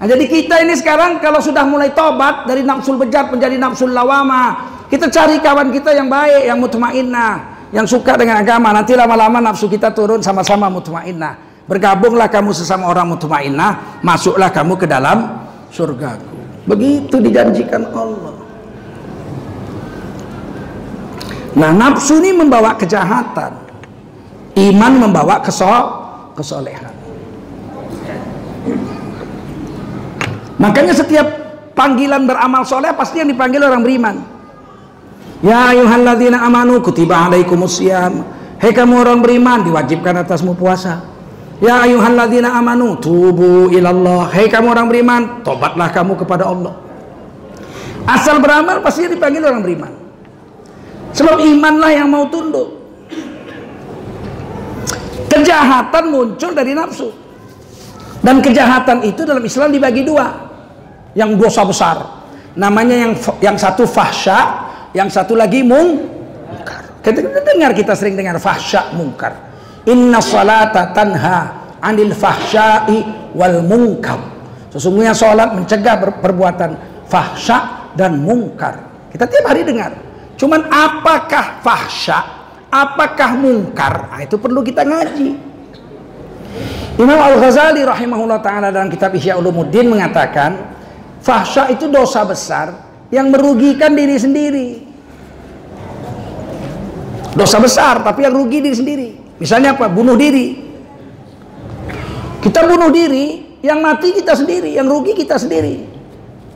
Nah, 0.00 0.06
jadi 0.08 0.24
kita 0.24 0.64
ini 0.64 0.72
sekarang 0.80 1.20
kalau 1.20 1.44
sudah 1.44 1.62
mulai 1.68 1.92
tobat 1.92 2.48
dari 2.48 2.64
nafsul 2.64 2.96
bejat 2.96 3.28
menjadi 3.28 3.60
nafsul 3.60 3.92
lawama, 3.92 4.56
kita 4.88 5.12
cari 5.12 5.36
kawan 5.38 5.68
kita 5.68 5.92
yang 5.92 6.08
baik, 6.08 6.48
yang 6.48 6.56
mutmainnah, 6.56 7.68
yang 7.68 7.84
suka 7.84 8.16
dengan 8.16 8.40
agama. 8.40 8.72
Nanti 8.72 8.96
lama-lama 8.96 9.44
nafsu 9.44 9.68
kita 9.68 9.92
turun 9.92 10.24
sama-sama 10.24 10.72
mutmainnah. 10.72 11.64
Bergabunglah 11.68 12.32
kamu 12.32 12.50
sesama 12.56 12.88
orang 12.88 13.12
mutmainnah, 13.14 14.02
masuklah 14.02 14.48
kamu 14.48 14.80
ke 14.80 14.88
dalam 14.88 15.46
surgaku. 15.68 16.64
Begitu 16.66 17.20
dijanjikan 17.20 17.84
Allah. 17.92 18.34
Nah, 21.60 21.70
nafsu 21.76 22.18
ini 22.24 22.34
membawa 22.34 22.72
kejahatan. 22.74 23.52
Iman 24.56 24.92
membawa 24.96 25.44
kesol 25.44 26.00
kesolehan. 26.34 26.89
Makanya 30.60 30.92
setiap 30.92 31.26
panggilan 31.72 32.28
beramal 32.28 32.68
soleh 32.68 32.92
pasti 32.92 33.24
yang 33.24 33.32
dipanggil 33.32 33.64
orang 33.64 33.80
beriman. 33.80 34.16
Ya 35.40 35.72
ayuhalladzina 35.72 36.44
amanu 36.44 36.84
kutiba 36.84 37.28
alaikumusiyam. 37.28 38.20
Hei 38.60 38.76
kamu 38.76 39.00
orang 39.00 39.24
beriman 39.24 39.64
diwajibkan 39.64 40.20
atasmu 40.20 40.52
puasa. 40.52 41.00
Ya 41.64 41.80
ayuhalladzina 41.80 42.52
amanu 42.52 43.00
tubu 43.00 43.72
ilallah. 43.72 44.28
Hei 44.36 44.52
kamu 44.52 44.68
orang 44.68 44.86
beriman, 44.92 45.22
tobatlah 45.40 45.88
kamu 45.88 46.12
kepada 46.20 46.44
Allah. 46.44 46.76
Asal 48.04 48.36
beramal 48.40 48.84
pasti 48.84 49.08
dipanggil 49.08 49.40
orang 49.40 49.64
beriman. 49.64 49.92
Sebab 51.16 51.40
imanlah 51.40 51.90
yang 51.92 52.08
mau 52.12 52.28
tunduk. 52.28 52.76
Kejahatan 55.32 56.04
muncul 56.12 56.52
dari 56.52 56.72
nafsu. 56.76 57.19
Dan 58.20 58.44
kejahatan 58.44 59.00
itu 59.08 59.24
dalam 59.24 59.40
Islam 59.40 59.72
dibagi 59.72 60.04
dua 60.04 60.28
yang 61.16 61.34
dosa 61.40 61.64
besar. 61.64 61.96
Namanya 62.56 63.08
yang 63.08 63.12
yang 63.40 63.56
satu 63.56 63.88
fahsya, 63.88 64.38
yang 64.92 65.08
satu 65.08 65.38
lagi 65.38 65.64
mungkar. 65.64 67.00
Kita 67.00 67.40
dengar 67.40 67.72
kita 67.72 67.96
sering 67.96 68.18
dengar 68.18 68.36
fahsya 68.36 68.92
mungkar. 68.92 69.32
Inna 69.88 70.20
salata 70.20 70.92
tanha 70.92 71.38
anil 71.80 72.12
fahsyai 72.12 73.32
wal 73.32 73.64
munkar. 73.64 74.20
Sesungguhnya 74.70 75.16
salat 75.16 75.50
mencegah 75.56 75.98
perbuatan 76.20 76.70
fahsya 77.10 77.90
dan 77.98 78.22
mungkar. 78.22 78.78
Kita 79.10 79.26
tiap 79.26 79.50
hari 79.50 79.66
dengar. 79.66 79.90
Cuman 80.38 80.70
apakah 80.70 81.58
fahsya, 81.60 82.18
apakah 82.70 83.34
mungkar? 83.34 84.08
Nah, 84.14 84.20
itu 84.22 84.38
perlu 84.38 84.62
kita 84.62 84.86
ngaji. 84.86 85.49
Imam 86.98 87.20
Al-Ghazali 87.20 87.86
rahimahullah 87.86 88.40
taala 88.42 88.74
dalam 88.74 88.90
kitab 88.90 89.14
Ihya 89.14 89.38
Ulumuddin 89.38 89.86
mengatakan, 89.86 90.58
fahsya 91.22 91.70
itu 91.70 91.86
dosa 91.86 92.26
besar 92.26 92.74
yang 93.14 93.30
merugikan 93.30 93.94
diri 93.94 94.16
sendiri. 94.18 94.68
Dosa 97.30 97.62
besar 97.62 98.02
tapi 98.02 98.26
yang 98.26 98.34
rugi 98.34 98.58
diri 98.58 98.76
sendiri. 98.76 99.08
Misalnya 99.38 99.78
apa? 99.78 99.86
Bunuh 99.86 100.18
diri. 100.18 100.58
Kita 102.40 102.66
bunuh 102.66 102.90
diri, 102.90 103.50
yang 103.60 103.84
mati 103.84 104.16
kita 104.16 104.32
sendiri, 104.32 104.72
yang 104.72 104.88
rugi 104.88 105.12
kita 105.12 105.36
sendiri. 105.36 105.84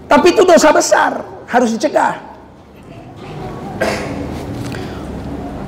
Tapi 0.08 0.32
itu 0.32 0.42
dosa 0.44 0.72
besar, 0.72 1.20
harus 1.48 1.76
dicegah. 1.76 2.20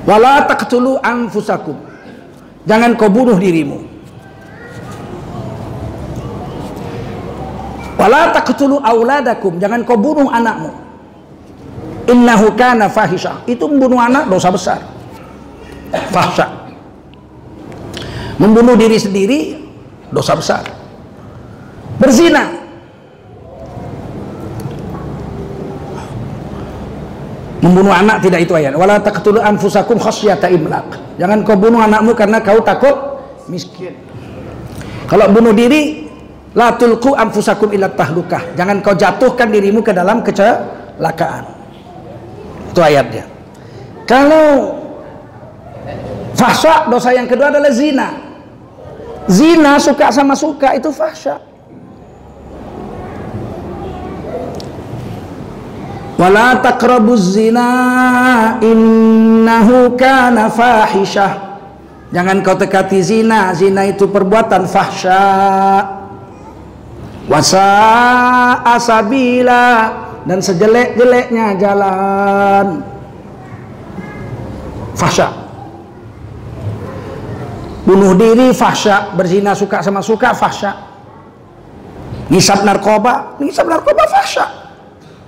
Wala 0.06 0.46
taqtulu 0.46 1.02
anfusakum. 1.02 1.76
Jangan 2.64 2.94
kau 2.94 3.10
bunuh 3.10 3.36
dirimu. 3.36 3.95
Wala 7.97 8.28
taqtulu 8.30 8.76
auladakum, 8.84 9.57
jangan 9.57 9.80
kau 9.82 9.97
bunuh 9.97 10.28
anakmu. 10.28 10.68
Innahu 12.07 12.55
kana 12.55 12.86
fahisha. 12.86 13.42
Itu 13.49 13.66
membunuh 13.66 13.99
anak 13.99 14.30
dosa 14.30 14.53
besar. 14.53 14.80
Fahsya. 16.12 16.47
Membunuh 18.36 18.78
diri 18.78 19.01
sendiri 19.01 19.38
dosa 20.12 20.38
besar. 20.38 20.62
Berzina. 21.99 22.47
Membunuh 27.64 27.90
anak 27.90 28.22
tidak 28.22 28.47
itu 28.47 28.55
ayat. 28.55 28.78
Wala 28.78 29.03
taqtulu 29.03 29.42
anfusakum 29.42 29.99
khasyata 29.99 30.47
imlaq. 30.47 31.18
Jangan 31.18 31.42
kau 31.42 31.59
bunuh 31.59 31.82
anakmu 31.82 32.14
karena 32.14 32.38
kau 32.38 32.62
takut 32.62 32.94
miskin. 33.51 33.99
Kalau 35.11 35.26
bunuh 35.34 35.51
diri 35.51 36.05
La 36.57 36.72
tulku 36.72 37.12
anfusakum 37.12 37.68
ila 37.76 37.92
tahlukah. 37.92 38.57
Jangan 38.57 38.80
kau 38.80 38.96
jatuhkan 38.96 39.52
dirimu 39.52 39.84
ke 39.84 39.92
dalam 39.92 40.24
kecelakaan. 40.24 41.44
Itu 42.72 42.80
ayatnya. 42.80 43.28
Kalau 44.09 44.72
fahsya 46.32 46.88
dosa 46.88 47.12
yang 47.12 47.28
kedua 47.28 47.52
adalah 47.52 47.68
zina. 47.68 48.09
Zina 49.28 49.76
suka 49.76 50.09
sama 50.09 50.32
suka 50.32 50.72
itu 50.72 50.88
fahsya. 50.88 51.36
Wala 56.16 56.57
taqrabuz 56.64 57.36
zina 57.36 57.68
innahu 58.64 59.92
kana 60.00 60.48
fahisyah. 60.48 61.61
Jangan 62.16 62.40
kau 62.40 62.57
dekati 62.57 63.04
zina, 63.04 63.52
zina 63.52 63.84
itu 63.84 64.09
perbuatan 64.09 64.64
fahsya 64.64 65.20
wasa 67.26 67.68
asabila 68.62 69.66
dan 70.26 70.38
sejelek-jeleknya 70.42 71.54
jalan. 71.58 72.82
Fahsya. 74.96 75.28
Bunuh 77.86 78.18
diri 78.18 78.50
fahsya. 78.50 79.14
Berzina 79.14 79.54
suka 79.54 79.78
sama 79.84 80.02
suka 80.02 80.34
fahsya. 80.34 80.72
Ngisap 82.26 82.66
narkoba. 82.66 83.38
Ngisap 83.38 83.66
narkoba 83.70 84.02
fahsya. 84.10 84.46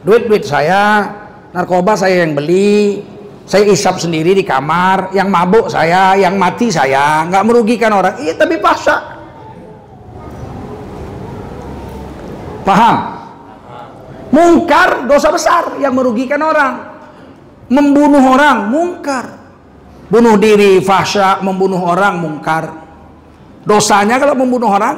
Duit-duit 0.03 0.43
saya. 0.43 1.07
Narkoba 1.55 1.95
saya 1.95 2.27
yang 2.27 2.35
beli. 2.35 3.07
Saya 3.47 3.71
isap 3.71 4.03
sendiri 4.03 4.35
di 4.35 4.43
kamar. 4.43 5.15
Yang 5.15 5.29
mabuk 5.31 5.67
saya 5.71 6.19
yang 6.19 6.35
mati 6.35 6.75
saya. 6.75 7.23
Nggak 7.31 7.45
merugikan 7.47 7.95
orang. 7.95 8.19
Iya 8.19 8.35
tapi 8.35 8.59
fahsya 8.59 9.18
Paham? 12.69 12.97
Mungkar 14.29 15.09
dosa 15.09 15.33
besar 15.33 15.81
yang 15.81 15.97
merugikan 15.97 16.37
orang. 16.45 17.01
Membunuh 17.73 18.21
orang 18.21 18.69
mungkar. 18.69 19.41
Bunuh 20.13 20.37
diri 20.37 20.85
fahsya, 20.85 21.41
membunuh 21.41 21.81
orang 21.81 22.21
mungkar. 22.21 22.69
Dosanya 23.65 24.21
kalau 24.21 24.37
membunuh 24.37 24.69
orang 24.69 24.97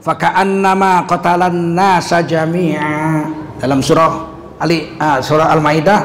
faka'an 0.00 0.60
nama 0.60 1.04
qatalan 1.08 1.72
nasa 1.72 2.20
jami'a 2.20 3.24
dalam 3.56 3.80
surah 3.80 4.12
Ali 4.60 4.92
uh, 5.00 5.18
surah 5.24 5.52
Al-Maidah 5.56 6.00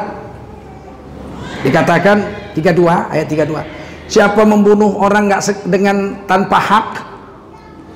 dikatakan 1.61 2.17
32 2.55 3.11
ayat 3.11 3.27
32 3.27 4.07
siapa 4.07 4.41
membunuh 4.47 4.95
orang 5.03 5.27
nggak 5.27 5.67
dengan 5.67 6.23
tanpa 6.25 6.57
hak 6.57 7.10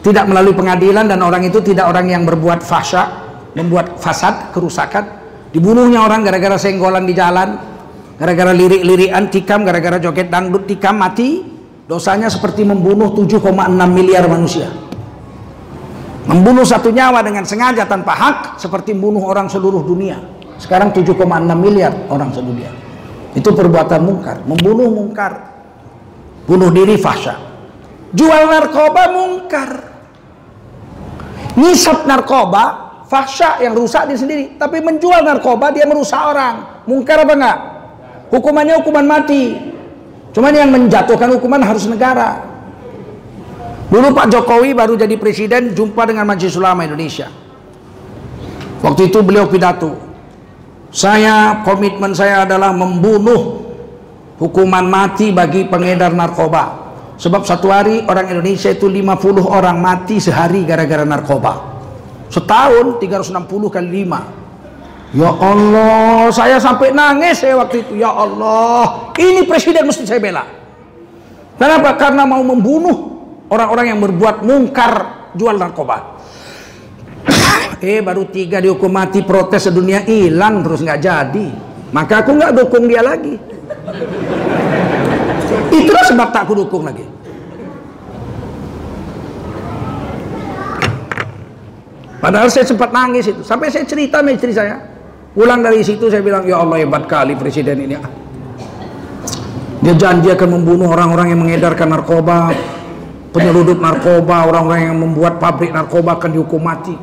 tidak 0.05 0.29
melalui 0.29 0.53
pengadilan 0.53 1.09
dan 1.09 1.17
orang 1.25 1.49
itu 1.49 1.65
tidak 1.65 1.89
orang 1.89 2.05
yang 2.13 2.29
berbuat 2.29 2.61
fahsya 2.61 3.25
membuat 3.57 3.97
fasad, 3.97 4.53
kerusakan. 4.53 5.25
Dibunuhnya 5.49 6.05
orang 6.05 6.21
gara-gara 6.21 6.61
senggolan 6.61 7.09
di 7.09 7.17
jalan 7.17 7.57
gara-gara 8.21 8.53
lirik-lirikan 8.53 9.33
tikam, 9.33 9.65
gara-gara 9.65 9.97
joget 9.97 10.29
dangdut 10.29 10.69
tikam 10.69 11.01
mati. 11.01 11.57
Dosanya 11.85 12.29
seperti 12.29 12.65
membunuh 12.65 13.13
7,6 13.13 13.45
miliar 13.89 14.25
manusia. 14.25 14.73
Membunuh 16.25 16.65
satu 16.65 16.89
nyawa 16.89 17.21
dengan 17.21 17.45
sengaja 17.45 17.85
tanpa 17.85 18.17
hak 18.17 18.37
seperti 18.57 18.97
membunuh 18.97 19.29
orang 19.29 19.45
seluruh 19.45 19.85
dunia. 19.85 20.17
Sekarang 20.57 20.89
7,6 20.89 21.13
miliar 21.53 21.93
orang 22.09 22.33
sedunia. 22.33 22.73
Itu 23.37 23.53
perbuatan 23.53 24.01
mungkar. 24.01 24.41
Membunuh 24.49 24.89
mungkar. 24.89 25.53
Bunuh 26.49 26.73
diri 26.73 26.97
fahsya. 26.97 27.37
Jual 28.17 28.49
narkoba 28.49 29.13
mungkar 29.13 29.94
ngisap 31.55 32.03
narkoba 32.03 32.85
fahsya 33.07 33.63
yang 33.63 33.73
rusak 33.73 34.11
diri 34.11 34.19
sendiri. 34.19 34.43
Tapi 34.59 34.83
menjual 34.83 35.23
narkoba 35.23 35.71
dia 35.71 35.87
merusak 35.87 36.19
orang. 36.19 36.83
Mungkar 36.85 37.23
apa 37.23 37.33
enggak? 37.33 37.57
Hukumannya 38.29 38.75
hukuman 38.83 39.05
mati. 39.07 39.55
Cuman 40.35 40.51
yang 40.51 40.69
menjatuhkan 40.69 41.31
hukuman 41.39 41.63
harus 41.63 41.87
negara. 41.87 42.43
Dulu 43.87 44.11
Pak 44.11 44.27
Jokowi 44.33 44.75
baru 44.75 44.99
jadi 44.99 45.15
presiden 45.15 45.71
jumpa 45.71 46.03
dengan 46.03 46.27
Majelis 46.27 46.59
Ulama 46.59 46.83
Indonesia. 46.83 47.31
Waktu 48.83 49.07
itu 49.07 49.23
beliau 49.23 49.47
pidato. 49.47 49.95
Saya 50.91 51.63
komitmen 51.63 52.11
saya 52.11 52.43
adalah 52.43 52.75
membunuh 52.75 53.63
hukuman 54.35 54.83
mati 54.83 55.31
bagi 55.31 55.67
pengedar 55.67 56.11
narkoba 56.11 56.84
Sebab 57.15 57.47
satu 57.47 57.71
hari 57.71 58.03
orang 58.03 58.27
Indonesia 58.27 58.67
itu 58.67 58.91
50 58.91 59.39
orang 59.47 59.79
mati 59.79 60.19
sehari 60.19 60.67
gara-gara 60.67 61.07
narkoba. 61.07 61.79
Setahun 62.27 62.99
360 62.99 63.71
kali 63.71 64.03
5. 64.03 65.15
Ya 65.15 65.31
Allah, 65.31 66.27
saya 66.35 66.59
sampai 66.59 66.91
nangis 66.91 67.39
saya 67.39 67.55
waktu 67.55 67.87
itu. 67.87 68.03
Ya 68.03 68.11
Allah, 68.11 69.15
ini 69.15 69.47
presiden 69.47 69.87
mesti 69.87 70.03
saya 70.03 70.19
bela. 70.19 70.43
Kenapa? 71.55 71.95
Karena 71.95 72.27
mau 72.27 72.43
membunuh 72.43 73.15
orang-orang 73.47 73.95
yang 73.95 73.99
berbuat 74.03 74.43
mungkar 74.43 74.93
jual 75.39 75.55
narkoba. 75.55 76.19
eh 77.79 78.03
baru 78.03 78.27
tiga 78.27 78.59
dihukum 78.59 78.91
mati 78.91 79.23
protes 79.23 79.71
sedunia 79.71 80.03
hilang 80.03 80.59
terus 80.67 80.83
nggak 80.83 80.99
jadi. 80.99 81.47
Maka 81.95 82.27
aku 82.27 82.35
nggak 82.35 82.51
dukung 82.59 82.91
dia 82.91 82.99
lagi. 82.99 83.39
Itulah 85.75 86.05
sebab 86.07 86.27
tak 86.31 86.43
kudukung 86.47 86.87
lagi. 86.87 87.03
Padahal 92.25 92.49
saya 92.49 92.65
sempat 92.65 92.89
nangis 92.89 93.29
itu. 93.29 93.45
Sampai 93.45 93.69
saya 93.69 93.85
cerita 93.85 94.17
sama 94.23 94.33
istri 94.33 94.49
saya. 94.49 94.81
Pulang 95.35 95.61
dari 95.61 95.83
situ 95.85 96.09
saya 96.09 96.25
bilang, 96.25 96.47
ya 96.47 96.57
Allah 96.57 96.81
hebat 96.81 97.05
kali 97.05 97.37
presiden 97.37 97.85
ini. 97.85 97.99
Dia 99.85 99.93
janji 99.93 100.33
akan 100.33 100.57
membunuh 100.57 100.89
orang-orang 100.89 101.35
yang 101.35 101.45
mengedarkan 101.45 101.93
narkoba, 101.93 102.49
penyelundup 103.29 103.77
narkoba, 103.77 104.49
orang-orang 104.49 104.89
yang 104.89 104.97
membuat 104.97 105.37
pabrik 105.37 105.69
narkoba 105.69 106.17
akan 106.17 106.29
dihukum 106.33 106.57
mati. 106.57 106.97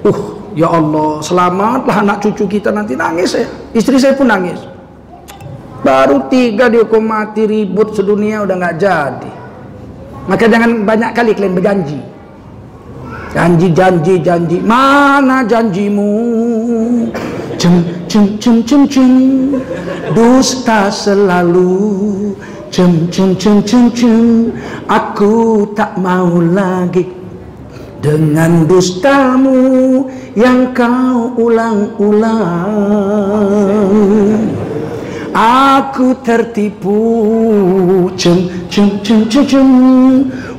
Uh, 0.00 0.40
ya 0.56 0.72
Allah, 0.72 1.20
selamatlah 1.20 2.00
anak 2.00 2.24
cucu 2.24 2.48
kita 2.48 2.72
nanti 2.72 2.96
nangis 2.96 3.36
saya. 3.36 3.50
Istri 3.76 4.00
saya 4.00 4.14
pun 4.16 4.32
nangis. 4.32 4.73
Baru 5.84 6.32
tiga 6.32 6.72
dihukum 6.72 7.04
mati 7.04 7.44
ribut 7.44 7.92
sedunia 7.92 8.40
udah 8.40 8.56
nggak 8.56 8.76
jadi. 8.80 9.32
Maka 10.24 10.48
jangan 10.48 10.88
banyak 10.88 11.10
kali 11.12 11.36
kalian 11.36 11.52
berjanji. 11.52 12.00
Janji, 13.36 13.68
janji, 13.76 14.14
janji. 14.24 14.56
Mana 14.64 15.44
janjimu? 15.44 16.08
Jem, 17.60 17.84
cem 18.08 18.38
cem 18.40 18.64
cem 18.64 18.88
cem 18.88 19.12
dusta 20.14 20.90
selalu 20.90 22.36
cem 22.70 23.08
cem 23.10 23.36
cem 23.36 23.62
cem 23.64 23.90
cem 23.90 24.52
aku 24.86 25.66
tak 25.74 25.96
mau 25.96 26.44
lagi 26.44 27.08
dengan 28.04 28.68
dustamu 28.68 30.06
yang 30.36 30.70
kau 30.76 31.32
ulang-ulang 31.40 32.70
Aku 35.34 36.14
tertipu. 36.22 36.94
Cem 38.14 38.46
cem 38.70 39.02
cem 39.02 39.26
cem 39.26 39.42
cem. 39.42 39.68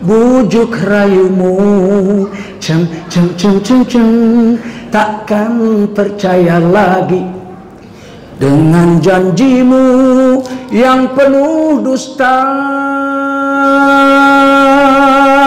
Bujuk 0.04 0.76
rayumu. 0.84 2.28
Cem 2.60 2.84
cem 3.08 3.32
cem 3.40 3.56
cem 3.64 3.88
cem. 3.88 4.60
Takkan 4.92 5.88
percaya 5.96 6.60
lagi 6.60 7.24
dengan 8.36 9.00
janjimu 9.00 9.88
yang 10.76 11.08
penuh 11.16 11.80
dusta. 11.80 12.44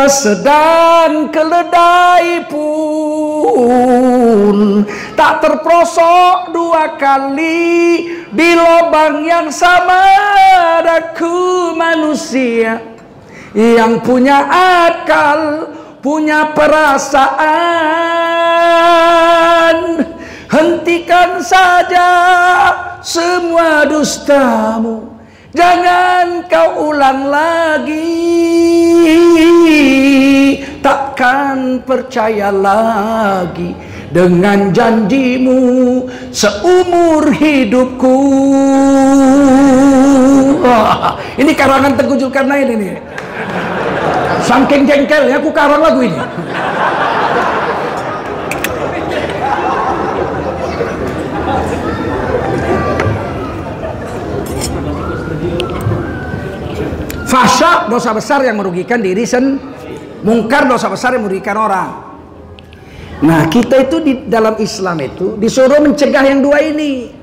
Sedang 0.08 1.28
keledai 1.28 2.48
pun 2.48 3.07
tak 5.14 5.44
terprosok 5.44 6.52
dua 6.52 6.96
kali 7.00 8.08
di 8.28 8.50
lubang 8.56 9.24
yang 9.24 9.48
sama 9.52 10.28
aku 11.08 11.72
manusia. 11.78 12.80
Yang 13.56 14.04
punya 14.04 14.44
akal 14.84 15.72
punya 16.04 16.52
perasaan. 16.52 17.38
Hentikan 20.48 21.44
saja 21.44 22.08
semua 23.04 23.84
dustamu 23.84 25.07
Jangan 25.56 26.44
kau 26.44 26.92
ulang 26.92 27.32
lagi. 27.32 28.20
Takkan 30.78 31.82
percaya 31.82 32.54
lagi 32.54 33.74
Dengan 34.08 34.72
janjimu 34.72 35.60
Seumur 36.28 37.32
hidupku. 37.32 38.16
Wah, 40.64 41.16
Ini 41.40 41.52
karangan 41.56 41.96
Teguh 41.96 42.16
Zulkarnain 42.20 42.68
ini. 42.68 42.92
Saking 44.44 44.84
jengkel 44.88 45.28
ya 45.28 45.36
aku 45.40 45.52
karang 45.52 45.80
lagu 45.80 46.00
ini 46.00 46.16
Fasya 57.38 57.86
dosa 57.86 58.10
besar 58.10 58.42
yang 58.42 58.58
merugikan 58.58 58.98
diri 58.98 59.22
sen 59.22 59.62
mungkar 60.26 60.66
dosa 60.66 60.90
besar 60.90 61.14
yang 61.14 61.22
merugikan 61.22 61.54
orang. 61.54 61.90
Nah, 63.22 63.46
kita 63.46 63.86
itu 63.86 64.02
di 64.02 64.12
dalam 64.26 64.58
Islam 64.58 64.98
itu 64.98 65.38
disuruh 65.38 65.78
mencegah 65.78 66.26
yang 66.26 66.42
dua 66.42 66.58
ini. 66.66 67.14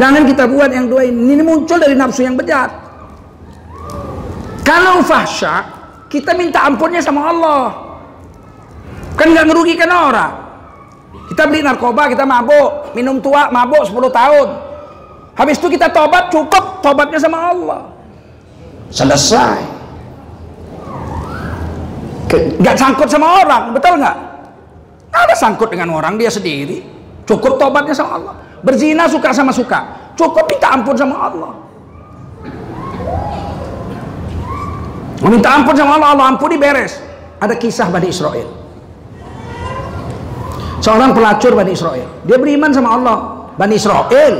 Jangan 0.00 0.24
kita 0.24 0.48
buat 0.48 0.72
yang 0.72 0.88
dua 0.88 1.04
ini. 1.04 1.36
Ini 1.36 1.44
muncul 1.44 1.76
dari 1.76 1.92
nafsu 1.92 2.24
yang 2.24 2.32
bejat. 2.32 2.72
Kalau 4.64 5.04
fahsya, 5.04 5.68
kita 6.08 6.32
minta 6.32 6.64
ampunnya 6.64 7.04
sama 7.04 7.28
Allah. 7.28 7.64
Kan 9.20 9.36
nggak 9.36 9.44
merugikan 9.52 9.92
orang. 9.92 10.32
Kita 11.28 11.44
beli 11.44 11.60
narkoba, 11.60 12.08
kita 12.08 12.24
mabuk, 12.24 12.96
minum 12.96 13.20
tua, 13.20 13.52
mabuk 13.52 13.84
10 13.84 14.08
tahun. 14.08 14.48
Habis 15.36 15.60
itu 15.60 15.76
kita 15.76 15.92
tobat, 15.92 16.32
cukup 16.32 16.80
tobatnya 16.80 17.20
sama 17.20 17.52
Allah 17.52 17.93
selesai. 18.94 19.58
Nggak 22.34 22.76
sangkut 22.78 23.10
sama 23.10 23.42
orang 23.42 23.74
betul 23.74 23.98
nggak? 23.98 24.16
Ada 25.14 25.34
sangkut 25.34 25.70
dengan 25.70 25.94
orang 25.94 26.18
dia 26.18 26.30
sendiri. 26.30 26.82
Cukup 27.26 27.58
tobatnya 27.58 27.94
sama 27.94 28.18
Allah. 28.18 28.34
Berzina 28.62 29.06
suka 29.06 29.30
sama 29.34 29.50
suka. 29.54 30.10
Cukup 30.14 30.46
minta 30.46 30.70
ampun 30.74 30.94
sama 30.98 31.30
Allah. 31.30 31.52
Meminta 35.22 35.48
ampun 35.54 35.74
sama 35.78 35.98
Allah 35.98 36.10
Allah 36.18 36.26
ampuni 36.34 36.58
beres. 36.58 36.98
Ada 37.38 37.54
kisah 37.54 37.86
Bani 37.90 38.10
Israel. 38.10 38.48
Seorang 40.82 41.14
pelacur 41.14 41.54
Bani 41.54 41.72
Israel. 41.72 42.08
Dia 42.26 42.36
beriman 42.36 42.74
sama 42.74 42.98
Allah. 42.98 43.16
Bani 43.54 43.78
Israel. 43.78 44.34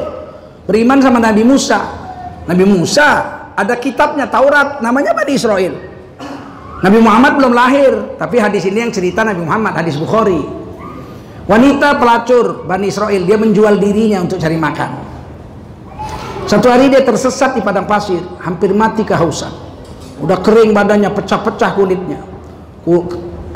Beriman 0.67 0.99
sama 0.99 1.23
Nabi 1.23 1.47
Musa. 1.47 1.79
Nabi 2.45 2.65
Musa 2.67 3.09
ada 3.55 3.75
kitabnya 3.79 4.27
Taurat. 4.29 4.83
Namanya 4.83 5.15
Bani 5.15 5.33
Israel. 5.35 5.75
Nabi 6.85 6.99
Muhammad 7.01 7.41
belum 7.41 7.53
lahir 7.57 7.93
tapi 8.21 8.37
hadis 8.37 8.69
ini 8.69 8.85
yang 8.85 8.93
cerita 8.93 9.25
Nabi 9.25 9.41
Muhammad 9.41 9.73
hadis 9.73 9.97
Bukhari. 9.97 10.43
Wanita 11.49 11.97
pelacur 11.97 12.69
Bani 12.69 12.93
Israel 12.93 13.25
dia 13.25 13.41
menjual 13.41 13.81
dirinya 13.81 14.21
untuk 14.21 14.37
cari 14.37 14.61
makan. 14.61 14.91
Satu 16.45 16.69
hari 16.69 16.93
dia 16.93 17.01
tersesat 17.01 17.57
di 17.57 17.65
padang 17.65 17.89
pasir 17.89 18.21
hampir 18.45 18.77
mati 18.77 19.01
kehausan. 19.01 19.49
Udah 20.21 20.45
kering 20.45 20.77
badannya 20.77 21.09
pecah-pecah 21.09 21.73
kulitnya. 21.73 22.21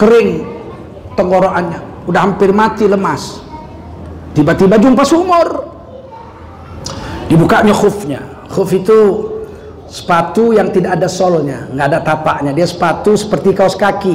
Kering 0.01 0.29
tenggorokannya. 1.13 2.09
Udah 2.09 2.21
hampir 2.25 2.49
mati 2.57 2.89
lemas. 2.89 3.45
Tiba-tiba 4.33 4.81
jumpa 4.81 5.05
sumur. 5.05 5.69
Dibukanya 7.29 7.77
khufnya. 7.77 8.25
Khuf 8.49 8.73
itu 8.73 8.97
sepatu 9.89 10.53
yang 10.53 10.69
tidak 10.69 11.01
ada 11.01 11.09
solnya 11.09 11.67
nggak 11.73 11.87
ada 11.89 11.99
tapaknya. 12.05 12.53
Dia 12.53 12.69
sepatu 12.69 13.17
seperti 13.17 13.57
kaos 13.57 13.75
kaki. 13.75 14.15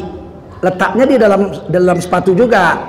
Letaknya 0.63 1.05
di 1.09 1.17
dalam 1.19 1.51
dalam 1.67 1.97
sepatu 1.99 2.31
juga. 2.31 2.79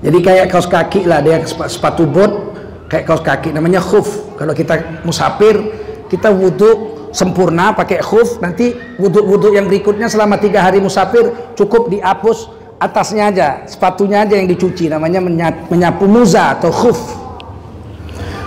Jadi 0.00 0.18
kayak 0.24 0.48
kaos 0.48 0.64
kaki 0.64 1.04
lah 1.04 1.20
dia 1.20 1.42
sepatu 1.44 2.08
bot 2.08 2.56
kayak 2.88 3.04
kaos 3.04 3.20
kaki. 3.20 3.52
Namanya 3.52 3.82
khuf. 3.82 4.32
Kalau 4.38 4.54
kita 4.56 5.02
musafir 5.04 5.60
kita 6.08 6.32
wudhu 6.32 6.96
sempurna 7.12 7.76
pakai 7.76 8.00
khuf. 8.00 8.40
Nanti 8.40 8.72
wudhu-wudhu 8.96 9.52
yang 9.52 9.68
berikutnya 9.68 10.08
selama 10.08 10.40
tiga 10.40 10.64
hari 10.64 10.80
musafir 10.80 11.52
cukup 11.58 11.92
dihapus 11.92 12.48
atasnya 12.80 13.28
aja 13.28 13.48
sepatunya 13.68 14.24
aja 14.24 14.40
yang 14.40 14.48
dicuci. 14.48 14.88
Namanya 14.88 15.20
menyapu 15.68 16.08
muza 16.08 16.56
atau 16.56 16.72
khuf. 16.72 17.18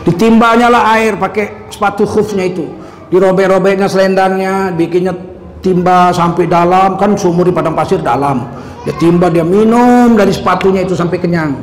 Ditimbalnya 0.09 0.67
lah 0.73 0.95
air 0.97 1.15
pakai 1.21 1.69
sepatu 1.69 2.03
khufnya 2.03 2.49
itu 2.49 2.82
dirobek-robeknya 3.13 3.85
selendangnya 3.85 4.73
bikinnya 4.73 5.13
timba 5.61 6.09
sampai 6.09 6.49
dalam 6.49 6.97
kan 6.97 7.13
sumur 7.13 7.45
di 7.45 7.53
padang 7.53 7.77
pasir 7.77 8.01
dalam. 8.01 8.49
Dia 8.83 8.97
timba 8.97 9.29
dia 9.29 9.45
minum 9.45 10.17
dari 10.17 10.33
sepatunya 10.33 10.81
itu 10.81 10.97
sampai 10.97 11.21
kenyang. 11.21 11.53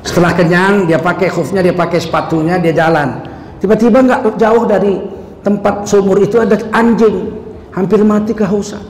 Setelah 0.00 0.32
kenyang 0.32 0.88
dia 0.88 0.96
pakai 0.96 1.28
khufnya 1.28 1.60
dia 1.60 1.76
pakai 1.76 2.00
sepatunya 2.00 2.56
dia 2.56 2.72
jalan. 2.72 3.20
Tiba-tiba 3.60 4.00
nggak 4.00 4.40
jauh 4.40 4.64
dari 4.64 4.96
tempat 5.44 5.84
sumur 5.84 6.24
itu 6.24 6.40
ada 6.40 6.56
anjing. 6.72 7.36
Hampir 7.76 8.00
mati 8.00 8.32
kehausan. 8.32 8.80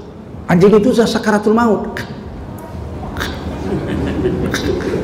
Anjing 0.47 0.71
itu 0.79 0.95
sudah 0.95 1.11
sakaratul 1.11 1.51
maut. 1.51 1.99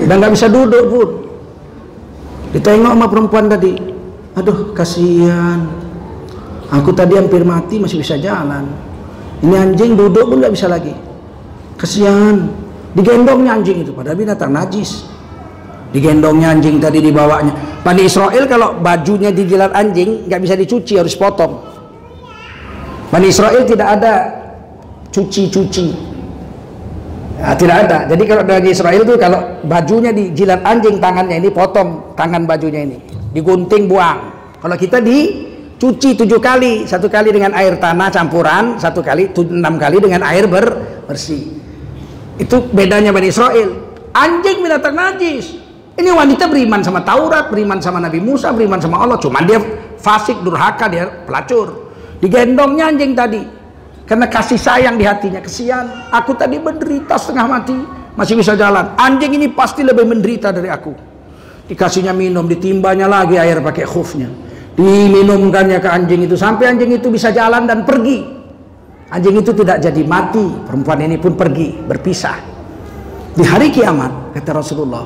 Dan 0.07 0.15
nggak 0.23 0.33
bisa 0.39 0.47
duduk 0.47 0.85
pun. 0.87 1.09
Ditengok 2.55 2.95
sama 2.95 3.07
perempuan 3.11 3.51
tadi. 3.51 3.75
Aduh 4.39 4.71
kasihan 4.73 5.82
Aku 6.73 6.97
tadi 6.97 7.21
hampir 7.21 7.45
mati 7.45 7.77
masih 7.77 8.01
bisa 8.01 8.17
jalan. 8.17 8.65
Ini 9.45 9.55
anjing 9.61 9.93
duduk 9.93 10.33
pun 10.33 10.41
nggak 10.41 10.55
bisa 10.57 10.73
lagi. 10.73 10.97
Kesian. 11.77 12.49
Digendongnya 12.93 13.57
anjing 13.57 13.85
itu 13.85 13.93
padahal 13.93 14.17
binatang 14.17 14.53
najis. 14.53 15.05
Digendongnya 15.93 16.57
anjing 16.57 16.81
tadi 16.81 17.05
dibawanya. 17.05 17.53
Bani 17.85 18.09
Israel 18.09 18.45
kalau 18.49 18.81
bajunya 18.81 19.29
dijilat 19.29 19.73
anjing 19.77 20.29
nggak 20.29 20.41
bisa 20.41 20.55
dicuci 20.57 20.97
harus 20.97 21.13
potong. 21.13 21.61
Bani 23.13 23.29
Israel 23.29 23.69
tidak 23.69 23.89
ada 24.01 24.13
cuci-cuci. 25.13 26.13
Nah, 27.43 27.57
tidak 27.59 27.77
ada. 27.85 27.99
Jadi 28.09 28.23
kalau 28.25 28.43
bagi 28.49 28.71
Israel 28.73 29.03
itu 29.05 29.15
kalau 29.21 29.41
bajunya 29.69 30.15
dijilat 30.15 30.65
anjing 30.65 30.97
tangannya 30.97 31.37
ini 31.43 31.51
potong 31.53 32.17
tangan 32.17 32.49
bajunya 32.49 32.89
ini, 32.89 32.97
digunting 33.37 33.85
buang. 33.91 34.33
Kalau 34.63 34.77
kita 34.79 35.03
di 35.03 35.52
cuci 35.83 36.15
tujuh 36.15 36.39
kali 36.39 36.87
satu 36.87 37.11
kali 37.11 37.35
dengan 37.35 37.59
air 37.59 37.75
tanah 37.75 38.07
campuran 38.15 38.79
satu 38.79 39.03
kali 39.03 39.35
enam 39.35 39.75
kali 39.83 39.99
dengan 39.99 40.23
air 40.23 40.47
ber 40.47 40.79
bersih. 41.11 41.59
Itu 42.39 42.71
bedanya 42.71 43.11
Bani 43.11 43.27
Israel. 43.27 43.91
Anjing 44.15 44.63
binatang 44.63 44.95
najis 44.95 45.59
ini 45.99 46.07
wanita 46.15 46.47
beriman 46.47 46.87
sama 46.87 47.03
Taurat 47.03 47.51
beriman 47.51 47.83
sama 47.83 47.99
Nabi 47.99 48.23
Musa 48.23 48.55
beriman 48.55 48.79
sama 48.79 49.03
Allah. 49.03 49.19
Cuman 49.19 49.43
dia 49.43 49.59
fasik 49.99 50.39
durhaka 50.47 50.87
dia 50.87 51.11
pelacur. 51.27 51.91
Digendongnya 52.23 52.87
anjing 52.87 53.19
tadi. 53.19 53.43
Karena 54.07 54.31
kasih 54.31 54.63
sayang 54.63 54.95
di 54.95 55.03
hatinya 55.03 55.43
kesian. 55.43 56.15
Aku 56.15 56.39
tadi 56.39 56.63
menderita 56.63 57.19
setengah 57.19 57.47
mati 57.51 57.75
masih 58.15 58.39
bisa 58.39 58.55
jalan. 58.55 58.95
Anjing 58.95 59.35
ini 59.35 59.51
pasti 59.51 59.83
lebih 59.83 60.07
menderita 60.07 60.55
dari 60.55 60.71
aku. 60.71 60.95
Dikasihnya 61.67 62.15
minum 62.15 62.47
ditimbanya 62.47 63.11
lagi 63.11 63.35
air 63.35 63.59
pakai 63.59 63.83
khufnya 63.83 64.52
diminumkannya 64.73 65.79
ke 65.81 65.89
anjing 65.89 66.25
itu 66.25 66.37
sampai 66.37 66.73
anjing 66.73 66.97
itu 66.97 67.13
bisa 67.13 67.29
jalan 67.33 67.69
dan 67.69 67.85
pergi. 67.85 68.25
Anjing 69.13 69.45
itu 69.45 69.53
tidak 69.53 69.85
jadi 69.85 70.03
mati 70.09 70.41
perempuan 70.65 71.05
ini 71.05 71.21
pun 71.21 71.37
pergi 71.37 71.77
berpisah. 71.85 72.39
Di 73.33 73.45
hari 73.45 73.69
kiamat 73.69 74.33
kata 74.33 74.57
Rasulullah 74.57 75.05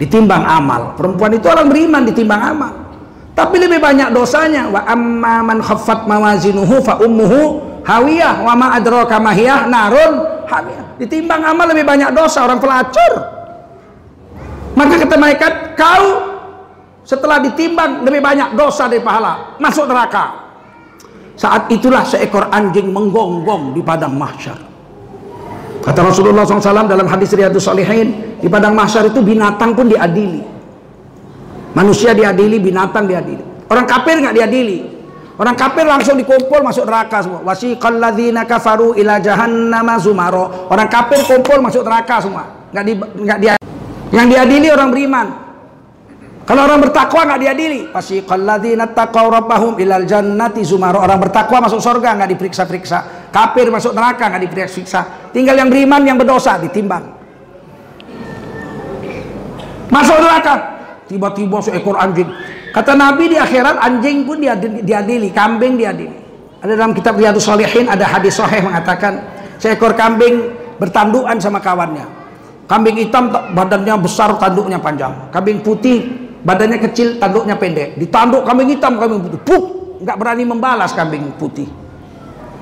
ditimbang 0.00 0.44
amal. 0.44 0.96
Perempuan 0.96 1.36
itu 1.36 1.46
orang 1.52 1.68
beriman 1.68 2.02
ditimbang 2.08 2.40
amal. 2.40 2.72
Tapi 3.36 3.56
lebih 3.60 3.80
banyak 3.80 4.08
dosanya. 4.12 4.72
Wa 4.72 4.88
amma 4.88 5.44
man 5.44 5.60
khaffat 5.60 6.08
mawazinuhu 6.08 6.80
fa 6.80 6.96
ummuhu 7.00 7.60
hawiyah. 7.84 8.40
Wa 8.40 8.56
ma 8.56 8.72
adraka 8.76 9.20
mahiyah 9.20 9.68
narun 9.68 10.12
hawiyah. 10.48 10.96
Ditimbang 10.96 11.44
amal 11.44 11.68
lebih 11.68 11.84
banyak 11.84 12.08
dosa 12.16 12.48
orang 12.48 12.60
pelacur. 12.60 13.12
Maka 14.72 15.04
kata 15.04 15.16
malaikat 15.20 15.52
kau 15.76 16.31
setelah 17.02 17.42
ditimbang 17.42 18.06
lebih 18.06 18.22
banyak 18.22 18.54
dosa 18.54 18.86
dari 18.86 19.02
pahala 19.02 19.58
masuk 19.58 19.90
neraka 19.90 20.54
saat 21.34 21.66
itulah 21.72 22.06
seekor 22.06 22.46
anjing 22.50 22.90
menggonggong 22.94 23.74
di 23.74 23.82
padang 23.82 24.14
mahsyar 24.14 24.58
kata 25.82 26.00
Rasulullah 26.00 26.46
SAW 26.46 26.86
dalam 26.86 27.10
hadis 27.10 27.34
Riyadus 27.34 27.66
Salihin 27.66 28.38
di 28.38 28.46
padang 28.46 28.78
mahsyar 28.78 29.10
itu 29.10 29.18
binatang 29.18 29.74
pun 29.74 29.90
diadili 29.90 30.42
manusia 31.74 32.14
diadili 32.14 32.62
binatang 32.62 33.10
diadili 33.10 33.42
orang 33.66 33.86
kafir 33.88 34.22
nggak 34.22 34.34
diadili 34.38 34.92
Orang 35.42 35.56
kafir 35.56 35.88
langsung 35.88 36.20
dikumpul 36.20 36.60
masuk 36.60 36.84
neraka 36.84 37.24
semua. 37.24 37.40
Wasiqal 37.40 37.96
ladzina 37.96 38.44
kafaru 38.44 38.92
ila 39.00 39.16
jahannama 39.16 39.96
zumaro. 39.96 40.68
Orang 40.68 40.92
kafir 40.92 41.24
kumpul 41.24 41.58
masuk 41.64 41.82
neraka 41.88 42.20
semua. 42.20 42.44
Enggak 42.70 42.84
di 42.84 42.92
enggak 43.26 43.38
dia 43.40 43.54
yang 44.12 44.28
diadili 44.28 44.68
orang 44.68 44.92
beriman. 44.92 45.26
Kalau 46.42 46.66
orang 46.66 46.82
bertakwa 46.82 47.22
nggak 47.22 47.40
diadili. 47.40 47.80
Wasiqal 47.94 48.42
ladzina 48.42 48.90
taqaw 48.90 49.30
rabbahum 49.30 49.78
ilal 49.78 50.02
jannati 50.02 50.66
zumaro. 50.66 50.98
Orang 50.98 51.22
bertakwa 51.22 51.70
masuk 51.70 51.78
surga 51.78 52.18
nggak 52.18 52.30
diperiksa-periksa. 52.34 53.30
Kafir 53.30 53.70
masuk 53.70 53.94
neraka 53.94 54.26
nggak 54.26 54.42
diperiksa. 54.50 55.30
Tinggal 55.30 55.54
yang 55.54 55.70
beriman 55.70 56.02
yang 56.02 56.18
berdosa 56.18 56.58
ditimbang. 56.58 57.14
Masuk 59.92 60.18
neraka. 60.18 60.54
Tiba-tiba 61.06 61.60
seekor 61.60 62.00
anjing 62.00 62.30
Kata 62.72 62.96
Nabi 62.96 63.28
di 63.28 63.36
akhirat 63.36 63.76
anjing 63.84 64.24
pun 64.24 64.40
diadili, 64.80 65.28
kambing 65.28 65.76
diadili. 65.76 66.16
Ada 66.64 66.72
dalam 66.72 66.96
kitab 66.96 67.20
Riyadus 67.20 67.44
Salihin 67.44 67.84
ada 67.84 68.08
hadis 68.08 68.40
sahih 68.40 68.64
mengatakan 68.64 69.20
seekor 69.60 69.92
kambing 69.92 70.56
bertandukan 70.80 71.36
sama 71.36 71.60
kawannya. 71.60 72.08
Kambing 72.64 72.96
hitam 72.96 73.28
badannya 73.28 73.92
besar, 74.00 74.32
tanduknya 74.40 74.80
panjang. 74.80 75.28
Kambing 75.28 75.60
putih 75.60 76.21
badannya 76.42 76.78
kecil, 76.90 77.16
tanduknya 77.18 77.56
pendek. 77.56 77.98
Ditanduk 77.98 78.42
kambing 78.46 78.74
hitam, 78.74 78.98
kambing 78.98 79.20
putih. 79.22 79.40
Puk, 79.42 79.62
nggak 80.02 80.16
berani 80.18 80.44
membalas 80.46 80.92
kambing 80.92 81.34
putih. 81.38 81.66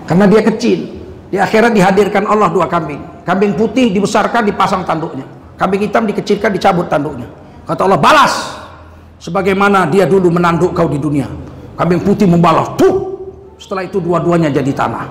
Karena 0.09 0.25
dia 0.29 0.41
kecil. 0.45 1.01
Di 1.31 1.39
akhirat 1.39 1.75
dihadirkan 1.75 2.27
Allah 2.27 2.51
dua 2.51 2.67
kambing. 2.67 3.25
Kambing 3.25 3.55
putih 3.55 3.93
dibesarkan, 3.93 4.47
dipasang 4.47 4.83
tanduknya. 4.83 5.25
Kambing 5.55 5.87
hitam 5.87 6.09
dikecilkan, 6.09 6.51
dicabut 6.53 6.89
tanduknya. 6.91 7.29
Kata 7.69 7.87
Allah, 7.87 8.01
balas 8.01 8.61
sebagaimana 9.21 9.85
dia 9.93 10.09
dulu 10.09 10.33
menanduk 10.33 10.73
kau 10.73 10.89
di 10.89 10.97
dunia 10.97 11.29
kambing 11.77 12.01
putih 12.01 12.25
membalas 12.25 12.73
tuh 12.81 13.21
setelah 13.61 13.85
itu 13.85 14.01
dua-duanya 14.01 14.49
jadi 14.49 14.73
tanah 14.73 15.07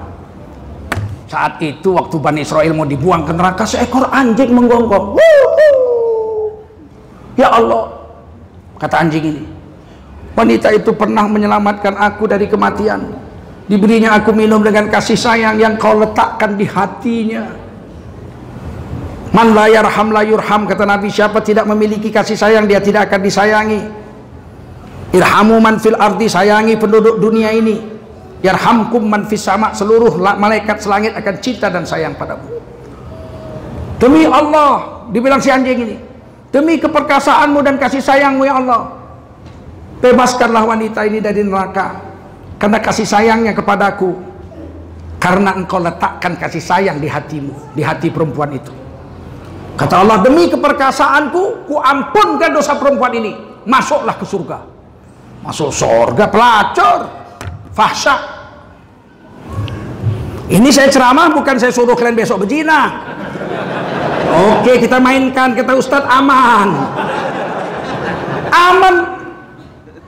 saat 1.30 1.61
itu 1.61 1.93
waktu 1.93 2.17
Bani 2.17 2.41
Israel 2.41 2.74
mau 2.74 2.89
dibuang 2.89 3.22
ke 3.22 3.32
neraka 3.38 3.70
seekor 3.70 4.09
anjing 4.09 4.49
menggonggong 4.49 5.13
ya 7.38 7.53
Allah 7.53 7.98
kata 8.80 8.95
anjing 9.05 9.25
ini 9.36 9.43
wanita 10.34 10.71
itu 10.73 10.95
pernah 10.95 11.27
menyelamatkan 11.27 11.99
aku 11.99 12.25
dari 12.25 12.47
kematian 12.47 13.11
diberinya 13.69 14.17
aku 14.17 14.34
minum 14.34 14.63
dengan 14.63 14.88
kasih 14.88 15.19
sayang 15.19 15.59
yang 15.59 15.77
kau 15.77 15.99
letakkan 15.99 16.55
di 16.55 16.65
hatinya 16.65 17.45
Man 19.30 19.53
la 19.53 19.69
yarham 19.69 20.09
la 20.09 20.25
yurham 20.25 20.65
kata 20.65 20.89
Nabi 20.89 21.13
siapa 21.13 21.38
tidak 21.45 21.69
memiliki 21.69 22.09
kasih 22.09 22.34
sayang 22.34 22.65
dia 22.65 22.82
tidak 22.82 23.13
akan 23.13 23.21
disayangi 23.21 23.99
Irhamu 25.09 25.57
man 25.57 25.82
fil 25.82 25.97
ardi 25.97 26.30
sayangi 26.30 26.77
penduduk 26.77 27.17
dunia 27.17 27.49
ini. 27.49 27.82
Yarhamkum 28.39 29.03
man 29.09 29.25
fis 29.25 29.41
sama 29.41 29.73
seluruh 29.75 30.15
malaikat 30.15 30.80
selangit 30.80 31.11
akan 31.17 31.36
cinta 31.41 31.67
dan 31.67 31.84
sayang 31.84 32.15
padamu. 32.15 32.45
Demi 33.99 34.23
Allah, 34.23 35.03
dibilang 35.11 35.43
si 35.43 35.51
anjing 35.51 35.75
ini. 35.75 35.97
Demi 36.49 36.81
keperkasaanmu 36.81 37.59
dan 37.61 37.77
kasih 37.77 38.01
sayangmu 38.01 38.43
ya 38.45 38.57
Allah. 38.57 38.81
Bebaskanlah 40.01 40.65
wanita 40.65 41.05
ini 41.05 41.21
dari 41.21 41.45
neraka. 41.45 42.01
Karena 42.57 42.81
kasih 42.81 43.05
sayangnya 43.05 43.53
kepadaku. 43.53 44.17
Karena 45.19 45.53
engkau 45.53 45.77
letakkan 45.77 46.39
kasih 46.39 46.63
sayang 46.63 46.97
di 46.97 47.07
hatimu. 47.11 47.77
Di 47.77 47.85
hati 47.85 48.09
perempuan 48.09 48.55
itu. 48.55 48.73
Kata 49.77 50.03
Allah, 50.03 50.19
demi 50.19 50.51
keperkasaanku, 50.51 51.69
ku 51.69 51.75
ampunkan 51.79 52.51
dosa 52.51 52.75
perempuan 52.75 53.13
ini. 53.15 53.31
Masuklah 53.63 54.17
ke 54.17 54.25
surga 54.27 54.79
masuk 55.43 55.71
surga 55.71 56.25
pelacur 56.27 56.99
fahsya 57.71 58.15
ini 60.51 60.67
saya 60.73 60.91
ceramah 60.91 61.31
bukan 61.31 61.55
saya 61.55 61.71
suruh 61.71 61.95
kalian 61.95 62.17
besok 62.17 62.43
berzina 62.43 63.07
oke 64.30 64.71
kita 64.77 64.97
mainkan. 65.01 65.57
Kita 65.57 65.73
Ustadz 65.73 66.09
aman. 66.09 66.69
Aman. 68.49 68.95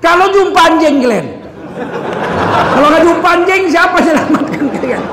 Kalau 0.02 0.30
jumpa 0.34 0.60
anjing 0.66 0.98
kalian 1.02 1.42
kalau 2.72 2.88
nggak 2.88 3.04
jumpa 3.06 3.28
anjing 3.30 3.64
siapa 3.70 3.98
selamatkan? 4.02 4.66
Kalian 4.74 5.04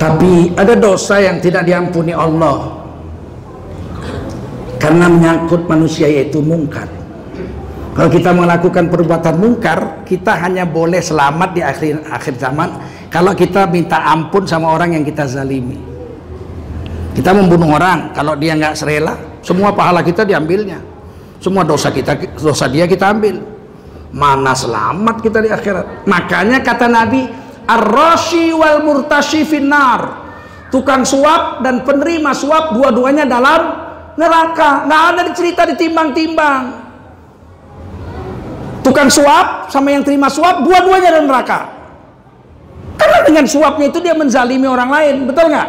Tapi 0.00 0.56
ada 0.56 0.72
dosa 0.80 1.20
yang 1.20 1.44
tidak 1.44 1.68
diampuni 1.68 2.16
Allah. 2.16 2.72
Karena 4.80 5.12
menyangkut 5.12 5.68
manusia 5.68 6.08
yaitu 6.08 6.40
mungkar. 6.40 6.88
Kalau 7.90 8.06
kita 8.06 8.30
melakukan 8.30 8.86
perbuatan 8.86 9.34
mungkar, 9.42 10.06
kita 10.06 10.38
hanya 10.46 10.62
boleh 10.62 11.02
selamat 11.02 11.48
di 11.52 11.60
akhir 11.60 12.06
akhir 12.06 12.34
zaman 12.38 12.68
kalau 13.10 13.34
kita 13.34 13.66
minta 13.66 13.98
ampun 14.06 14.46
sama 14.46 14.70
orang 14.70 14.94
yang 14.94 15.02
kita 15.02 15.26
zalimi. 15.26 15.74
Kita 17.10 17.34
membunuh 17.34 17.74
orang, 17.74 18.14
kalau 18.14 18.38
dia 18.38 18.54
nggak 18.54 18.78
serela, 18.78 19.18
semua 19.42 19.74
pahala 19.74 20.06
kita 20.06 20.22
diambilnya. 20.22 20.78
Semua 21.42 21.66
dosa 21.66 21.90
kita, 21.90 22.14
dosa 22.38 22.70
dia 22.70 22.86
kita 22.86 23.10
ambil. 23.10 23.42
Mana 24.14 24.54
selamat 24.54 25.18
kita 25.18 25.42
di 25.42 25.50
akhirat? 25.50 26.06
Makanya 26.06 26.62
kata 26.62 26.86
Nabi, 26.86 27.26
ar-rashi 27.66 28.54
wal 28.54 28.86
murtashi 28.86 29.42
finnar 29.42 30.30
tukang 30.70 31.02
suap 31.02 31.60
dan 31.66 31.82
penerima 31.82 32.30
suap 32.30 32.78
dua-duanya 32.78 33.26
dalam 33.26 33.60
neraka 34.14 34.86
nggak 34.86 35.02
ada 35.12 35.22
cerita 35.34 35.66
ditimbang-timbang 35.66 36.79
tukang 38.90 39.06
suap 39.06 39.70
sama 39.70 39.94
yang 39.94 40.02
terima 40.02 40.26
suap 40.26 40.66
dua-duanya 40.66 41.14
dalam 41.14 41.30
neraka 41.30 41.70
karena 42.98 43.18
dengan 43.22 43.44
suapnya 43.46 43.86
itu 43.86 43.98
dia 44.02 44.14
menzalimi 44.18 44.66
orang 44.66 44.90
lain 44.90 45.14
betul 45.30 45.46
nggak 45.46 45.68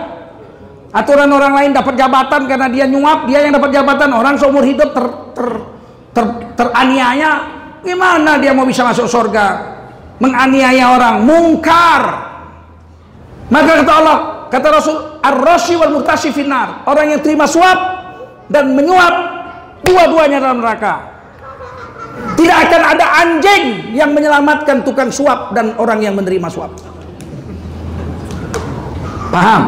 aturan 0.91 1.29
orang 1.29 1.53
lain 1.53 1.69
dapat 1.71 1.93
jabatan 1.95 2.41
karena 2.49 2.67
dia 2.67 2.85
nyuap 2.89 3.29
dia 3.29 3.45
yang 3.45 3.53
dapat 3.53 3.69
jabatan 3.69 4.09
orang 4.11 4.35
seumur 4.35 4.65
hidup 4.65 4.89
ter, 4.91 5.05
ter, 5.37 5.47
ter, 6.17 6.25
teraniaya 6.57 7.31
gimana 7.85 8.41
dia 8.41 8.51
mau 8.51 8.65
bisa 8.65 8.81
masuk 8.83 9.05
surga 9.05 9.71
menganiaya 10.21 10.85
orang, 10.93 11.25
mungkar. 11.25 12.01
Maka 13.49 13.71
kata 13.83 13.93
Allah, 13.97 14.17
kata 14.53 14.67
Rasul, 14.69 14.95
ar-rashi 15.19 15.73
wal 15.75 15.91
murtashi 15.91 16.29
finar. 16.29 16.85
Orang 16.85 17.09
yang 17.09 17.19
terima 17.25 17.49
suap 17.49 17.75
dan 18.47 18.77
menyuap 18.77 19.13
dua-duanya 19.81 20.37
dalam 20.39 20.61
neraka. 20.61 21.10
Tidak 22.37 22.57
akan 22.57 22.81
ada 22.95 23.05
anjing 23.25 23.93
yang 23.93 24.13
menyelamatkan 24.15 24.81
tukang 24.81 25.13
suap 25.13 25.53
dan 25.53 25.77
orang 25.77 26.01
yang 26.01 26.17
menerima 26.17 26.47
suap. 26.49 26.71
Paham? 29.31 29.61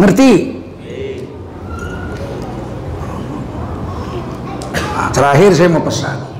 Ngerti? 0.00 0.30
Nah, 4.92 5.08
terakhir 5.10 5.50
saya 5.52 5.68
mau 5.68 5.82
pesan 5.82 6.32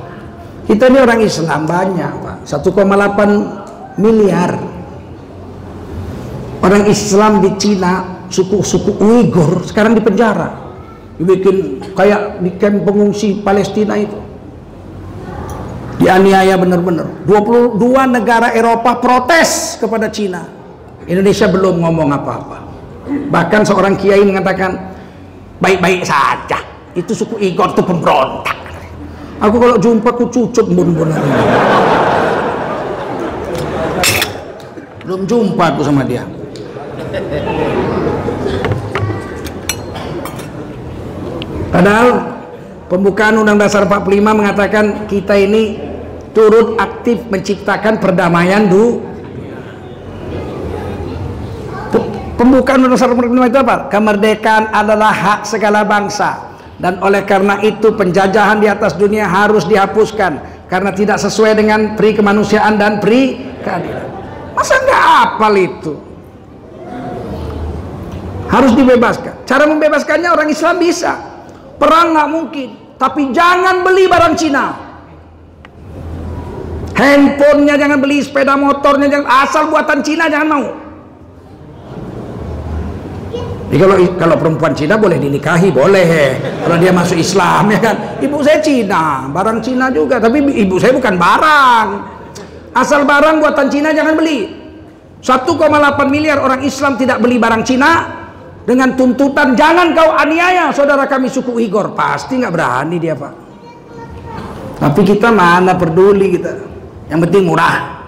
kita 0.73 0.89
ini 0.89 0.99
orang 1.03 1.21
Islam 1.21 1.69
banyak, 1.69 2.13
Pak. 2.23 2.37
1,8 2.47 4.01
miliar. 4.01 4.57
Orang 6.63 6.87
Islam 6.87 7.43
di 7.45 7.51
Cina, 7.59 8.25
suku-suku 8.31 8.97
Uighur 9.03 9.67
sekarang 9.67 9.99
di 9.99 10.03
penjara. 10.03 10.55
Dibikin 11.19 11.83
kayak 11.93 12.41
di 12.41 12.57
kamp 12.57 12.87
pengungsi 12.87 13.43
Palestina 13.43 13.99
itu. 13.99 14.17
Dianiaya 16.03 16.59
benar-benar. 16.59 17.07
22 17.31 17.79
negara 18.11 18.51
Eropa 18.51 18.99
protes 18.99 19.79
kepada 19.79 20.11
Cina. 20.11 20.43
Indonesia 21.07 21.47
belum 21.47 21.79
ngomong 21.79 22.11
apa-apa. 22.11 22.59
Bahkan 23.31 23.63
seorang 23.63 23.95
kiai 23.95 24.27
mengatakan 24.27 24.75
baik-baik 25.63 26.03
saja. 26.03 26.59
Itu 26.99 27.15
suku 27.15 27.39
Igor 27.39 27.71
itu 27.71 27.87
pemberontak. 27.87 28.59
Aku 29.39 29.63
kalau 29.63 29.79
jumpa 29.79 30.11
ku 30.19 30.27
cucup 30.27 30.67
bun-bun. 30.75 31.15
Belum 35.07 35.23
jumpa 35.27 35.65
aku 35.71 35.87
sama 35.87 36.03
dia. 36.03 36.27
Padahal 41.71 42.39
pembukaan 42.91 43.39
Undang 43.39 43.59
Dasar 43.59 43.87
45 43.87 44.21
mengatakan 44.23 44.85
kita 45.09 45.35
ini 45.41 45.92
turut 46.33 46.81
aktif 46.81 47.23
menciptakan 47.29 48.01
perdamaian 48.01 48.67
du 48.69 49.01
pembukaan 52.37 52.83
Undang 52.83 52.99
Dasar 52.99 53.13
45 53.15 53.53
itu 53.53 53.59
apa? 53.63 53.77
Kemerdekaan 53.87 54.75
adalah 54.75 55.13
hak 55.15 55.41
segala 55.47 55.87
bangsa 55.87 56.59
dan 56.83 56.99
oleh 56.99 57.23
karena 57.23 57.63
itu 57.63 57.95
penjajahan 57.95 58.59
di 58.59 58.67
atas 58.67 58.99
dunia 58.99 59.31
harus 59.31 59.63
dihapuskan 59.69 60.67
karena 60.67 60.91
tidak 60.91 61.23
sesuai 61.23 61.55
dengan 61.55 61.95
pri 61.95 62.17
kemanusiaan 62.17 62.75
dan 62.81 62.99
pri 62.99 63.39
keadilan. 63.63 64.09
Masa 64.57 64.75
nggak 64.83 65.05
apal 65.23 65.55
itu? 65.55 65.93
Harus 68.51 68.73
dibebaskan. 68.77 69.49
Cara 69.49 69.65
membebaskannya 69.65 70.29
orang 70.29 70.49
Islam 70.53 70.77
bisa. 70.77 71.17
Perang 71.81 72.13
nggak 72.13 72.29
mungkin, 72.29 72.69
tapi 73.01 73.33
jangan 73.33 73.81
beli 73.81 74.05
barang 74.11 74.35
Cina. 74.37 74.92
Handphonenya 76.93 77.75
jangan 77.81 77.99
beli, 77.99 78.21
sepeda 78.21 78.55
motornya 78.55 79.09
jangan 79.09 79.29
asal 79.49 79.73
buatan 79.73 80.05
Cina 80.05 80.29
jangan 80.29 80.49
mau. 80.49 80.67
Jadi 83.73 83.81
kalau 83.81 83.97
kalau 84.21 84.37
perempuan 84.37 84.77
Cina 84.77 85.01
boleh 85.01 85.17
dinikahi 85.17 85.73
boleh 85.73 86.37
kalau 86.61 86.77
dia 86.77 86.93
masuk 86.93 87.17
Islam 87.17 87.73
ya 87.73 87.81
kan. 87.81 87.97
Ibu 88.21 88.37
saya 88.45 88.61
Cina, 88.61 89.33
barang 89.33 89.59
Cina 89.65 89.89
juga, 89.89 90.21
tapi 90.21 90.45
ibu 90.45 90.77
saya 90.77 90.93
bukan 90.93 91.17
barang. 91.17 91.87
Asal 92.77 93.09
barang 93.09 93.41
buatan 93.41 93.73
Cina 93.73 93.97
jangan 93.97 94.13
beli. 94.13 94.61
1,8 95.25 95.49
miliar 96.13 96.45
orang 96.45 96.61
Islam 96.61 97.01
tidak 97.01 97.25
beli 97.25 97.41
barang 97.41 97.65
Cina, 97.65 98.23
dengan 98.63 98.95
tuntutan 98.95 99.59
jangan 99.59 99.91
kau 99.91 100.11
aniaya 100.15 100.71
saudara 100.71 101.11
kami 101.11 101.27
suku 101.27 101.59
Igor 101.59 101.99
pasti 101.99 102.39
nggak 102.39 102.53
berani 102.55 102.97
dia 103.03 103.19
pak 103.19 103.33
tapi 104.79 105.01
kita 105.03 105.35
mana 105.35 105.75
peduli 105.75 106.39
kita 106.39 106.51
yang 107.13 107.21
penting 107.21 107.45
murah 107.45 108.01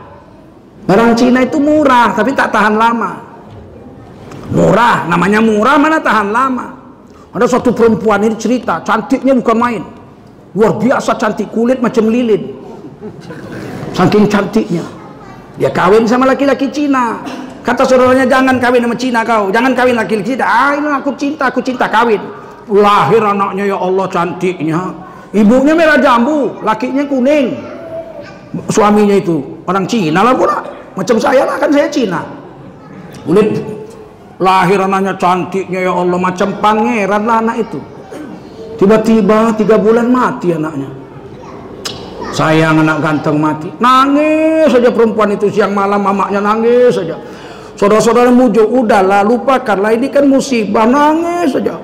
barang 0.89 1.13
Cina 1.13 1.45
itu 1.45 1.61
murah 1.61 2.17
tapi 2.17 2.33
tak 2.33 2.49
tahan 2.49 2.81
lama 2.81 3.21
murah 4.49 5.05
namanya 5.05 5.45
murah 5.45 5.77
mana 5.77 6.01
tahan 6.01 6.33
lama 6.33 6.67
ada 7.37 7.45
suatu 7.45 7.77
perempuan 7.77 8.25
ini 8.25 8.41
cerita 8.41 8.81
cantiknya 8.81 9.37
bukan 9.37 9.57
main 9.61 9.83
luar 10.57 10.81
biasa 10.81 11.21
cantik 11.21 11.53
kulit 11.53 11.85
macam 11.85 12.09
lilin 12.09 12.57
saking 13.93 14.25
cantiknya 14.25 14.85
dia 15.61 15.69
kawin 15.69 16.09
sama 16.09 16.25
laki-laki 16.25 16.73
Cina 16.73 17.21
Kata 17.65 17.81
saudaranya 17.81 18.29
jangan 18.29 18.61
kawin 18.61 18.85
sama 18.85 18.93
Cina 18.93 19.21
kau, 19.25 19.49
jangan 19.49 19.73
kawin 19.73 19.97
laki-laki. 19.97 20.37
Ah 20.37 20.77
ini 20.77 20.85
aku 20.85 21.17
cinta, 21.17 21.49
aku 21.49 21.65
cinta 21.65 21.89
kawin. 21.89 22.21
Lahir 22.69 23.25
anaknya 23.25 23.73
ya 23.73 23.81
Allah 23.81 24.05
cantiknya. 24.13 24.93
Ibunya 25.33 25.73
merah 25.73 25.97
jambu, 25.97 26.61
lakinya 26.61 27.09
kuning. 27.09 27.57
Suaminya 28.71 29.17
itu 29.19 29.43
orang 29.67 29.85
Cina 29.87 30.23
lah 30.23 30.35
pula. 30.35 30.63
Macam 30.95 31.19
saya 31.19 31.43
lah 31.43 31.59
kan 31.59 31.71
saya 31.75 31.91
Cina. 31.91 32.23
Kulit 33.27 33.59
lahir 34.39 34.79
anaknya 34.83 35.15
cantiknya 35.19 35.87
ya 35.89 35.93
Allah 35.95 36.19
macam 36.19 36.49
pangeran 36.63 37.23
lah 37.27 37.37
anak 37.43 37.57
itu. 37.67 37.81
Tiba-tiba 38.75 39.55
tiga 39.55 39.79
bulan 39.79 40.11
mati 40.11 40.55
anaknya. 40.55 40.91
Sayang 42.35 42.83
anak 42.83 42.99
ganteng 42.99 43.39
mati. 43.39 43.71
Nangis 43.79 44.67
saja 44.75 44.91
perempuan 44.91 45.31
itu 45.35 45.47
siang 45.51 45.71
malam 45.71 46.03
mamanya 46.03 46.43
nangis 46.43 46.99
saja. 46.99 47.15
Saudara-saudara 47.75 48.31
mujuk, 48.31 48.71
udahlah 48.71 49.27
lupakanlah 49.27 49.95
ini 49.95 50.07
kan 50.11 50.27
musibah 50.27 50.87
nangis 50.87 51.55
saja. 51.55 51.75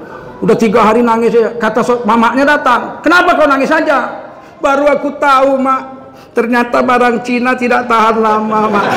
Udah 0.42 0.56
tiga 0.58 0.86
hari 0.86 1.02
nangis 1.02 1.34
ya. 1.34 1.54
Kata 1.54 1.82
so 1.82 2.02
mamanya 2.02 2.58
datang, 2.58 2.98
kenapa 3.02 3.38
kau 3.38 3.46
nangis 3.46 3.70
saja? 3.70 4.10
Baru 4.58 4.86
aku 4.90 5.14
tahu 5.18 5.58
mak, 5.58 5.99
ternyata 6.40 6.80
barang 6.80 7.20
Cina 7.20 7.52
tidak 7.52 7.84
tahan 7.84 8.16
lama 8.16 8.60
mak. 8.72 8.88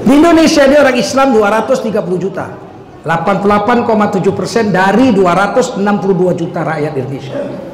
Di 0.00 0.16
Indonesia 0.16 0.64
dia 0.64 0.80
orang 0.80 0.96
Islam 0.96 1.36
230 1.36 1.92
juta. 2.16 2.48
88,7 3.04 4.32
persen 4.32 4.72
dari 4.72 5.12
262 5.12 6.40
juta 6.40 6.64
rakyat 6.64 6.92
Indonesia. 6.96 7.69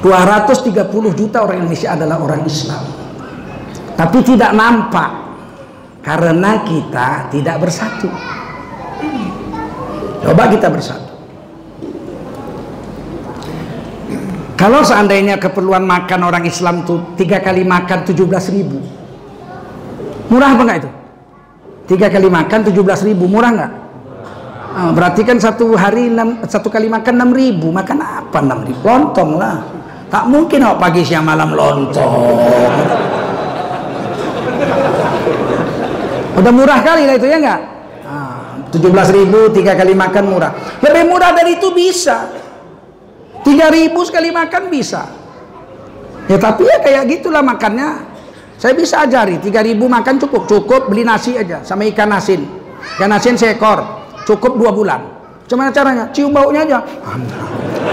230 0.00 1.18
juta 1.18 1.44
orang 1.44 1.64
Indonesia 1.64 1.92
adalah 1.92 2.16
orang 2.20 2.42
Islam. 2.48 2.82
Tapi 3.94 4.18
tidak 4.24 4.56
nampak 4.56 5.10
karena 6.00 6.64
kita 6.64 7.28
tidak 7.28 7.56
bersatu. 7.60 8.08
Coba 10.24 10.48
kita 10.48 10.68
bersatu. 10.72 11.12
Kalau 14.56 14.84
seandainya 14.84 15.40
keperluan 15.40 15.84
makan 15.88 16.20
orang 16.20 16.44
Islam 16.44 16.84
itu 16.84 17.00
tiga 17.16 17.40
kali 17.40 17.64
makan 17.64 18.04
17 18.04 18.28
ribu, 18.52 18.76
murah 20.28 20.52
apa 20.52 20.62
enggak 20.68 20.78
itu? 20.84 20.90
tiga 21.90 22.06
kali 22.06 22.30
makan 22.30 22.70
17 22.70 23.10
ribu 23.10 23.26
murah 23.26 23.50
nggak 23.50 23.72
nah, 24.78 24.90
berarti 24.94 25.26
kan 25.26 25.42
satu 25.42 25.74
hari 25.74 26.06
6, 26.06 26.46
satu 26.46 26.70
kali 26.70 26.86
makan 26.86 27.34
6 27.34 27.34
ribu 27.34 27.74
makan 27.74 27.98
apa 27.98 28.38
6 28.38 28.68
ribu 28.70 28.82
lontong 28.86 29.30
lah 29.34 29.58
tak 30.10 30.24
mungkin 30.26 30.66
kok 30.66 30.78
pagi 30.82 31.02
siang 31.06 31.24
malam 31.24 31.54
lontong 31.54 32.14
udah 36.36 36.52
murah 36.52 36.80
kali 36.82 37.06
lah 37.06 37.14
itu 37.14 37.26
ya 37.30 37.38
nggak 37.38 37.60
nah, 38.04 38.68
17 38.74 39.16
ribu 39.16 39.40
tiga 39.54 39.78
kali 39.78 39.94
makan 39.94 40.24
murah 40.26 40.52
lebih 40.82 41.04
murah 41.06 41.30
dari 41.32 41.56
itu 41.56 41.70
bisa 41.70 42.26
3 43.46 43.48
ribu 43.48 44.02
sekali 44.02 44.34
makan 44.34 44.66
bisa 44.68 45.06
ya 46.26 46.36
tapi 46.36 46.66
ya 46.66 46.82
kayak 46.82 47.02
gitulah 47.08 47.40
makannya 47.40 48.10
saya 48.60 48.76
bisa 48.76 49.00
ajari 49.00 49.40
3000 49.40 49.72
makan 49.80 50.14
cukup, 50.20 50.44
cukup 50.44 50.92
beli 50.92 51.00
nasi 51.00 51.32
aja 51.32 51.64
sama 51.64 51.88
ikan 51.88 52.12
asin. 52.12 52.44
Ikan 53.00 53.08
asin 53.08 53.32
seekor, 53.40 53.80
cukup 54.28 54.60
dua 54.60 54.68
bulan. 54.68 55.00
Cuma 55.48 55.72
caranya? 55.72 56.12
Cium 56.12 56.28
baunya 56.28 56.68
aja. 56.68 56.84
Cukup. 56.84 57.89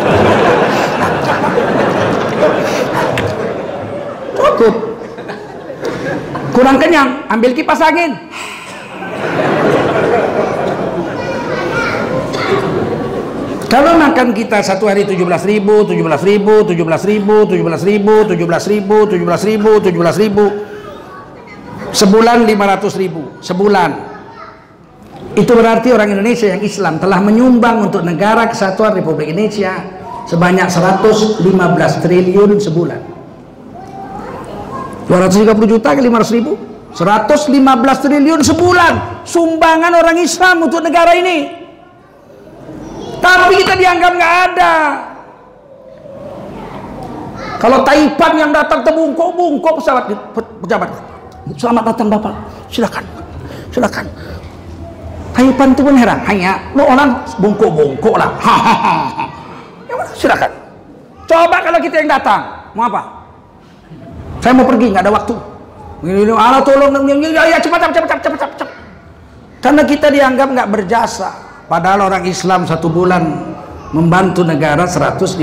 Kurang 6.58 6.82
kenyang, 6.82 7.30
ambil 7.30 7.54
kipas 7.54 7.78
angin. 7.86 8.18
Kalau 13.70 13.94
makan 14.02 14.34
kita 14.34 14.66
satu 14.66 14.90
hari 14.90 15.06
17 15.06 15.22
ribu, 15.46 15.86
17 15.86 16.02
ribu, 16.26 16.66
17 16.66 17.06
ribu, 17.06 17.46
17 17.46 17.86
ribu, 17.86 18.26
17 18.26 18.66
ribu, 18.74 18.98
17 19.06 19.46
ribu, 19.46 19.72
17 19.86 20.18
ribu, 20.18 20.46
sebulan 21.94 22.50
500 22.50 23.02
ribu, 23.06 23.22
sebulan. 23.38 23.92
Itu 25.38 25.54
berarti 25.54 25.94
orang 25.94 26.10
Indonesia 26.10 26.50
yang 26.50 26.66
Islam 26.66 26.98
telah 26.98 27.22
menyumbang 27.22 27.86
untuk 27.86 28.02
negara 28.02 28.50
kesatuan 28.50 28.98
Republik 28.98 29.30
Indonesia 29.30 29.78
sebanyak 30.26 30.74
115 30.74 32.02
triliun 32.02 32.58
sebulan. 32.58 33.17
230 35.08 35.72
juta 35.72 35.90
ke 35.96 36.02
500 36.04 36.36
ribu, 36.36 36.60
115 36.92 38.04
triliun 38.04 38.42
sebulan 38.44 39.24
sumbangan 39.24 39.96
orang 39.96 40.20
Islam 40.20 40.68
untuk 40.68 40.84
negara 40.84 41.16
ini. 41.16 41.48
Tapi 43.24 43.54
kita 43.64 43.74
dianggap 43.80 44.12
nggak 44.20 44.36
ada. 44.52 44.74
Kalau 47.58 47.82
Taipan 47.82 48.34
yang 48.38 48.52
datang 48.54 48.86
terbungkuk-bungkuk 48.86 49.82
pesawat 49.82 50.12
pejabat. 50.62 50.92
Selamat 51.58 51.84
datang 51.90 52.08
Bapak. 52.12 52.34
Silakan. 52.70 53.04
Silakan. 53.74 54.06
Taipan 55.34 55.68
itu 55.74 55.82
pun 55.82 55.96
heran. 55.98 56.20
Hanya 56.28 56.62
lo 56.78 56.86
orang 56.86 57.18
bungkuk-bungkuk 57.42 58.14
lah. 58.20 58.30
ya, 59.90 59.96
silakan. 60.14 60.52
Coba 61.26 61.58
kalau 61.64 61.80
kita 61.82 62.04
yang 62.04 62.12
datang, 62.12 62.72
mau 62.78 62.86
apa? 62.86 63.17
Saya 64.48 64.56
mau 64.56 64.64
pergi, 64.64 64.96
nggak 64.96 65.04
ada 65.04 65.12
waktu. 65.12 65.36
Allah 66.40 66.64
tolong 66.64 67.04
ya, 67.20 67.60
cepat 67.60 67.92
cepat 67.92 67.92
cepat 68.00 68.20
cepat 68.24 68.52
cepat. 68.56 68.70
Karena 69.60 69.84
kita 69.84 70.08
dianggap 70.08 70.48
nggak 70.56 70.70
berjasa. 70.72 71.36
Padahal 71.68 72.08
orang 72.08 72.24
Islam 72.24 72.64
satu 72.64 72.88
bulan 72.88 73.28
membantu 73.92 74.48
negara 74.48 74.88
115 74.88 75.36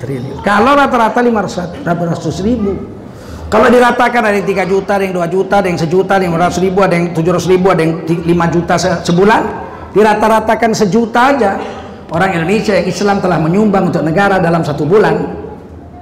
triliun. 0.00 0.40
Kalau 0.40 0.72
rata-rata 0.80 1.20
500 1.20 2.40
ribu. 2.40 2.72
Kalau 3.52 3.68
diratakan 3.68 4.32
ada 4.32 4.36
yang 4.40 4.48
3 4.48 4.64
juta, 4.64 4.96
ada 4.96 5.04
yang 5.04 5.14
2 5.20 5.28
juta, 5.36 5.54
ada 5.60 5.68
yang 5.68 5.76
sejuta, 5.76 6.12
ada 6.16 6.24
yang 6.24 6.34
100 6.40 6.64
ribu, 6.64 6.78
ada 6.80 6.94
yang 6.96 7.06
700 7.12 7.52
ribu, 7.52 7.66
ada 7.68 7.80
yang 7.84 7.94
5 8.00 8.46
juta 8.48 8.74
sebulan. 8.80 9.42
Dirata-ratakan 9.92 10.72
sejuta 10.72 11.36
aja. 11.36 11.60
Orang 12.08 12.32
Indonesia 12.32 12.80
yang 12.80 12.88
Islam 12.88 13.20
telah 13.20 13.36
menyumbang 13.36 13.92
untuk 13.92 14.00
negara 14.00 14.40
dalam 14.40 14.64
satu 14.64 14.88
bulan 14.88 15.44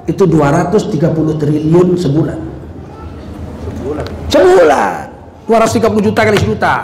itu 0.05 0.25
230 0.29 1.41
triliun 1.41 1.89
sebulan. 1.97 2.39
Sebulan. 3.81 4.07
Sebulan. 4.29 5.05
230 5.49 6.07
juta 6.07 6.21
kali 6.25 6.39
sejuta. 6.41 6.75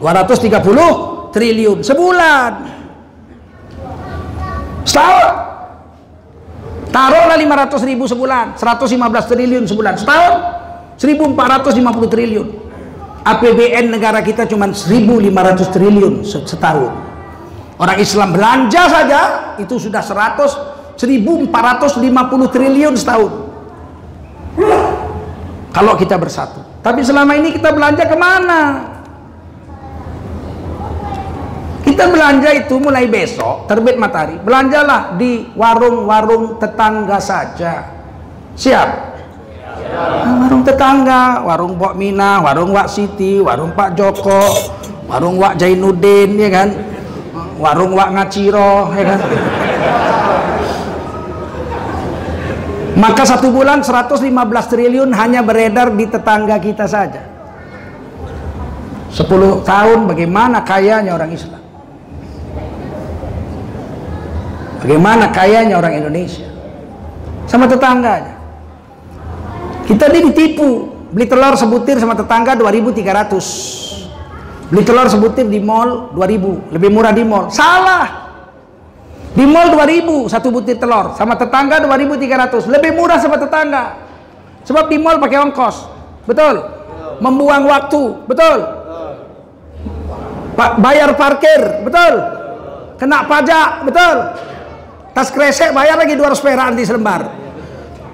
230 0.00 1.32
triliun 1.32 1.78
sebulan. 1.80 2.52
Setahun. 4.84 5.30
Taruhlah 6.92 7.40
500 7.40 7.88
ribu 7.88 8.04
sebulan, 8.04 8.60
115 8.60 9.24
triliun 9.24 9.64
sebulan. 9.64 9.94
Setahun 9.96 10.32
1450 11.00 12.12
triliun. 12.12 12.48
APBN 13.22 13.88
negara 13.88 14.20
kita 14.20 14.44
cuma 14.44 14.68
1500 14.68 15.72
triliun 15.72 16.20
setahun. 16.26 16.92
Orang 17.80 17.96
Islam 17.96 18.36
belanja 18.36 18.82
saja 18.92 19.20
itu 19.56 19.78
sudah 19.80 20.04
100 20.04 20.71
1450 21.06 22.54
triliun 22.54 22.94
setahun. 22.94 23.32
Kalau 25.72 25.96
kita 25.96 26.20
bersatu. 26.20 26.60
Tapi 26.82 27.00
selama 27.02 27.32
ini 27.38 27.54
kita 27.54 27.72
belanja 27.72 28.04
ke 28.04 28.16
mana? 28.18 28.60
Kita 31.82 32.06
belanja 32.06 32.50
itu 32.54 32.78
mulai 32.78 33.10
besok 33.10 33.66
terbit 33.66 33.98
matahari. 33.98 34.38
Belanjalah 34.38 35.18
di 35.18 35.50
warung-warung 35.58 36.58
tetangga 36.62 37.18
saja. 37.18 37.90
Siap? 38.54 38.88
Nah, 39.92 40.34
warung 40.46 40.64
tetangga, 40.64 41.44
warung 41.44 41.76
Pok 41.76 41.94
Mina, 42.00 42.40
warung 42.40 42.72
Wak 42.72 42.88
Siti, 42.88 43.42
warung 43.44 43.76
Pak 43.76 43.92
Joko, 43.92 44.72
warung 45.04 45.36
Wak 45.36 45.60
Jainuddin, 45.60 46.38
ya 46.40 46.48
kan? 46.48 46.68
Warung 47.60 47.92
Wak 47.92 48.08
Ngaciro, 48.16 48.88
ya 48.96 49.04
kan? 49.12 49.20
Maka 53.02 53.26
satu 53.26 53.50
bulan 53.50 53.82
115 53.82 54.30
triliun 54.70 55.10
hanya 55.10 55.42
beredar 55.42 55.90
di 55.90 56.06
tetangga 56.06 56.54
kita 56.62 56.86
saja. 56.86 57.18
10 59.10 59.26
tahun 59.66 60.06
bagaimana 60.06 60.62
kayanya 60.62 61.18
orang 61.18 61.34
Islam? 61.34 61.58
Bagaimana 64.86 65.34
kayanya 65.34 65.82
orang 65.82 65.98
Indonesia 65.98 66.46
sama 67.50 67.66
tetangganya. 67.66 68.38
Kita 69.82 70.06
ini 70.14 70.30
ditipu, 70.30 70.94
beli 71.10 71.26
telur 71.26 71.58
sebutir 71.58 71.98
sama 71.98 72.14
tetangga 72.14 72.54
2300. 72.54 74.70
Beli 74.70 74.82
telur 74.86 75.10
sebutir 75.10 75.50
di 75.50 75.58
mall 75.58 76.14
2000, 76.14 76.70
lebih 76.70 76.90
murah 76.94 77.10
di 77.10 77.26
mall. 77.26 77.50
Salah. 77.50 78.21
Di 79.32 79.44
mall 79.48 79.72
2000 79.72 80.28
satu 80.28 80.52
butir 80.52 80.76
telur, 80.76 81.16
sama 81.16 81.40
tetangga 81.40 81.80
2300, 81.80 82.68
lebih 82.68 82.92
murah 82.92 83.16
sama 83.16 83.40
tetangga. 83.40 83.96
Sebab 84.68 84.92
di 84.92 85.00
mall 85.00 85.16
pakai 85.16 85.40
ongkos. 85.40 85.76
Betul? 86.28 86.60
Membuang 87.24 87.64
waktu, 87.64 88.02
betul? 88.28 88.58
Bayar 90.56 91.16
parkir, 91.16 91.80
betul? 91.80 92.14
Kena 93.00 93.24
pajak, 93.24 93.88
betul? 93.88 94.16
tas 95.12 95.28
kresek 95.28 95.76
bayar 95.76 96.00
lagi 96.00 96.16
200 96.16 96.40
perak 96.40 96.66
nanti 96.72 96.84
selembar 96.88 97.28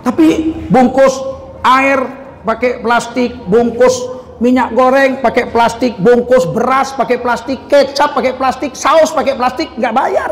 tapi 0.03 0.51
bungkus 0.66 1.15
air 1.62 2.03
pakai 2.43 2.82
plastik 2.82 3.39
bungkus 3.47 3.95
minyak 4.43 4.74
goreng 4.74 5.23
pakai 5.23 5.51
plastik 5.51 5.99
bungkus 5.99 6.47
beras 6.51 6.95
pakai 6.95 7.23
plastik 7.23 7.70
kecap 7.70 8.15
pakai 8.19 8.35
plastik 8.35 8.74
saus 8.74 9.15
pakai 9.15 9.35
plastik 9.39 9.70
nggak 9.78 9.95
bayar 9.95 10.31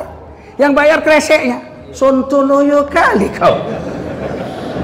yang 0.57 0.73
bayar 0.77 1.01
kreseknya 1.05 1.61
sontonoyo 1.93 2.89
kali 2.89 3.28
kau 3.33 3.61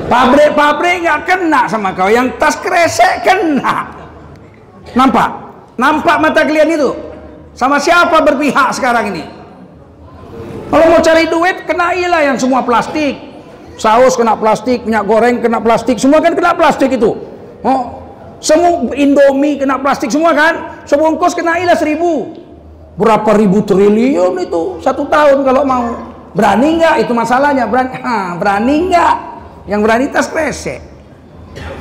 pabrik-pabrik 0.09 1.05
nggak 1.05 1.20
kena 1.28 1.69
sama 1.69 1.93
kau 1.93 2.09
yang 2.09 2.32
tas 2.36 2.57
kresek 2.61 3.24
kena 3.24 3.89
nampak 4.97 5.28
nampak 5.77 6.16
mata 6.20 6.44
kalian 6.44 6.69
itu 6.73 6.90
sama 7.57 7.81
siapa 7.81 8.20
berpihak 8.24 8.73
sekarang 8.77 9.12
ini 9.12 9.43
kalau 10.73 10.89
mau 10.89 11.05
cari 11.05 11.28
duit, 11.28 11.69
kenailah 11.69 12.32
yang 12.32 12.40
semua 12.40 12.65
plastik. 12.65 13.20
Saus 13.77 14.16
kena 14.16 14.40
plastik, 14.40 14.89
minyak 14.89 15.05
goreng 15.05 15.44
kena 15.44 15.61
plastik, 15.61 16.01
semua 16.01 16.24
kan 16.24 16.32
kena 16.32 16.57
plastik 16.57 16.97
itu. 16.97 17.12
Oh, 17.61 18.01
semua 18.40 18.89
Indomie 18.97 19.61
kena 19.61 19.77
plastik 19.77 20.09
semua 20.09 20.32
kan? 20.32 20.81
Sebungkus 20.89 21.36
kenailah 21.36 21.77
seribu. 21.77 22.40
Berapa 23.03 23.35
ribu 23.35 23.66
triliun 23.66 24.39
itu 24.39 24.79
satu 24.79 25.11
tahun 25.11 25.43
kalau 25.43 25.66
mau. 25.66 25.87
Berani 26.33 26.79
nggak 26.79 27.03
itu 27.03 27.12
masalahnya? 27.12 27.66
Berani, 27.66 27.99
ha, 27.99 28.16
berani 28.41 28.74
nggak? 28.95 29.15
Yang 29.66 29.81
berani 29.83 30.07
tas 30.15 30.31
kresek. 30.31 30.79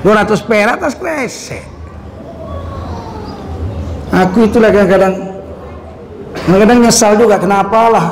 200 0.02 0.50
perak 0.50 0.82
tas 0.82 0.98
kresek. 0.98 1.64
Aku 4.12 4.50
itulah 4.50 4.74
kadang-kadang 4.74 5.32
kadang-kadang 6.36 6.80
nyesal 6.84 7.16
juga 7.16 7.38
kenapa 7.38 7.80
lah 7.88 8.06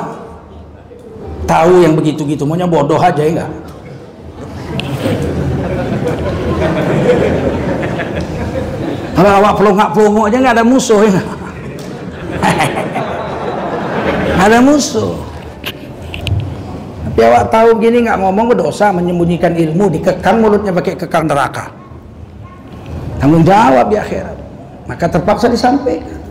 tahu 1.50 1.82
yang 1.82 1.98
begitu-gitu 1.98 2.46
maunya 2.46 2.64
bodoh 2.64 3.00
aja 3.00 3.18
ya 3.18 3.30
enggak 3.34 3.50
kalau 9.18 9.30
awak 9.42 9.52
pelongak-pelongok 9.58 10.24
aja 10.30 10.36
nggak 10.40 10.54
ada 10.56 10.64
musuh 10.64 11.00
ya 11.04 11.20
ada 14.44 14.58
musuh 14.62 15.18
tapi 17.10 17.20
awak 17.26 17.50
tahu 17.50 17.82
gini 17.82 18.06
nggak 18.06 18.18
ngomong 18.22 18.54
berdosa 18.54 18.94
menyembunyikan 18.94 19.52
ilmu 19.52 19.90
dikekang 19.98 20.38
mulutnya 20.38 20.70
pakai 20.70 20.94
kekang 20.94 21.26
neraka 21.26 21.74
tanggung 23.18 23.42
jawab 23.42 23.90
di 23.90 23.98
akhirat 23.98 24.38
maka 24.86 25.04
terpaksa 25.10 25.50
disampaikan 25.50 26.22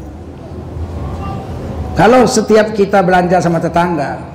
kalau 2.00 2.24
setiap 2.24 2.72
kita 2.72 3.04
belanja 3.04 3.44
sama 3.44 3.60
tetangga 3.60 4.30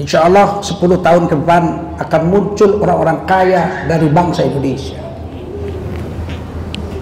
Insya 0.00 0.24
Allah 0.24 0.64
10 0.64 0.80
tahun 0.80 1.28
ke 1.28 1.34
depan 1.44 1.62
akan 2.00 2.22
muncul 2.32 2.80
orang-orang 2.80 3.20
kaya 3.28 3.84
dari 3.84 4.08
bangsa 4.08 4.48
Indonesia. 4.48 4.96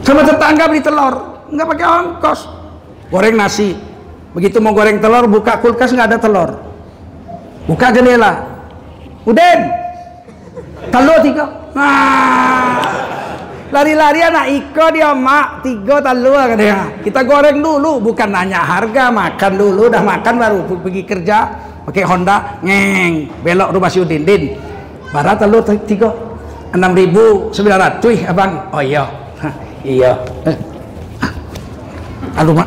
Sama 0.02 0.26
tetangga 0.26 0.66
beli 0.66 0.82
telur, 0.82 1.46
nggak 1.46 1.66
pakai 1.68 1.86
ongkos. 1.86 2.40
Goreng 3.14 3.38
nasi, 3.38 3.78
begitu 4.32 4.60
mau 4.60 4.76
goreng 4.76 4.98
telur, 5.00 5.28
buka 5.28 5.60
kulkas 5.60 5.92
nggak 5.92 6.08
ada 6.14 6.18
telur. 6.18 6.50
Buka 7.68 7.92
jendela, 7.92 8.48
Uden, 9.28 9.58
telur 10.88 11.18
tiga. 11.20 11.44
Nah, 11.76 12.80
lari-lari 13.68 14.24
anak 14.24 14.46
iko 14.48 14.88
dia 14.88 15.12
mak 15.12 15.60
tiga 15.60 16.00
telur 16.00 16.48
dia. 16.56 16.88
Kita 17.04 17.28
goreng 17.28 17.60
dulu, 17.60 18.00
bukan 18.00 18.28
nanya 18.32 18.64
harga, 18.64 19.12
makan 19.12 19.52
dulu, 19.60 19.92
udah 19.92 20.00
makan 20.00 20.34
baru 20.40 20.58
pergi 20.64 21.02
kerja. 21.04 21.38
Pakai 21.88 22.04
Honda 22.04 22.60
ngeng. 22.60 23.40
Belok 23.40 23.72
rumah 23.72 23.88
si 23.88 23.96
Udin. 24.04 24.20
Din 24.20 24.52
barat 25.08 25.40
lu 25.48 25.64
tiga. 25.88 26.12
Enam 26.68 26.92
ribu 26.92 27.48
sembilan 27.48 27.78
ratus 27.80 28.28
abang. 28.28 28.52
Oh 28.72 28.84
iya. 28.84 29.04
Iya. 29.78 30.10
Aduh 32.34 32.50
mak 32.50 32.66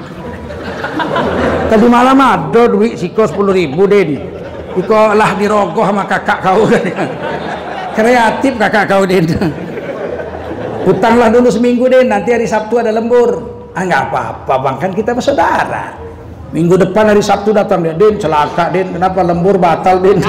tadi 1.72 1.86
malam 1.88 2.18
ada 2.20 2.64
duit 2.68 3.00
siko 3.00 3.24
sepuluh 3.28 3.56
ribu 3.56 3.88
Din. 3.88 4.20
Iko 4.72 5.16
lah 5.16 5.36
dirogoh 5.36 5.84
sama 5.84 6.08
kakak 6.08 6.40
kau. 6.44 6.64
Kreatif 7.98 8.54
kakak 8.56 8.86
kau 8.88 9.04
Din. 9.04 9.28
Utanglah 10.88 11.30
dulu 11.32 11.52
seminggu 11.52 11.88
Din. 11.92 12.08
Nanti 12.08 12.32
hari 12.32 12.48
Sabtu 12.48 12.80
ada 12.80 12.92
lembur. 12.92 13.60
Ah 13.72 13.84
nggak 13.88 14.12
apa-apa 14.12 14.54
bang. 14.60 14.76
Kan 14.80 14.92
kita 14.96 15.12
bersaudara. 15.16 16.12
Minggu 16.52 16.76
depan 16.76 17.08
hari 17.08 17.24
Sabtu 17.24 17.56
datang 17.56 17.80
dia, 17.80 17.96
Din 17.96 18.20
celaka 18.20 18.68
Din, 18.76 18.92
kenapa 18.92 19.24
lembur 19.24 19.56
batal 19.56 20.04
Din? 20.04 20.20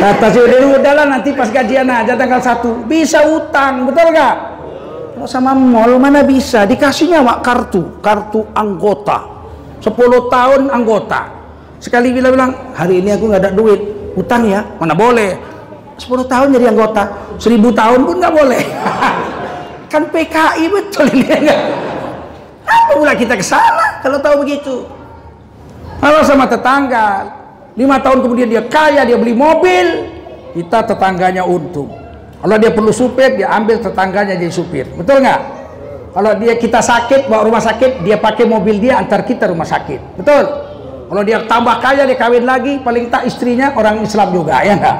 Kata 0.00 0.26
si 0.32 0.38
Udin, 0.40 0.72
udahlah 0.72 1.04
nanti 1.04 1.36
pas 1.36 1.52
gajian 1.52 1.84
aja 1.84 2.16
tanggal 2.16 2.40
1 2.40 2.88
Bisa 2.88 3.28
utang, 3.28 3.84
betul 3.84 4.08
gak? 4.16 4.55
Kalau 5.16 5.24
sama 5.24 5.56
mall 5.56 5.96
mana 5.96 6.20
bisa? 6.20 6.68
Dikasihnya 6.68 7.24
wak 7.24 7.40
kartu, 7.40 8.04
kartu 8.04 8.44
anggota. 8.52 9.24
10 9.80 9.88
tahun 10.28 10.68
anggota. 10.68 11.32
Sekali 11.80 12.12
bilang-bilang, 12.12 12.76
hari 12.76 13.00
ini 13.00 13.16
aku 13.16 13.32
nggak 13.32 13.48
ada 13.48 13.52
duit. 13.56 13.80
Utang 14.12 14.44
ya? 14.44 14.60
Mana 14.76 14.92
boleh. 14.92 15.40
10 15.96 16.20
tahun 16.28 16.52
jadi 16.52 16.68
anggota 16.68 17.08
1000 17.40 17.48
tahun 17.72 18.00
pun 18.04 18.14
nggak 18.20 18.34
boleh. 18.36 18.62
Kan 19.92 20.04
PKI 20.12 20.64
betul 20.68 21.08
ini. 21.08 21.24
Enggak 21.32 21.60
apa 22.76 22.92
pula 23.00 23.12
kita 23.16 23.40
ke 23.40 23.44
sana 23.46 24.04
kalau 24.04 24.20
tahu 24.20 24.44
begitu? 24.44 24.84
Kalau 25.96 26.20
sama 26.28 26.44
tetangga 26.44 27.24
lima 27.72 27.96
tahun 28.04 28.20
kemudian 28.20 28.52
dia 28.52 28.60
kaya 28.68 29.08
dia 29.08 29.16
beli 29.16 29.32
mobil 29.32 30.12
kita 30.52 30.84
tetangganya 30.84 31.44
untung 31.44 31.88
kalau 32.36 32.56
dia 32.60 32.70
perlu 32.72 32.92
supir 32.92 33.34
dia 33.40 33.48
ambil 33.52 33.80
tetangganya 33.80 34.36
jadi 34.36 34.52
supir. 34.52 34.86
Betul 34.92 35.24
nggak? 35.24 35.40
Kalau 36.16 36.32
dia 36.40 36.54
kita 36.56 36.80
sakit 36.80 37.28
bawa 37.28 37.44
rumah 37.44 37.60
sakit 37.60 38.00
dia 38.04 38.16
pakai 38.16 38.44
mobil 38.48 38.80
dia 38.80 39.00
antar 39.00 39.24
kita 39.24 39.48
rumah 39.48 39.68
sakit. 39.68 40.20
Betul? 40.20 40.44
Kalau 41.06 41.22
dia 41.22 41.38
tambah 41.46 41.76
kaya 41.80 42.02
dia 42.04 42.18
kawin 42.18 42.44
lagi 42.44 42.82
paling 42.82 43.08
tak 43.08 43.30
istrinya 43.30 43.70
orang 43.78 44.02
Islam 44.02 44.34
juga 44.34 44.58
ya 44.66 44.74
enggak 44.74 44.96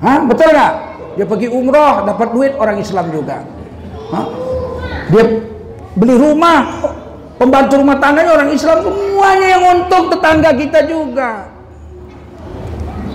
Hah? 0.00 0.18
betul 0.24 0.48
nggak? 0.48 0.72
Dia 1.20 1.26
pergi 1.28 1.48
umroh 1.52 2.08
dapat 2.08 2.28
duit 2.32 2.52
orang 2.56 2.80
Islam 2.80 3.06
juga. 3.12 3.44
Hah? 4.10 4.26
dia 5.10 5.24
beli 5.98 6.14
rumah 6.14 6.86
pembantu 7.36 7.82
rumah 7.82 7.98
tangganya 7.98 8.32
orang 8.38 8.50
Islam 8.54 8.86
semuanya 8.86 9.46
yang 9.58 9.62
untung 9.76 10.06
tetangga 10.08 10.50
kita 10.54 10.80
juga. 10.86 11.50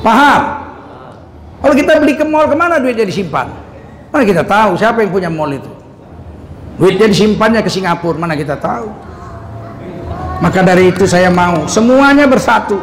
Paham 0.03 0.41
kalau 1.65 1.73
kita 1.73 1.97
beli 1.97 2.13
ke 2.13 2.21
mall 2.21 2.45
ke 2.45 2.53
mana 2.53 2.77
duitnya 2.77 3.09
disimpan 3.09 3.49
mana 4.13 4.21
kita 4.21 4.45
tahu 4.45 4.77
siapa 4.77 5.01
yang 5.01 5.09
punya 5.09 5.29
mall 5.33 5.49
itu 5.49 5.71
duitnya 6.77 7.09
disimpannya 7.09 7.65
ke 7.65 7.69
Singapura 7.73 8.21
mana 8.21 8.37
kita 8.37 8.53
tahu 8.61 8.93
maka 10.43 10.59
dari 10.59 10.91
itu 10.91 11.07
saya 11.07 11.31
mau 11.31 11.63
semuanya 11.65 12.27
bersatu. 12.27 12.77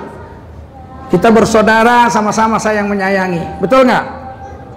Kita 1.12 1.28
bersaudara 1.28 2.08
sama-sama 2.08 2.56
sayang 2.56 2.88
menyayangi. 2.88 3.60
Betul 3.60 3.84
nggak? 3.84 4.04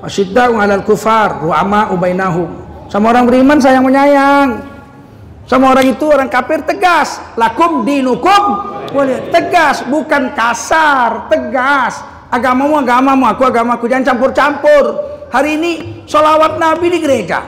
Asyidda'u 0.04 0.60
'alal 0.60 0.84
kufar, 0.84 1.40
ru'ama 1.40 1.96
ubainahum. 1.96 2.52
Sama 2.92 3.16
orang 3.16 3.24
beriman 3.24 3.58
sayang 3.64 3.88
menyayang. 3.88 4.60
Sama 5.48 5.72
orang 5.72 5.88
itu 5.88 6.06
orang 6.12 6.28
kafir 6.28 6.60
tegas. 6.68 7.24
Lakum 7.40 7.88
dinukum 7.88 8.76
tegas, 9.32 9.88
bukan 9.88 10.36
kasar, 10.36 11.32
tegas. 11.32 12.04
Agamamu 12.36 12.76
agamamu, 12.84 13.24
aku 13.32 13.48
agamaku, 13.48 13.88
jangan 13.88 14.12
campur-campur. 14.12 14.84
Hari 15.32 15.56
ini 15.56 15.72
sholawat 16.04 16.60
Nabi 16.60 16.92
di 16.92 17.00
gereja. 17.00 17.40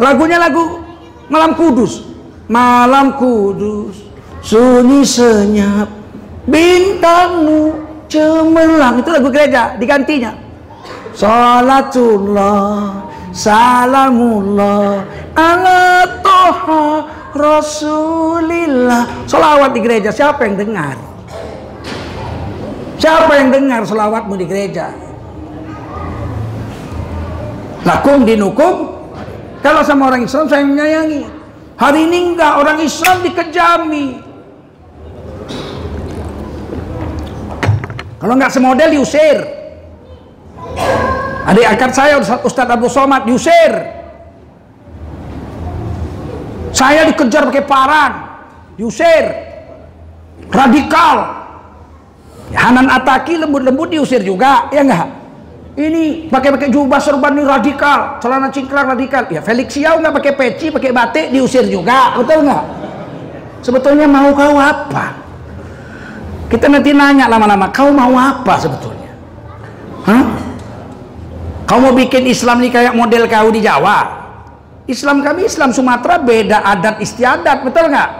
Lagunya 0.00 0.40
lagu 0.40 0.80
Malam 1.28 1.52
Kudus. 1.52 2.00
Malam 2.48 3.20
Kudus 3.20 4.06
sunyi 4.46 5.02
senyap 5.02 5.90
bintangmu 6.46 7.74
cemerlang 8.06 9.02
itu 9.02 9.10
lagu 9.10 9.26
gereja 9.34 9.74
digantinya 9.74 10.38
salatullah 11.10 13.02
salamullah 13.34 15.02
ala 15.34 16.06
toha 16.22 17.10
rasulillah 17.34 19.26
solawat 19.26 19.74
di 19.74 19.82
gereja 19.82 20.14
siapa 20.14 20.46
yang 20.46 20.54
dengar 20.62 20.94
siapa 22.96 23.32
yang 23.36 23.48
dengar 23.52 23.84
solawatmu 23.84 24.34
di 24.36 24.46
gereja 24.48 24.92
lakum 27.86 28.26
dinukum 28.26 28.96
kalau 29.60 29.80
sama 29.82 30.12
orang 30.12 30.26
Islam 30.26 30.46
saya 30.50 30.64
menyayangi 30.66 31.22
hari 31.76 32.08
ini 32.08 32.34
enggak 32.34 32.52
orang 32.60 32.78
Islam 32.82 33.22
dikejami 33.22 34.26
Kalau 38.16 38.34
nggak 38.34 38.52
semodel 38.52 38.90
diusir. 38.90 39.38
Adik 41.46 41.62
akad 41.62 41.94
saya 41.94 42.18
Ustadz 42.18 42.74
Abu 42.74 42.90
Somad 42.90 43.22
diusir. 43.22 43.72
Saya 46.74 47.08
dikejar 47.08 47.46
pakai 47.48 47.64
parang, 47.64 48.14
diusir. 48.74 49.30
Radikal. 50.50 51.45
Hanan 52.54 52.86
Ataki 52.86 53.42
lembut-lembut 53.42 53.90
diusir 53.90 54.22
juga, 54.22 54.70
ya 54.70 54.86
enggak? 54.86 55.08
Ini 55.76 56.32
pakai-pakai 56.32 56.72
jubah 56.72 56.96
serban 56.96 57.36
ini 57.36 57.44
radikal, 57.44 58.16
celana 58.22 58.48
cingkrang 58.48 58.96
radikal. 58.96 59.28
Ya 59.28 59.44
Felix 59.44 59.76
Yao 59.76 60.00
nggak 60.00 60.14
pakai 60.22 60.32
peci, 60.32 60.66
pakai 60.72 60.88
batik 60.88 61.26
diusir 61.34 61.68
juga, 61.68 62.16
betul 62.16 62.48
nggak? 62.48 62.64
Sebetulnya 63.60 64.08
mau 64.08 64.32
kau 64.32 64.56
apa? 64.56 65.20
Kita 66.46 66.70
nanti 66.70 66.94
nanya 66.94 67.26
lama-lama, 67.26 67.68
kau 67.74 67.90
mau 67.90 68.14
apa 68.14 68.54
sebetulnya? 68.56 69.10
Hah? 70.06 70.24
Kau 71.66 71.82
mau 71.82 71.90
bikin 71.90 72.24
Islam 72.30 72.62
ini 72.62 72.70
kayak 72.70 72.94
model 72.94 73.26
kau 73.26 73.50
di 73.50 73.60
Jawa? 73.60 74.06
Islam 74.86 75.18
kami 75.20 75.50
Islam 75.50 75.74
Sumatera 75.74 76.22
beda 76.22 76.62
adat 76.62 77.02
istiadat, 77.02 77.66
betul 77.66 77.90
nggak? 77.90 78.10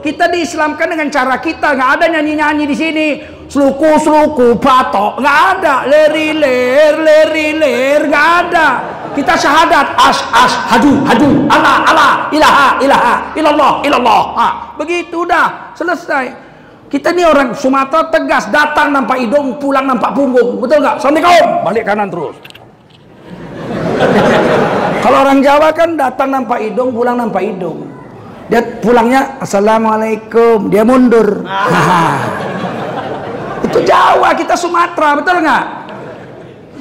Kita 0.00 0.30
diislamkan 0.30 0.94
dengan 0.94 1.10
cara 1.10 1.36
kita, 1.42 1.74
nggak 1.74 1.90
ada 2.00 2.06
nyanyi-nyanyi 2.16 2.64
di 2.64 2.76
sini. 2.76 3.06
Sluku 3.48 3.90
sluku 4.00 4.56
patok, 4.58 5.20
nggak 5.20 5.38
ada. 5.58 5.74
Leri 5.86 6.32
ler, 6.32 6.94
leri 6.98 7.48
ler, 7.54 8.00
nggak 8.08 8.28
ada. 8.44 8.68
Kita 9.14 9.38
syahadat 9.38 9.94
as 9.94 10.18
as 10.34 10.52
hadu 10.74 10.98
hadu 11.06 11.46
Allah 11.46 11.86
Allah 11.86 12.12
ilaha 12.34 12.68
ilaha 12.82 13.14
ilallah 13.38 13.72
ilallah. 13.86 14.22
Ha, 14.34 14.46
begitu 14.74 15.22
dah 15.22 15.70
selesai. 15.78 16.34
Kita 16.90 17.10
ini 17.14 17.22
orang 17.26 17.54
Sumatera 17.54 18.10
tegas, 18.10 18.50
datang 18.50 18.90
nampak 18.94 19.18
hidung, 19.22 19.58
pulang 19.58 19.86
nampak 19.86 20.14
punggung. 20.14 20.58
Betul 20.62 20.82
nggak? 20.82 20.98
Assalamualaikum. 21.02 21.48
Balik 21.66 21.82
kanan 21.86 22.08
terus. 22.10 22.36
Kalau 25.04 25.18
orang 25.26 25.40
Jawa 25.42 25.68
kan 25.74 25.98
datang 25.98 26.28
nampak 26.30 26.58
hidung, 26.62 26.94
pulang 26.94 27.18
nampak 27.18 27.42
hidung. 27.44 27.86
Dia 28.44 28.60
pulangnya 28.78 29.40
Assalamualaikum, 29.40 30.68
dia 30.68 30.84
mundur. 30.84 31.42
Itu 33.64 33.78
Jawa, 33.82 34.36
kita 34.36 34.54
Sumatera, 34.54 35.16
betul 35.16 35.40
nggak? 35.40 35.64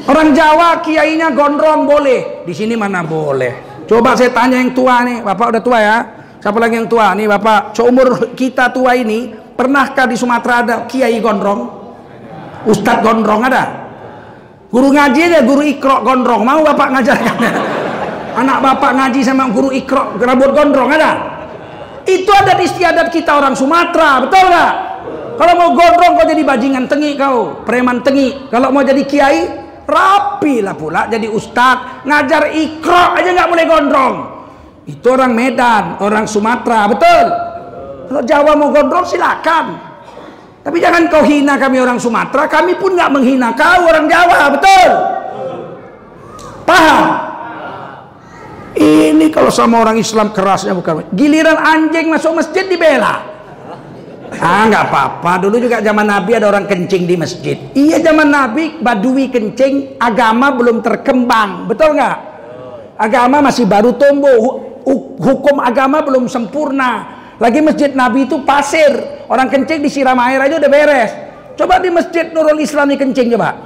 Orang 0.04 0.36
Jawa 0.36 0.84
kiainya 0.84 1.32
gondrong 1.32 1.88
boleh, 1.88 2.44
di 2.44 2.52
sini 2.52 2.76
mana 2.76 3.02
boleh. 3.02 3.86
Coba 3.88 4.16
saya 4.20 4.36
tanya 4.36 4.60
yang 4.60 4.76
tua 4.76 5.04
nih, 5.08 5.24
bapak 5.24 5.48
udah 5.56 5.64
tua 5.64 5.80
ya. 5.80 5.98
Siapa 6.44 6.60
lagi 6.60 6.76
yang 6.76 6.92
tua 6.92 7.16
nih, 7.16 7.26
bapak? 7.32 7.72
Seumur 7.72 8.36
kita 8.36 8.68
tua 8.76 9.00
ini, 9.00 9.44
Pernahkah 9.54 10.10
di 10.10 10.18
Sumatera 10.18 10.66
ada 10.66 10.76
kiai 10.90 11.22
gondrong? 11.22 11.70
Ustadz 12.66 13.06
gondrong 13.06 13.46
ada? 13.46 13.64
Guru 14.74 14.90
ngaji 14.90 15.20
aja, 15.30 15.40
guru 15.46 15.62
ikro 15.62 16.02
gondrong. 16.02 16.42
Mau 16.42 16.66
bapak 16.66 16.90
ngajarkan? 16.98 17.38
Anak 18.42 18.58
bapak 18.66 18.92
ngaji 18.98 19.22
sama 19.22 19.54
guru 19.54 19.70
ikro 19.70 20.18
rambut 20.18 20.58
gondrong 20.58 20.90
ada? 20.90 21.12
Itu 22.10 22.34
ada 22.34 22.58
di 22.58 22.66
istiadat 22.66 23.14
kita 23.14 23.38
orang 23.38 23.54
Sumatera, 23.54 24.26
betul 24.26 24.50
nggak? 24.50 24.74
Kalau 25.34 25.54
mau 25.58 25.70
gondrong 25.74 26.14
kau 26.20 26.26
jadi 26.30 26.44
bajingan 26.46 26.86
tengi 26.86 27.18
kau, 27.18 27.66
preman 27.66 28.06
tengi. 28.06 28.50
Kalau 28.54 28.70
mau 28.70 28.86
jadi 28.86 29.02
kiai, 29.02 29.42
rapi 29.84 30.64
lah 30.64 30.80
pula 30.80 31.12
jadi 31.12 31.28
ustadz 31.28 32.08
ngajar 32.08 32.56
ikro 32.56 33.20
aja 33.20 33.36
nggak 33.36 33.50
boleh 33.52 33.66
gondrong 33.68 34.16
itu 34.88 35.08
orang 35.12 35.36
Medan 35.36 36.00
orang 36.00 36.24
Sumatera 36.24 36.88
betul 36.88 37.28
kalau 38.14 38.30
Jawa 38.30 38.54
mau 38.54 38.70
gondrong 38.70 39.10
silakan. 39.10 39.74
Tapi 40.62 40.78
jangan 40.78 41.10
kau 41.10 41.26
hina 41.26 41.58
kami 41.58 41.82
orang 41.82 41.98
Sumatera, 41.98 42.46
kami 42.46 42.78
pun 42.78 42.94
nggak 42.94 43.10
menghina 43.10 43.58
kau 43.58 43.90
orang 43.90 44.06
Jawa, 44.06 44.54
betul? 44.54 44.92
Paham? 46.62 47.04
Ini 48.78 49.34
kalau 49.34 49.50
sama 49.50 49.82
orang 49.82 49.98
Islam 49.98 50.30
kerasnya 50.30 50.78
bukan. 50.78 51.10
Giliran 51.10 51.58
anjing 51.58 52.06
masuk 52.06 52.38
masjid 52.38 52.70
dibela. 52.70 53.33
Ah 54.40 54.66
nggak 54.66 54.84
apa-apa. 54.90 55.32
Dulu 55.46 55.56
juga 55.62 55.84
zaman 55.84 56.08
Nabi 56.08 56.32
ada 56.38 56.50
orang 56.50 56.66
kencing 56.66 57.04
di 57.06 57.16
masjid. 57.20 57.58
Iya 57.78 58.02
zaman 58.02 58.30
Nabi 58.32 58.80
badui 58.82 59.30
kencing, 59.30 60.00
agama 60.02 60.54
belum 60.56 60.82
terkembang, 60.82 61.70
betul 61.70 61.94
nggak? 61.98 62.18
Agama 62.98 63.42
masih 63.44 63.66
baru 63.68 63.94
tumbuh, 63.94 64.64
hukum 65.20 65.60
agama 65.60 66.02
belum 66.06 66.30
sempurna. 66.30 67.22
Lagi 67.42 67.60
masjid 67.60 67.92
Nabi 67.92 68.30
itu 68.30 68.40
pasir. 68.46 69.26
Orang 69.28 69.50
kencing 69.50 69.82
disiram 69.82 70.20
air 70.22 70.40
aja 70.40 70.62
udah 70.62 70.72
beres. 70.72 71.12
Coba 71.58 71.82
di 71.82 71.90
masjid 71.90 72.30
Nurul 72.30 72.62
Islam 72.62 72.94
kencing 72.94 73.34
coba. 73.34 73.58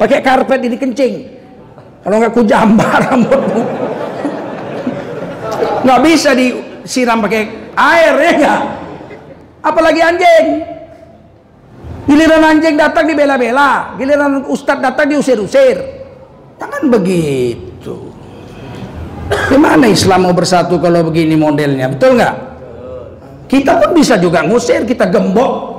Pakai 0.00 0.24
karpet 0.24 0.64
ini 0.64 0.76
kencing. 0.80 1.14
Kalau 2.00 2.16
nggak 2.16 2.32
ku 2.32 2.40
jambar 2.48 3.12
rambutmu. 3.12 3.62
Nggak 5.84 6.00
bisa 6.00 6.32
disiram 6.32 7.20
pakai 7.20 7.42
air 7.76 8.14
ya 8.16 8.32
nggak? 8.40 8.60
Apalagi 9.60 10.00
anjing. 10.00 10.46
Giliran 12.08 12.42
anjing 12.42 12.74
datang 12.74 13.06
dibela-bela, 13.06 13.94
giliran 14.00 14.42
ustadz 14.50 14.82
datang 14.82 15.06
diusir-usir. 15.14 15.78
Jangan 16.58 16.90
begitu. 16.90 18.10
Gimana 19.46 19.86
Islam 19.86 20.26
mau 20.26 20.34
bersatu 20.34 20.82
kalau 20.82 21.06
begini 21.06 21.38
modelnya? 21.38 21.86
Betul 21.86 22.18
nggak? 22.18 22.36
Kita 23.46 23.78
pun 23.78 23.90
bisa 23.94 24.18
juga 24.18 24.42
ngusir, 24.42 24.82
kita 24.88 25.06
gembok. 25.06 25.70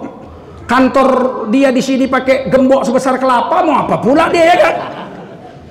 kantor 0.71 1.09
dia 1.51 1.67
di 1.67 1.83
sini 1.83 2.07
pakai 2.07 2.47
gembok 2.47 2.87
sebesar 2.87 3.19
kelapa 3.19 3.59
mau 3.59 3.83
apa 3.83 3.99
pula 3.99 4.31
dia 4.31 4.55
ya 4.55 4.55
kan 4.55 4.75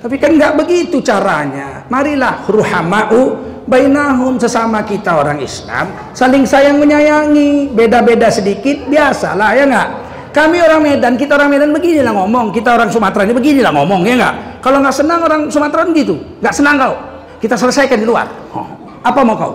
tapi 0.04 0.20
kan 0.20 0.36
nggak 0.36 0.60
begitu 0.60 1.00
caranya 1.00 1.88
marilah 1.88 2.44
ruhamau 2.44 3.49
bainahum 3.68 4.40
sesama 4.40 4.80
kita 4.86 5.20
orang 5.20 5.40
Islam 5.42 5.90
saling 6.16 6.48
sayang 6.48 6.80
menyayangi 6.80 7.72
beda-beda 7.74 8.32
sedikit 8.32 8.86
biasalah 8.88 9.56
ya 9.56 9.64
nggak? 9.68 9.88
Kami 10.30 10.62
orang 10.62 10.80
Medan 10.86 11.18
kita 11.18 11.34
orang 11.34 11.50
Medan 11.50 11.74
beginilah 11.74 12.14
ngomong 12.14 12.54
kita 12.54 12.78
orang 12.78 12.86
Sumatera 12.86 13.26
ini 13.26 13.34
beginilah 13.34 13.74
ngomong 13.74 14.00
ya 14.06 14.14
nggak? 14.14 14.34
Kalau 14.62 14.78
nggak 14.78 14.94
senang 14.94 15.20
orang 15.26 15.50
Sumatera 15.50 15.82
gitu 15.90 16.14
nggak 16.38 16.54
senang 16.54 16.78
kau. 16.78 16.94
Kita 17.40 17.56
selesaikan 17.56 17.98
di 17.98 18.06
luar. 18.06 18.28
Oh, 18.52 18.68
apa 19.00 19.20
mau 19.24 19.34
kau? 19.34 19.52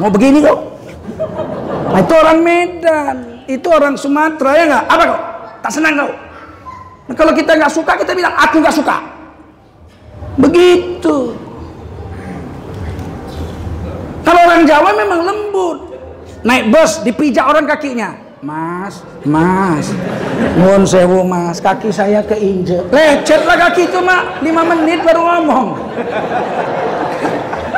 Mau 0.00 0.10
begini 0.10 0.42
kau? 0.42 0.74
Nah, 1.92 2.00
itu 2.00 2.14
orang 2.16 2.38
Medan 2.40 3.16
itu 3.46 3.68
orang 3.68 3.94
Sumatera 3.94 4.50
ya 4.58 4.64
nggak? 4.66 4.84
Apa 4.90 5.02
kau? 5.06 5.20
Tak 5.62 5.72
senang 5.72 5.94
kau. 5.94 6.10
Nah, 7.06 7.14
kalau 7.14 7.32
kita 7.36 7.52
nggak 7.54 7.72
suka 7.72 7.92
kita 8.00 8.12
bilang 8.16 8.34
aku 8.34 8.56
nggak 8.58 8.74
suka. 8.74 8.96
Begitu 10.40 11.36
kalau 14.22 14.40
orang 14.46 14.62
Jawa 14.66 14.90
memang 14.94 15.20
lembut. 15.26 15.78
Naik 16.42 16.74
bus 16.74 17.02
dipijak 17.06 17.46
orang 17.46 17.66
kakinya. 17.70 18.18
Mas 18.42 19.06
mas 19.22 19.94
mohon 20.58 20.82
sewu 20.82 21.22
mas. 21.22 21.62
Kaki 21.62 21.94
saya 21.94 22.26
keinjek. 22.26 22.90
Lecet 22.90 23.46
lah 23.46 23.54
kaki 23.68 23.86
itu 23.86 23.98
mak. 24.02 24.42
5 24.42 24.70
menit 24.74 24.98
baru 25.06 25.22
ngomong. 25.22 25.66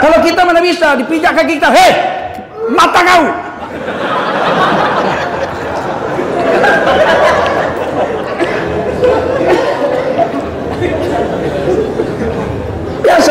Kalau 0.01 0.19
kita 0.25 0.41
mana 0.49 0.65
bisa 0.65 0.97
dipijak 0.97 1.37
kaki 1.37 1.61
kita. 1.61 1.69
Hei 1.69 1.93
mata 2.73 3.01
kau 3.05 3.25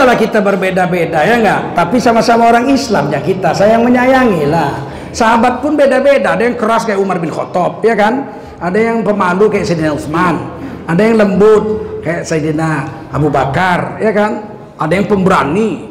Biasalah 0.03 0.19
kita 0.19 0.43
berbeda-beda 0.43 1.23
ya 1.23 1.39
enggak, 1.39 1.79
tapi 1.79 1.95
sama-sama 1.95 2.51
orang 2.51 2.67
Islam 2.67 3.07
ya 3.07 3.23
kita, 3.23 3.55
sayang 3.55 3.87
menyayangi 3.87 4.51
lah. 4.51 4.83
Sahabat 5.15 5.63
pun 5.63 5.79
beda-beda, 5.79 6.35
ada 6.35 6.43
yang 6.43 6.59
keras 6.59 6.83
kayak 6.83 6.99
Umar 6.99 7.23
bin 7.23 7.31
Khattab, 7.31 7.79
ya 7.87 7.95
kan? 7.95 8.35
Ada 8.59 8.83
yang 8.83 9.07
pemalu 9.07 9.47
kayak 9.47 9.63
Sayyidina 9.63 9.95
Utsman, 9.95 10.43
ada 10.91 10.99
yang 10.99 11.15
lembut 11.15 11.63
kayak 12.03 12.27
Sayyidina 12.27 12.83
Abu 13.15 13.31
Bakar, 13.31 13.95
ya 14.03 14.11
kan? 14.11 14.43
Ada 14.75 14.91
yang 14.91 15.07
pemberani, 15.07 15.87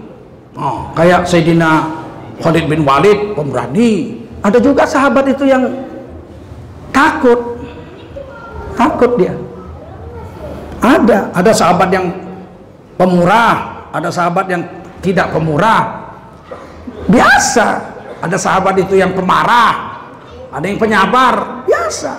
oh, 0.61 0.93
kayak 0.93 1.25
Sayyidina 1.25 2.05
Khalid 2.45 2.69
bin 2.69 2.85
Walid, 2.85 3.33
pemberani. 3.33 4.21
Ada 4.45 4.61
juga 4.61 4.85
sahabat 4.85 5.25
itu 5.25 5.49
yang 5.49 5.73
takut, 6.93 7.65
takut 8.77 9.17
dia 9.17 9.33
ada 10.85 11.33
ada 11.33 11.51
sahabat 11.57 11.89
yang 11.89 12.13
pemurah 13.01 13.72
ada 13.93 14.09
sahabat 14.09 14.49
yang 14.49 14.63
tidak 15.05 15.29
pemurah. 15.31 16.09
Biasa. 17.07 17.67
Ada 18.25 18.37
sahabat 18.41 18.81
itu 18.81 18.97
yang 18.97 19.13
pemarah. 19.13 20.01
Ada 20.49 20.65
yang 20.65 20.81
penyabar. 20.81 21.65
Biasa. 21.69 22.13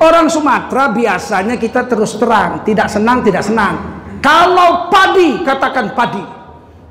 Orang 0.00 0.32
Sumatera 0.32 0.88
biasanya 0.88 1.60
kita 1.60 1.84
terus 1.84 2.16
terang. 2.16 2.64
Tidak 2.64 2.88
senang 2.88 3.20
tidak 3.20 3.44
senang. 3.44 3.76
Kalau 4.24 4.88
padi 4.88 5.44
katakan 5.44 5.92
padi. 5.92 6.24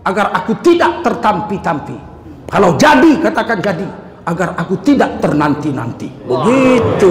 Agar 0.05 0.29
aku 0.29 0.53
tidak 0.61 1.01
tertampi-tampi. 1.01 1.97
Kalau 2.45 2.77
jadi 2.77 3.17
katakan 3.17 3.57
jadi. 3.57 3.87
Agar 4.29 4.53
aku 4.53 4.77
tidak 4.85 5.17
ternanti-nanti. 5.17 6.05
Begitu. 6.29 7.09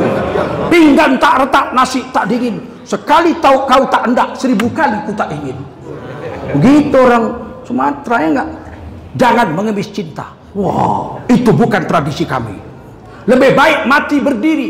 Pinggan 0.70 1.18
tak 1.18 1.42
retak, 1.42 1.74
nasi 1.74 1.98
tak 2.14 2.30
dingin. 2.30 2.62
Sekali 2.86 3.34
tahu 3.42 3.66
kau 3.66 3.84
tak 3.90 4.06
hendak, 4.06 4.38
seribu 4.38 4.70
kali 4.70 5.02
ku 5.02 5.12
tak 5.18 5.34
ingin. 5.34 5.58
Begitu 6.56 6.96
orang 6.96 7.24
Sumatera 7.68 8.16
ya 8.24 8.28
enggak? 8.32 8.48
Jangan 9.18 9.46
mengemis 9.52 9.88
cinta. 9.92 10.32
Wah, 10.56 11.20
itu 11.28 11.52
bukan 11.52 11.84
tradisi 11.84 12.24
kami. 12.24 12.56
Lebih 13.28 13.52
baik 13.52 13.84
mati 13.84 14.16
berdiri 14.24 14.68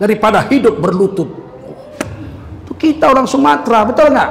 daripada 0.00 0.40
hidup 0.48 0.80
berlutut. 0.80 1.28
Itu 2.64 2.72
kita 2.72 3.12
orang 3.12 3.28
Sumatera, 3.28 3.84
betul 3.84 4.08
enggak? 4.16 4.30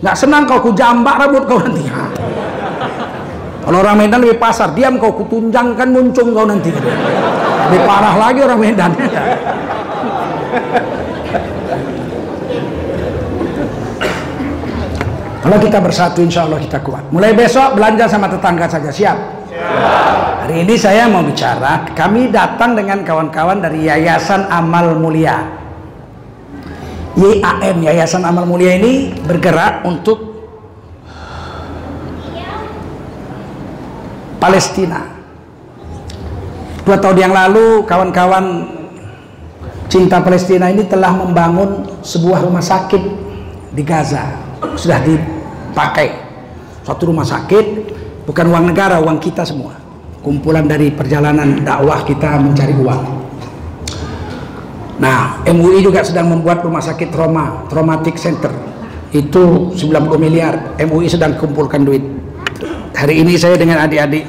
Enggak 0.00 0.16
senang 0.16 0.48
kau 0.48 0.58
ku 0.64 0.70
jambak 0.72 1.20
rambut 1.20 1.44
kau 1.44 1.60
nanti. 1.60 1.84
Kalau 3.62 3.78
orang 3.78 3.94
Medan 3.94 4.18
lebih 4.26 4.42
pasar, 4.42 4.74
diam 4.74 4.98
kau 4.98 5.14
kutunjangkan 5.14 5.86
muncung 5.92 6.34
kau 6.34 6.48
nanti. 6.48 6.72
Lebih 6.72 7.80
parah 7.86 8.14
lagi 8.18 8.40
orang 8.42 8.58
Medan. 8.58 8.90
Kalau 15.42 15.58
kita 15.58 15.82
bersatu 15.82 16.22
insya 16.22 16.46
Allah 16.46 16.62
kita 16.62 16.78
kuat. 16.86 17.10
Mulai 17.10 17.34
besok 17.34 17.74
belanja 17.74 18.06
sama 18.06 18.30
tetangga 18.30 18.70
saja, 18.70 18.94
siap? 18.94 19.18
Siap. 19.50 20.46
Hari 20.46 20.62
ini 20.62 20.74
saya 20.78 21.10
mau 21.10 21.22
bicara, 21.26 21.82
kami 21.98 22.30
datang 22.30 22.78
dengan 22.78 23.02
kawan-kawan 23.02 23.58
dari 23.58 23.90
Yayasan 23.90 24.46
Amal 24.46 24.94
Mulia. 24.94 25.42
YAM, 27.18 27.78
Yayasan 27.82 28.22
Amal 28.22 28.46
Mulia 28.46 28.78
ini 28.78 29.18
bergerak 29.26 29.82
untuk 29.82 30.30
Palestina. 34.42 35.10
Dua 36.82 36.98
tahun 36.98 37.18
yang 37.18 37.34
lalu 37.34 37.86
kawan-kawan 37.86 38.66
cinta 39.86 40.18
Palestina 40.18 40.66
ini 40.70 40.82
telah 40.90 41.14
membangun 41.14 41.86
sebuah 42.02 42.42
rumah 42.42 42.62
sakit 42.62 43.02
di 43.70 43.82
Gaza. 43.86 44.34
Sudah 44.74 44.98
dipakai. 45.72 46.12
Suatu 46.84 47.08
rumah 47.08 47.24
sakit 47.24 47.64
bukan 48.28 48.46
uang 48.52 48.68
negara, 48.68 49.00
uang 49.00 49.16
kita 49.16 49.48
semua. 49.48 49.72
Kumpulan 50.20 50.68
dari 50.68 50.92
perjalanan 50.92 51.64
dakwah 51.64 52.04
kita 52.04 52.38
mencari 52.38 52.76
uang. 52.76 53.02
Nah, 55.00 55.42
MUI 55.48 55.82
juga 55.82 56.04
sedang 56.06 56.30
membuat 56.30 56.62
rumah 56.62 56.84
sakit 56.84 57.10
trauma, 57.10 57.66
traumatic 57.66 58.14
center. 58.20 58.54
Itu 59.10 59.74
90 59.74 60.20
miliar. 60.20 60.78
MUI 60.78 61.10
sedang 61.10 61.34
kumpulkan 61.40 61.82
duit 61.82 62.22
hari 63.02 63.18
ini 63.18 63.34
saya 63.34 63.58
dengan 63.58 63.82
adik-adik 63.82 64.22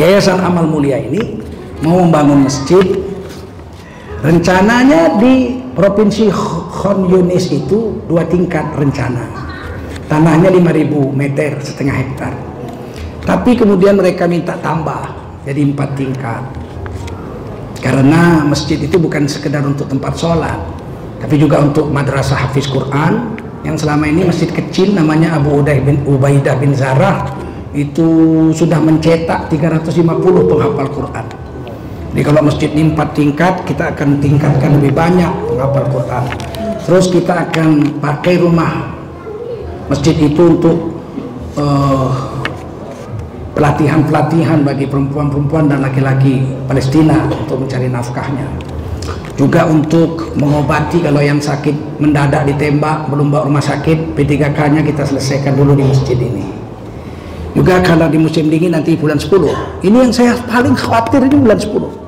Yayasan 0.00 0.40
Amal 0.40 0.64
Mulia 0.64 0.96
ini 0.96 1.36
mau 1.84 2.00
membangun 2.00 2.48
masjid 2.48 2.96
rencananya 4.24 5.20
di 5.20 5.60
Provinsi 5.76 6.32
Khan 6.72 7.12
Yunis 7.12 7.52
itu 7.52 8.00
dua 8.08 8.24
tingkat 8.24 8.64
rencana 8.72 9.51
tanahnya 10.06 10.50
5000 10.50 11.12
meter 11.12 11.50
setengah 11.62 11.96
hektar 11.96 12.32
tapi 13.22 13.54
kemudian 13.54 13.98
mereka 13.98 14.26
minta 14.26 14.58
tambah 14.58 15.10
jadi 15.46 15.60
empat 15.62 15.90
tingkat 15.94 16.42
karena 17.82 18.46
masjid 18.46 18.78
itu 18.78 18.96
bukan 18.98 19.26
sekedar 19.26 19.62
untuk 19.66 19.90
tempat 19.90 20.14
sholat 20.14 20.58
tapi 21.22 21.38
juga 21.38 21.62
untuk 21.62 21.90
madrasah 21.90 22.48
hafiz 22.48 22.66
Quran 22.66 23.38
yang 23.62 23.78
selama 23.78 24.10
ini 24.10 24.26
masjid 24.26 24.50
kecil 24.50 24.90
namanya 24.90 25.38
Abu 25.38 25.62
Uday 25.62 25.78
bin 25.78 26.02
Ubaidah 26.02 26.58
bin 26.58 26.74
Zarah 26.74 27.30
itu 27.72 28.08
sudah 28.52 28.76
mencetak 28.82 29.48
350 29.48 30.50
penghafal 30.50 30.88
Quran. 30.92 31.26
Jadi 32.12 32.22
kalau 32.28 32.40
masjid 32.44 32.68
ini 32.68 32.92
empat 32.92 33.08
tingkat, 33.16 33.64
kita 33.64 33.96
akan 33.96 34.20
tingkatkan 34.20 34.76
lebih 34.76 34.92
banyak 34.92 35.32
penghafal 35.48 35.86
Quran. 35.88 36.24
Terus 36.84 37.06
kita 37.08 37.48
akan 37.48 37.96
pakai 38.02 38.34
rumah 38.42 38.92
masjid 39.92 40.16
itu 40.16 40.40
untuk 40.40 40.76
pelatihan-pelatihan 43.52 44.64
uh, 44.64 44.66
bagi 44.66 44.88
perempuan-perempuan 44.88 45.68
dan 45.68 45.84
laki-laki 45.84 46.40
Palestina 46.64 47.28
untuk 47.28 47.60
mencari 47.60 47.92
nafkahnya. 47.92 48.48
Juga 49.36 49.68
untuk 49.68 50.32
mengobati 50.36 51.04
kalau 51.04 51.20
yang 51.20 51.36
sakit 51.36 52.00
mendadak 52.00 52.48
ditembak 52.48 53.12
belum 53.12 53.32
bawa 53.32 53.48
rumah 53.48 53.64
sakit 53.64 54.16
P3K 54.16 54.58
nya 54.72 54.80
kita 54.80 55.04
selesaikan 55.04 55.56
dulu 55.56 55.76
di 55.76 55.84
masjid 55.84 56.16
ini. 56.16 56.44
Juga 57.52 57.84
kalau 57.84 58.08
di 58.08 58.16
musim 58.16 58.48
dingin 58.48 58.72
nanti 58.72 58.96
bulan 58.96 59.20
10 59.20 59.84
ini 59.84 59.96
yang 60.08 60.12
saya 60.12 60.32
paling 60.48 60.72
khawatir 60.72 61.20
ini 61.28 61.36
bulan 61.36 61.60
10 61.60 62.01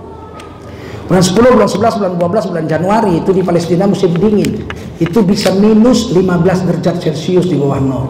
bulan 1.05 1.25
10, 1.25 1.57
bulan 1.57 1.71
11, 1.71 2.01
bulan 2.01 2.15
12, 2.17 2.51
bulan 2.51 2.67
Januari 2.67 3.13
itu 3.21 3.31
di 3.31 3.43
Palestina 3.45 3.85
musim 3.85 4.13
dingin 4.17 4.65
itu 5.03 5.19
bisa 5.21 5.53
minus 5.53 6.13
15 6.13 6.67
derajat 6.71 6.97
celcius 7.03 7.47
di 7.51 7.57
bawah 7.61 7.81
nol 7.81 8.07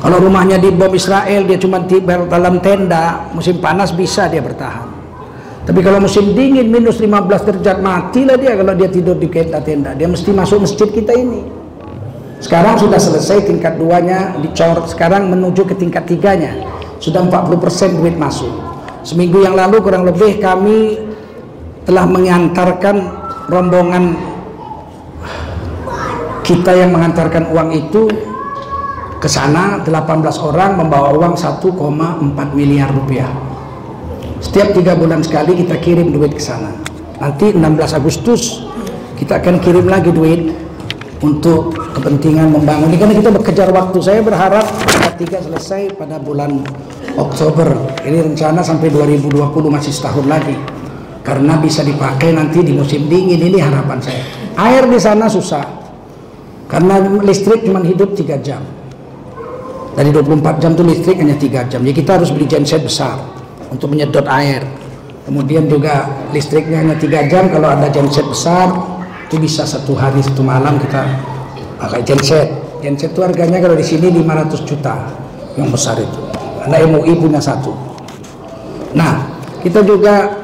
kalau 0.00 0.16
rumahnya 0.20 0.56
di 0.56 0.72
bom 0.72 0.92
Israel 0.92 1.44
dia 1.44 1.58
cuma 1.60 1.84
dalam 2.28 2.60
tenda 2.60 3.32
musim 3.32 3.60
panas 3.60 3.92
bisa 3.92 4.28
dia 4.28 4.44
bertahan 4.44 5.00
tapi 5.70 5.86
kalau 5.86 6.00
musim 6.00 6.32
dingin 6.32 6.72
minus 6.72 6.98
15 6.98 7.46
derajat 7.46 7.78
matilah 7.84 8.34
dia 8.40 8.56
kalau 8.56 8.74
dia 8.74 8.88
tidur 8.88 9.14
di 9.14 9.28
tenda-tenda. 9.28 9.92
Dia 9.94 10.08
mesti 10.08 10.34
masuk 10.34 10.64
masjid 10.64 10.88
kita 10.90 11.12
ini. 11.12 11.46
Sekarang 12.40 12.80
sudah 12.80 12.96
selesai 12.96 13.44
tingkat 13.44 13.76
duanya 13.76 14.40
dicor. 14.40 14.88
Sekarang 14.88 15.28
menuju 15.28 15.68
ke 15.68 15.78
tingkat 15.78 16.08
tiganya. 16.08 16.56
Sudah 16.98 17.22
40% 17.22 18.00
duit 18.00 18.16
masuk. 18.16 18.50
Seminggu 19.04 19.44
yang 19.44 19.54
lalu 19.54 19.78
kurang 19.84 20.08
lebih 20.08 20.40
kami 20.40 20.96
telah 21.90 22.06
mengantarkan 22.06 22.96
rombongan 23.50 24.14
kita 26.46 26.70
yang 26.70 26.94
mengantarkan 26.94 27.50
uang 27.50 27.74
itu 27.74 28.06
ke 29.18 29.26
sana. 29.26 29.82
18 29.82 30.22
orang 30.38 30.78
membawa 30.78 31.10
uang 31.18 31.34
1,4 31.34 31.66
miliar 32.54 32.94
rupiah. 32.94 33.26
Setiap 34.38 34.70
tiga 34.70 34.94
bulan 34.94 35.26
sekali 35.26 35.58
kita 35.66 35.82
kirim 35.82 36.14
duit 36.14 36.38
ke 36.38 36.42
sana. 36.42 36.70
Nanti 37.18 37.50
16 37.58 37.58
Agustus 37.98 38.62
kita 39.18 39.42
akan 39.42 39.58
kirim 39.58 39.90
lagi 39.90 40.14
duit 40.14 40.46
untuk 41.26 41.74
kepentingan 41.74 42.54
membangun. 42.54 42.86
Ini 42.86 43.02
karena 43.02 43.14
kita 43.18 43.30
bekerja 43.34 43.66
waktu. 43.66 43.98
Saya 43.98 44.22
berharap 44.22 44.62
tiga 45.18 45.42
selesai 45.42 45.98
pada 45.98 46.22
bulan 46.22 46.54
Oktober. 47.18 47.74
Ini 48.06 48.30
rencana 48.30 48.62
sampai 48.62 48.94
2020 48.94 49.42
masih 49.66 49.90
setahun 49.90 50.30
lagi 50.30 50.79
karena 51.30 51.54
bisa 51.62 51.86
dipakai 51.86 52.34
nanti 52.34 52.58
di 52.66 52.74
musim 52.74 53.06
dingin 53.06 53.38
ini 53.38 53.62
harapan 53.62 54.02
saya. 54.02 54.26
Air 54.58 54.90
di 54.90 54.98
sana 54.98 55.30
susah. 55.30 55.62
Karena 56.66 56.98
listrik 57.22 57.62
cuma 57.62 57.78
hidup 57.86 58.18
3 58.18 58.34
jam. 58.42 58.58
Dari 59.94 60.10
24 60.10 60.58
jam 60.58 60.74
itu 60.74 60.82
listrik 60.82 61.22
hanya 61.22 61.38
3 61.38 61.70
jam. 61.70 61.86
Jadi 61.86 61.94
kita 61.94 62.18
harus 62.18 62.34
beli 62.34 62.50
genset 62.50 62.82
besar 62.82 63.14
untuk 63.70 63.94
menyedot 63.94 64.26
air. 64.26 64.66
Kemudian 65.22 65.70
juga 65.70 66.10
listriknya 66.34 66.82
hanya 66.82 66.98
3 66.98 67.30
jam. 67.30 67.46
Kalau 67.46 67.78
ada 67.78 67.86
genset 67.94 68.26
besar 68.26 68.66
itu 69.30 69.38
bisa 69.38 69.62
satu 69.62 69.94
hari 69.94 70.18
satu 70.26 70.42
malam 70.42 70.82
kita 70.82 71.14
pakai 71.78 72.02
genset. 72.02 72.50
Genset 72.82 73.14
itu 73.14 73.22
harganya 73.22 73.62
kalau 73.62 73.78
di 73.78 73.86
sini 73.86 74.10
500 74.18 74.66
juta 74.66 74.98
yang 75.54 75.70
besar 75.70 75.94
itu. 75.94 76.26
Karena 76.66 76.90
MUI 76.90 77.14
punya 77.22 77.38
satu. 77.38 77.70
Nah 78.98 79.30
kita 79.62 79.86
juga 79.86 80.39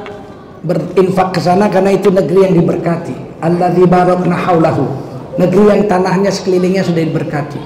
berinfak 0.64 1.36
ke 1.36 1.40
sana 1.42 1.68
karena 1.68 1.92
itu 1.92 2.08
negeri 2.08 2.48
yang 2.48 2.54
diberkati 2.56 3.14
alladzi 3.44 3.84
barakna 3.84 4.36
haulahu 4.36 4.86
negeri 5.36 5.64
yang 5.68 5.82
tanahnya 5.84 6.32
sekelilingnya 6.32 6.84
sudah 6.84 7.02
diberkati 7.04 7.60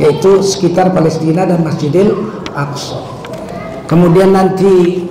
yaitu 0.00 0.40
sekitar 0.40 0.88
Palestina 0.92 1.44
dan 1.44 1.60
Masjidil 1.60 2.16
Aqsa. 2.56 2.96
Kemudian 3.84 4.32
nanti 4.32 5.04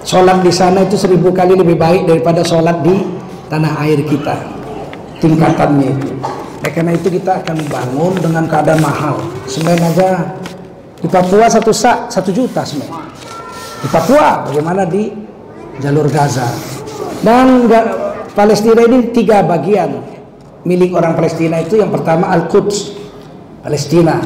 sholat 0.00 0.40
di 0.40 0.48
sana 0.48 0.88
itu 0.88 0.96
seribu 0.96 1.28
kali 1.28 1.52
lebih 1.52 1.76
baik 1.76 2.08
daripada 2.08 2.40
sholat 2.40 2.80
di 2.80 3.04
tanah 3.52 3.84
air 3.84 4.00
kita 4.00 4.36
tingkatannya 5.20 5.88
itu. 5.92 6.12
Nah, 6.64 6.70
karena 6.72 6.96
itu 6.96 7.08
kita 7.12 7.44
akan 7.44 7.56
bangun 7.68 8.12
dengan 8.16 8.44
keadaan 8.48 8.80
mahal. 8.80 9.20
Semen 9.44 9.76
aja 9.76 10.40
di 10.96 11.08
Papua 11.12 11.44
satu 11.52 11.72
sak 11.76 12.08
satu 12.08 12.32
juta 12.32 12.64
semen. 12.64 12.88
Di 13.84 13.88
Papua 13.92 14.48
bagaimana 14.48 14.88
di 14.88 15.12
jalur 15.80 16.06
Gaza. 16.10 16.46
Dan 17.24 17.70
Palestina 18.36 18.84
ini 18.84 19.14
tiga 19.14 19.40
bagian 19.46 20.02
milik 20.68 20.92
orang 20.92 21.16
Palestina 21.16 21.62
itu. 21.62 21.80
Yang 21.80 22.00
pertama 22.00 22.28
Al-Quds 22.34 22.92
Palestina 23.64 24.20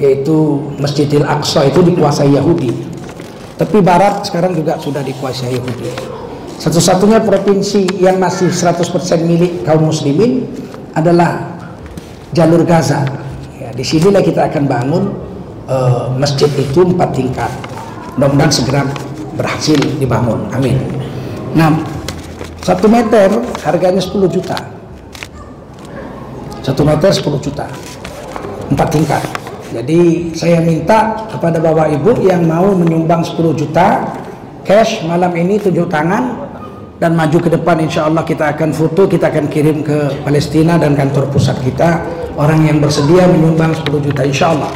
yaitu 0.00 0.64
Masjidil 0.80 1.28
Aqsa 1.28 1.68
itu 1.68 1.84
dikuasai 1.84 2.32
Yahudi. 2.34 2.72
Tapi 3.60 3.84
Barat 3.84 4.24
sekarang 4.24 4.56
juga 4.56 4.80
sudah 4.80 5.04
dikuasai 5.04 5.52
Yahudi. 5.52 5.92
Satu-satunya 6.56 7.20
provinsi 7.20 8.00
yang 8.00 8.16
masih 8.16 8.48
100% 8.48 8.88
milik 9.24 9.64
kaum 9.68 9.92
muslimin 9.92 10.48
adalah 10.96 11.52
jalur 12.32 12.64
Gaza. 12.64 13.04
Ya, 13.60 13.72
di 13.76 13.84
sinilah 13.84 14.24
kita 14.24 14.48
akan 14.48 14.64
bangun 14.64 15.04
uh, 15.68 16.12
masjid 16.16 16.48
itu 16.56 16.84
empat 16.84 17.12
tingkat. 17.12 17.52
Mudah-mudahan 18.16 18.52
segera 18.52 18.82
berhasil 19.40 19.80
dibangun. 19.96 20.44
Amin. 20.52 20.76
Nah 21.56 21.80
satu 22.60 22.92
meter 22.92 23.32
harganya 23.64 24.04
10 24.04 24.28
juta. 24.28 24.56
Satu 26.60 26.84
meter 26.84 27.08
10 27.08 27.40
juta. 27.40 27.64
Empat 28.68 28.88
tingkat. 28.92 29.24
Jadi 29.72 30.34
saya 30.36 30.60
minta 30.60 31.24
kepada 31.32 31.56
bapak 31.56 31.88
ibu 31.96 32.20
yang 32.20 32.44
mau 32.44 32.76
menyumbang 32.76 33.24
10 33.24 33.56
juta 33.56 34.12
cash 34.66 35.06
malam 35.08 35.32
ini 35.32 35.56
tujuh 35.56 35.88
tangan 35.88 36.36
dan 37.00 37.16
maju 37.16 37.38
ke 37.40 37.48
depan 37.48 37.80
insya 37.80 38.10
Allah 38.10 38.26
kita 38.28 38.52
akan 38.52 38.76
foto 38.76 39.08
kita 39.08 39.32
akan 39.32 39.48
kirim 39.48 39.80
ke 39.80 40.20
Palestina 40.20 40.76
dan 40.76 40.92
kantor 40.92 41.32
pusat 41.32 41.56
kita. 41.64 42.04
Orang 42.36 42.68
yang 42.68 42.78
bersedia 42.78 43.24
menyumbang 43.24 43.72
10 43.72 44.04
juta 44.04 44.20
insya 44.20 44.52
Allah. 44.52 44.72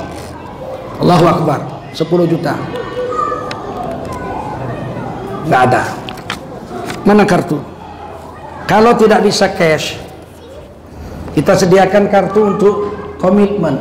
Allahu 1.05 1.25
Akbar. 1.29 1.61
10 1.95 2.33
juta 2.33 2.57
nggak 5.49 5.63
ada. 5.71 5.83
Mana 7.05 7.29
kartu? 7.29 7.61
Kalau 8.65 8.97
tidak 8.97 9.21
bisa 9.29 9.53
cash 9.53 10.01
kita 11.35 11.53
sediakan 11.59 12.07
kartu 12.09 12.41
untuk 12.47 12.75
komitmen. 13.19 13.75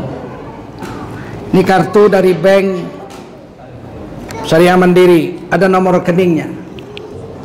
Ini 1.53 1.61
kartu 1.61 2.09
dari 2.09 2.33
bank 2.33 2.65
syariah 4.41 4.73
mandiri. 4.73 5.45
Ada 5.53 5.69
nomor 5.69 6.01
rekeningnya. 6.01 6.49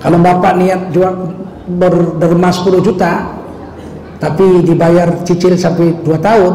Kalau 0.00 0.16
bapak 0.16 0.56
niat 0.56 0.80
jual 0.96 1.12
berderma 1.68 2.48
10 2.48 2.80
juta 2.80 3.36
tapi 4.18 4.64
dibayar 4.64 5.22
cicil 5.28 5.60
sampai 5.60 5.92
2 6.00 6.08
tahun 6.18 6.54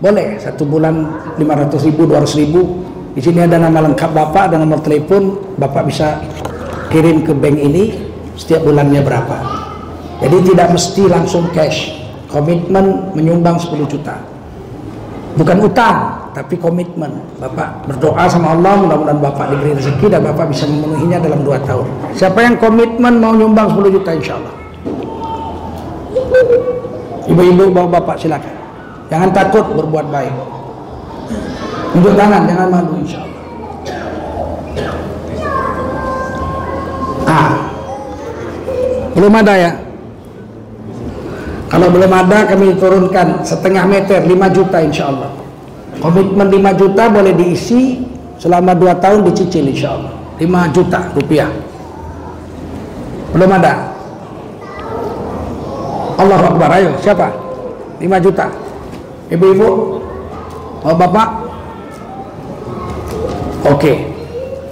boleh. 0.00 0.40
Satu 0.40 0.64
bulan 0.64 1.28
500 1.36 1.86
ribu 1.92 2.08
200 2.08 2.40
ribu. 2.40 2.60
Di 3.12 3.20
sini 3.20 3.44
ada 3.44 3.60
nama 3.60 3.84
lengkap 3.84 4.10
bapak 4.16 4.42
ada 4.48 4.56
nomor 4.56 4.80
telepon 4.80 5.36
bapak 5.60 5.92
bisa 5.92 6.24
kirim 6.92 7.24
ke 7.24 7.32
bank 7.32 7.56
ini 7.56 7.96
setiap 8.36 8.68
bulannya 8.68 9.00
berapa? 9.00 9.36
Jadi 10.20 10.36
tidak 10.52 10.76
mesti 10.76 11.02
langsung 11.08 11.48
cash. 11.50 11.98
Komitmen 12.28 13.12
menyumbang 13.16 13.58
10 13.58 13.84
juta. 13.88 14.16
Bukan 15.36 15.56
utang 15.64 16.28
tapi 16.36 16.60
komitmen. 16.60 17.12
Bapak 17.40 17.88
berdoa 17.88 18.28
sama 18.28 18.56
Allah 18.56 18.76
mudah-mudahan 18.84 19.20
Bapak 19.20 19.52
diberi 19.52 19.76
rezeki 19.76 20.06
dan 20.12 20.20
Bapak 20.24 20.52
bisa 20.52 20.68
memenuhinya 20.68 21.18
dalam 21.20 21.40
dua 21.44 21.60
tahun. 21.64 21.88
Siapa 22.12 22.38
yang 22.44 22.56
komitmen 22.60 23.20
mau 23.20 23.32
nyumbang 23.32 23.72
10 23.72 23.96
juta 23.96 24.10
insya 24.12 24.36
Allah. 24.36 24.54
Ibu-ibu 27.28 27.72
bawa 27.72 28.00
Bapak 28.00 28.20
silakan. 28.20 28.54
Jangan 29.08 29.28
takut 29.32 29.64
berbuat 29.76 30.08
baik. 30.08 30.32
Untuk 31.92 32.16
tangan 32.16 32.48
jangan 32.48 32.68
malu 32.72 32.96
insya 33.04 33.20
Allah 33.20 33.32
belum 39.12 39.32
ada 39.38 39.54
ya 39.56 39.72
kalau 41.72 41.88
belum 41.88 42.12
ada 42.12 42.44
kami 42.52 42.76
turunkan 42.76 43.40
setengah 43.40 43.88
meter 43.88 44.20
5 44.20 44.28
juta 44.52 44.76
insya 44.84 45.08
Allah. 45.08 45.32
Komitmen 46.04 46.52
5 46.52 46.76
juta 46.76 47.08
boleh 47.08 47.32
diisi 47.32 47.96
selama 48.36 48.76
2 48.76 48.92
tahun 49.00 49.24
dicicil 49.24 49.72
insya 49.72 49.96
Allah. 49.96 50.12
5 50.36 50.76
juta 50.76 51.00
rupiah. 51.16 51.48
Belum 53.32 53.48
ada. 53.56 53.88
Allah 56.20 56.40
Akbar, 56.44 56.76
ayo 56.76 56.92
siapa? 57.00 57.32
5 57.96 58.20
juta. 58.20 58.52
Ibu-ibu? 59.32 59.68
Oh 60.84 60.92
bapak? 60.92 61.28
Oke. 63.64 64.12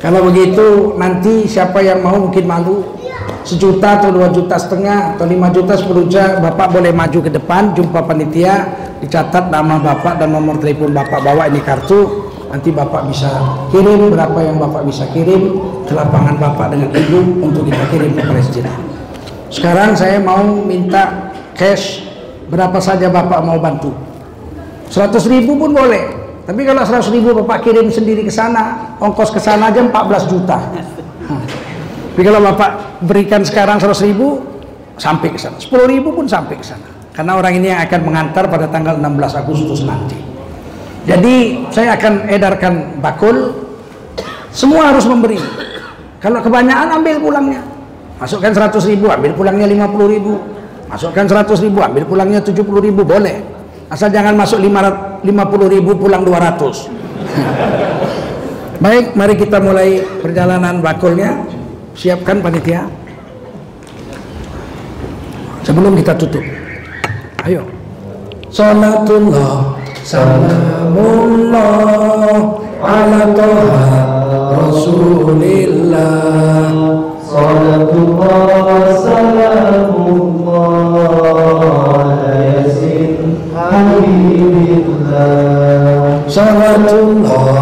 Kalau 0.05 0.29
begitu 0.29 1.01
nanti 1.01 1.49
siapa 1.49 1.81
yang 1.81 2.05
mau 2.05 2.29
mungkin 2.29 2.45
malu 2.45 3.00
sejuta 3.47 4.01
atau 4.01 4.11
dua 4.15 4.29
juta 4.31 4.57
setengah 4.57 5.17
atau 5.17 5.25
lima 5.27 5.49
juta 5.51 5.77
sepuluh 5.77 6.07
juta 6.07 6.39
bapak 6.41 6.69
boleh 6.73 6.93
maju 6.93 7.19
ke 7.21 7.31
depan. 7.31 7.73
Jumpa 7.75 8.05
panitia 8.05 8.69
dicatat 9.01 9.49
nama 9.49 9.81
bapak 9.81 10.21
dan 10.21 10.33
nomor 10.33 10.61
telepon 10.61 10.93
bapak. 10.93 11.21
Bawa 11.25 11.49
ini 11.49 11.61
kartu 11.65 12.31
nanti 12.51 12.75
bapak 12.75 13.07
bisa 13.09 13.31
kirim 13.71 14.11
berapa 14.11 14.39
yang 14.43 14.59
bapak 14.59 14.83
bisa 14.83 15.07
kirim 15.15 15.61
ke 15.87 15.93
lapangan 15.95 16.35
bapak 16.37 16.75
dengan 16.75 16.91
ibu 16.91 17.45
untuk 17.45 17.63
kita 17.69 17.85
kirim 17.95 18.11
ke 18.19 18.23
Palestina 18.27 18.91
sekarang 19.51 19.99
saya 19.99 20.23
mau 20.23 20.63
minta 20.63 21.35
cash. 21.59 22.07
Berapa 22.51 22.83
saja 22.83 23.07
bapak 23.11 23.47
mau 23.47 23.59
bantu? 23.63 23.95
100 24.91 25.23
ribu 25.31 25.55
pun 25.55 25.71
boleh. 25.71 26.19
Tapi 26.47 26.67
kalau 26.67 26.83
100 26.83 27.15
ribu 27.15 27.31
bapak 27.43 27.63
kirim 27.63 27.91
sendiri 27.91 28.27
ke 28.27 28.33
sana 28.33 28.95
ongkos 28.99 29.31
ke 29.31 29.39
sana 29.39 29.71
aja 29.71 29.79
14 29.87 30.31
juta 30.31 30.59
tapi 32.11 32.23
kalau 32.27 32.41
Bapak 32.43 33.01
berikan 33.07 33.47
sekarang 33.47 33.79
100 33.79 34.09
ribu, 34.11 34.43
sampai 35.01 35.33
ke 35.33 35.39
sana. 35.41 35.57
10 35.57 35.73
ribu 35.89 36.13
pun 36.13 36.29
sampai 36.29 36.61
ke 36.61 36.65
sana. 36.67 36.85
Karena 37.17 37.41
orang 37.41 37.57
ini 37.57 37.73
yang 37.73 37.81
akan 37.89 38.01
mengantar 38.05 38.45
pada 38.47 38.69
tanggal 38.69 39.01
16 39.01 39.41
Agustus 39.41 39.81
nanti. 39.89 40.21
Jadi 41.09 41.65
saya 41.73 41.97
akan 41.97 42.29
edarkan 42.29 43.01
bakul, 43.01 43.57
semua 44.53 44.93
harus 44.93 45.09
memberi. 45.09 45.41
Kalau 46.21 46.45
kebanyakan 46.45 47.01
ambil 47.01 47.17
pulangnya. 47.17 47.65
Masukkan 48.21 48.53
100 48.53 48.85
ribu, 48.93 49.09
ambil 49.09 49.33
pulangnya 49.33 49.65
50 49.65 50.13
ribu. 50.13 50.37
Masukkan 50.93 51.25
100 51.25 51.65
ribu, 51.65 51.81
ambil 51.81 52.05
pulangnya 52.05 52.45
70 52.45 52.61
ribu, 52.85 53.01
boleh. 53.01 53.41
Asal 53.89 54.13
jangan 54.13 54.37
masuk 54.37 54.61
50 54.61 55.25
ribu 55.73 55.97
pulang 55.97 56.21
200. 56.23 56.93
Baik, 58.85 59.17
mari 59.17 59.35
kita 59.41 59.57
mulai 59.59 60.05
perjalanan 60.21 60.85
bakulnya. 60.85 61.60
Siapkan 62.01 62.41
panitia. 62.41 62.89
sebelum 65.71 65.95
kita 65.95 66.19
tutup 66.19 66.43
ayo. 67.47 67.63
Salatullah 68.51 69.79
salamullah 70.03 71.63
ala 72.83 73.31
toha 73.31 74.03
rasulillah. 74.59 76.03
Salatullah 77.23 78.91
salamullah 78.99 80.35
yasin 82.35 83.39
habibillah 83.55 84.99
salatullah 86.27 87.60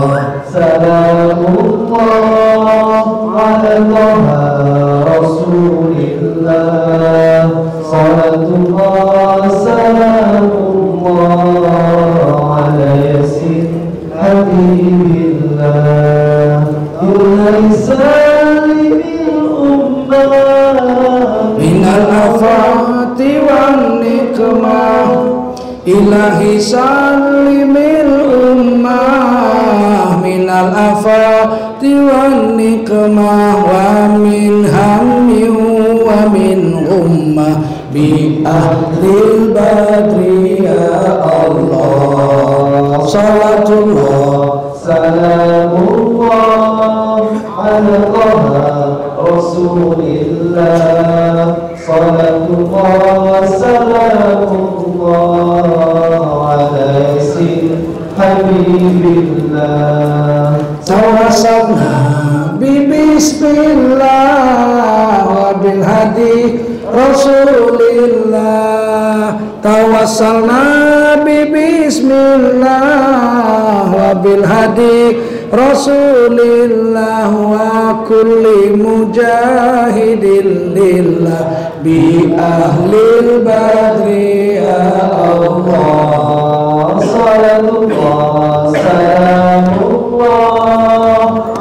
rasulillah 75.79 77.31
wa 77.31 78.03
kulli 78.03 78.75
mujahidin 78.75 80.75
lillah 80.75 81.71
bi 81.87 82.35
ahlil 82.35 83.47
badri 83.47 84.59
ya 84.59 85.15
Allah. 85.15 86.99
Salatullah 86.99 88.75
salamullah 88.75 90.43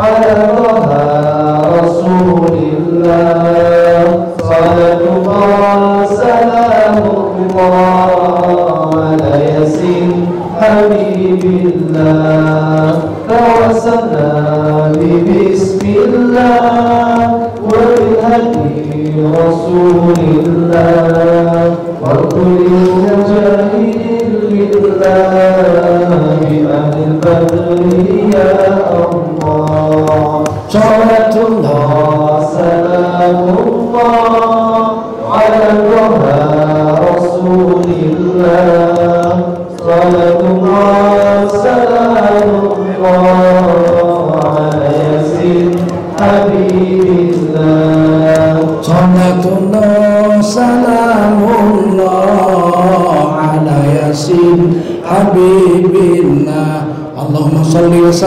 ala 0.02 0.34
rasulillah. 1.78 3.22
Salatullah 4.42 6.10
salamullah 6.10 8.02
ala 8.98 9.30
yasin 9.46 10.26
habibillah 10.58 11.87
tawassalna 14.98 15.02
bi 15.02 15.14
bismillah 15.50 16.58
wa 17.62 17.78
bil 17.88 18.18
hadi 18.22 19.14
rasulillah 19.22 20.88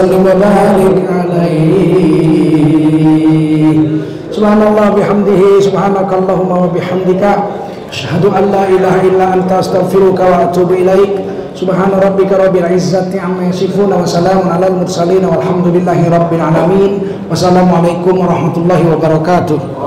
salli 0.01 0.16
wa 0.16 0.24
sallim 0.24 0.24
wa 0.24 0.35
barik 0.40 0.97
alaihi 1.12 2.01
Subhanallah 4.31 4.97
bihamdihi 4.97 5.60
subhanakallahumma 5.60 6.56
wa 6.64 6.68
bihamdika 6.72 7.44
Asyhadu 7.93 8.32
an 8.32 8.48
la 8.48 8.64
ilaha 8.70 9.05
illa 9.05 9.36
anta 9.36 9.59
astaghfiruka 9.60 10.24
wa 10.24 10.48
atubu 10.48 10.72
ilaik 10.81 11.20
Subhana 11.52 12.01
rabbika 12.01 12.39
rabbil 12.40 12.64
izzati 12.72 13.20
amma 13.20 13.44
yasifun 13.52 13.93
wa 13.93 14.06
salamun 14.09 14.48
alal 14.48 14.81
mursalin 14.81 15.20
walhamdulillahi 15.20 16.09
rabbil 16.09 16.40
alamin 16.40 16.93
Wassalamualaikum 17.28 18.16
warahmatullahi 18.16 18.86
wabarakatuh 18.97 19.80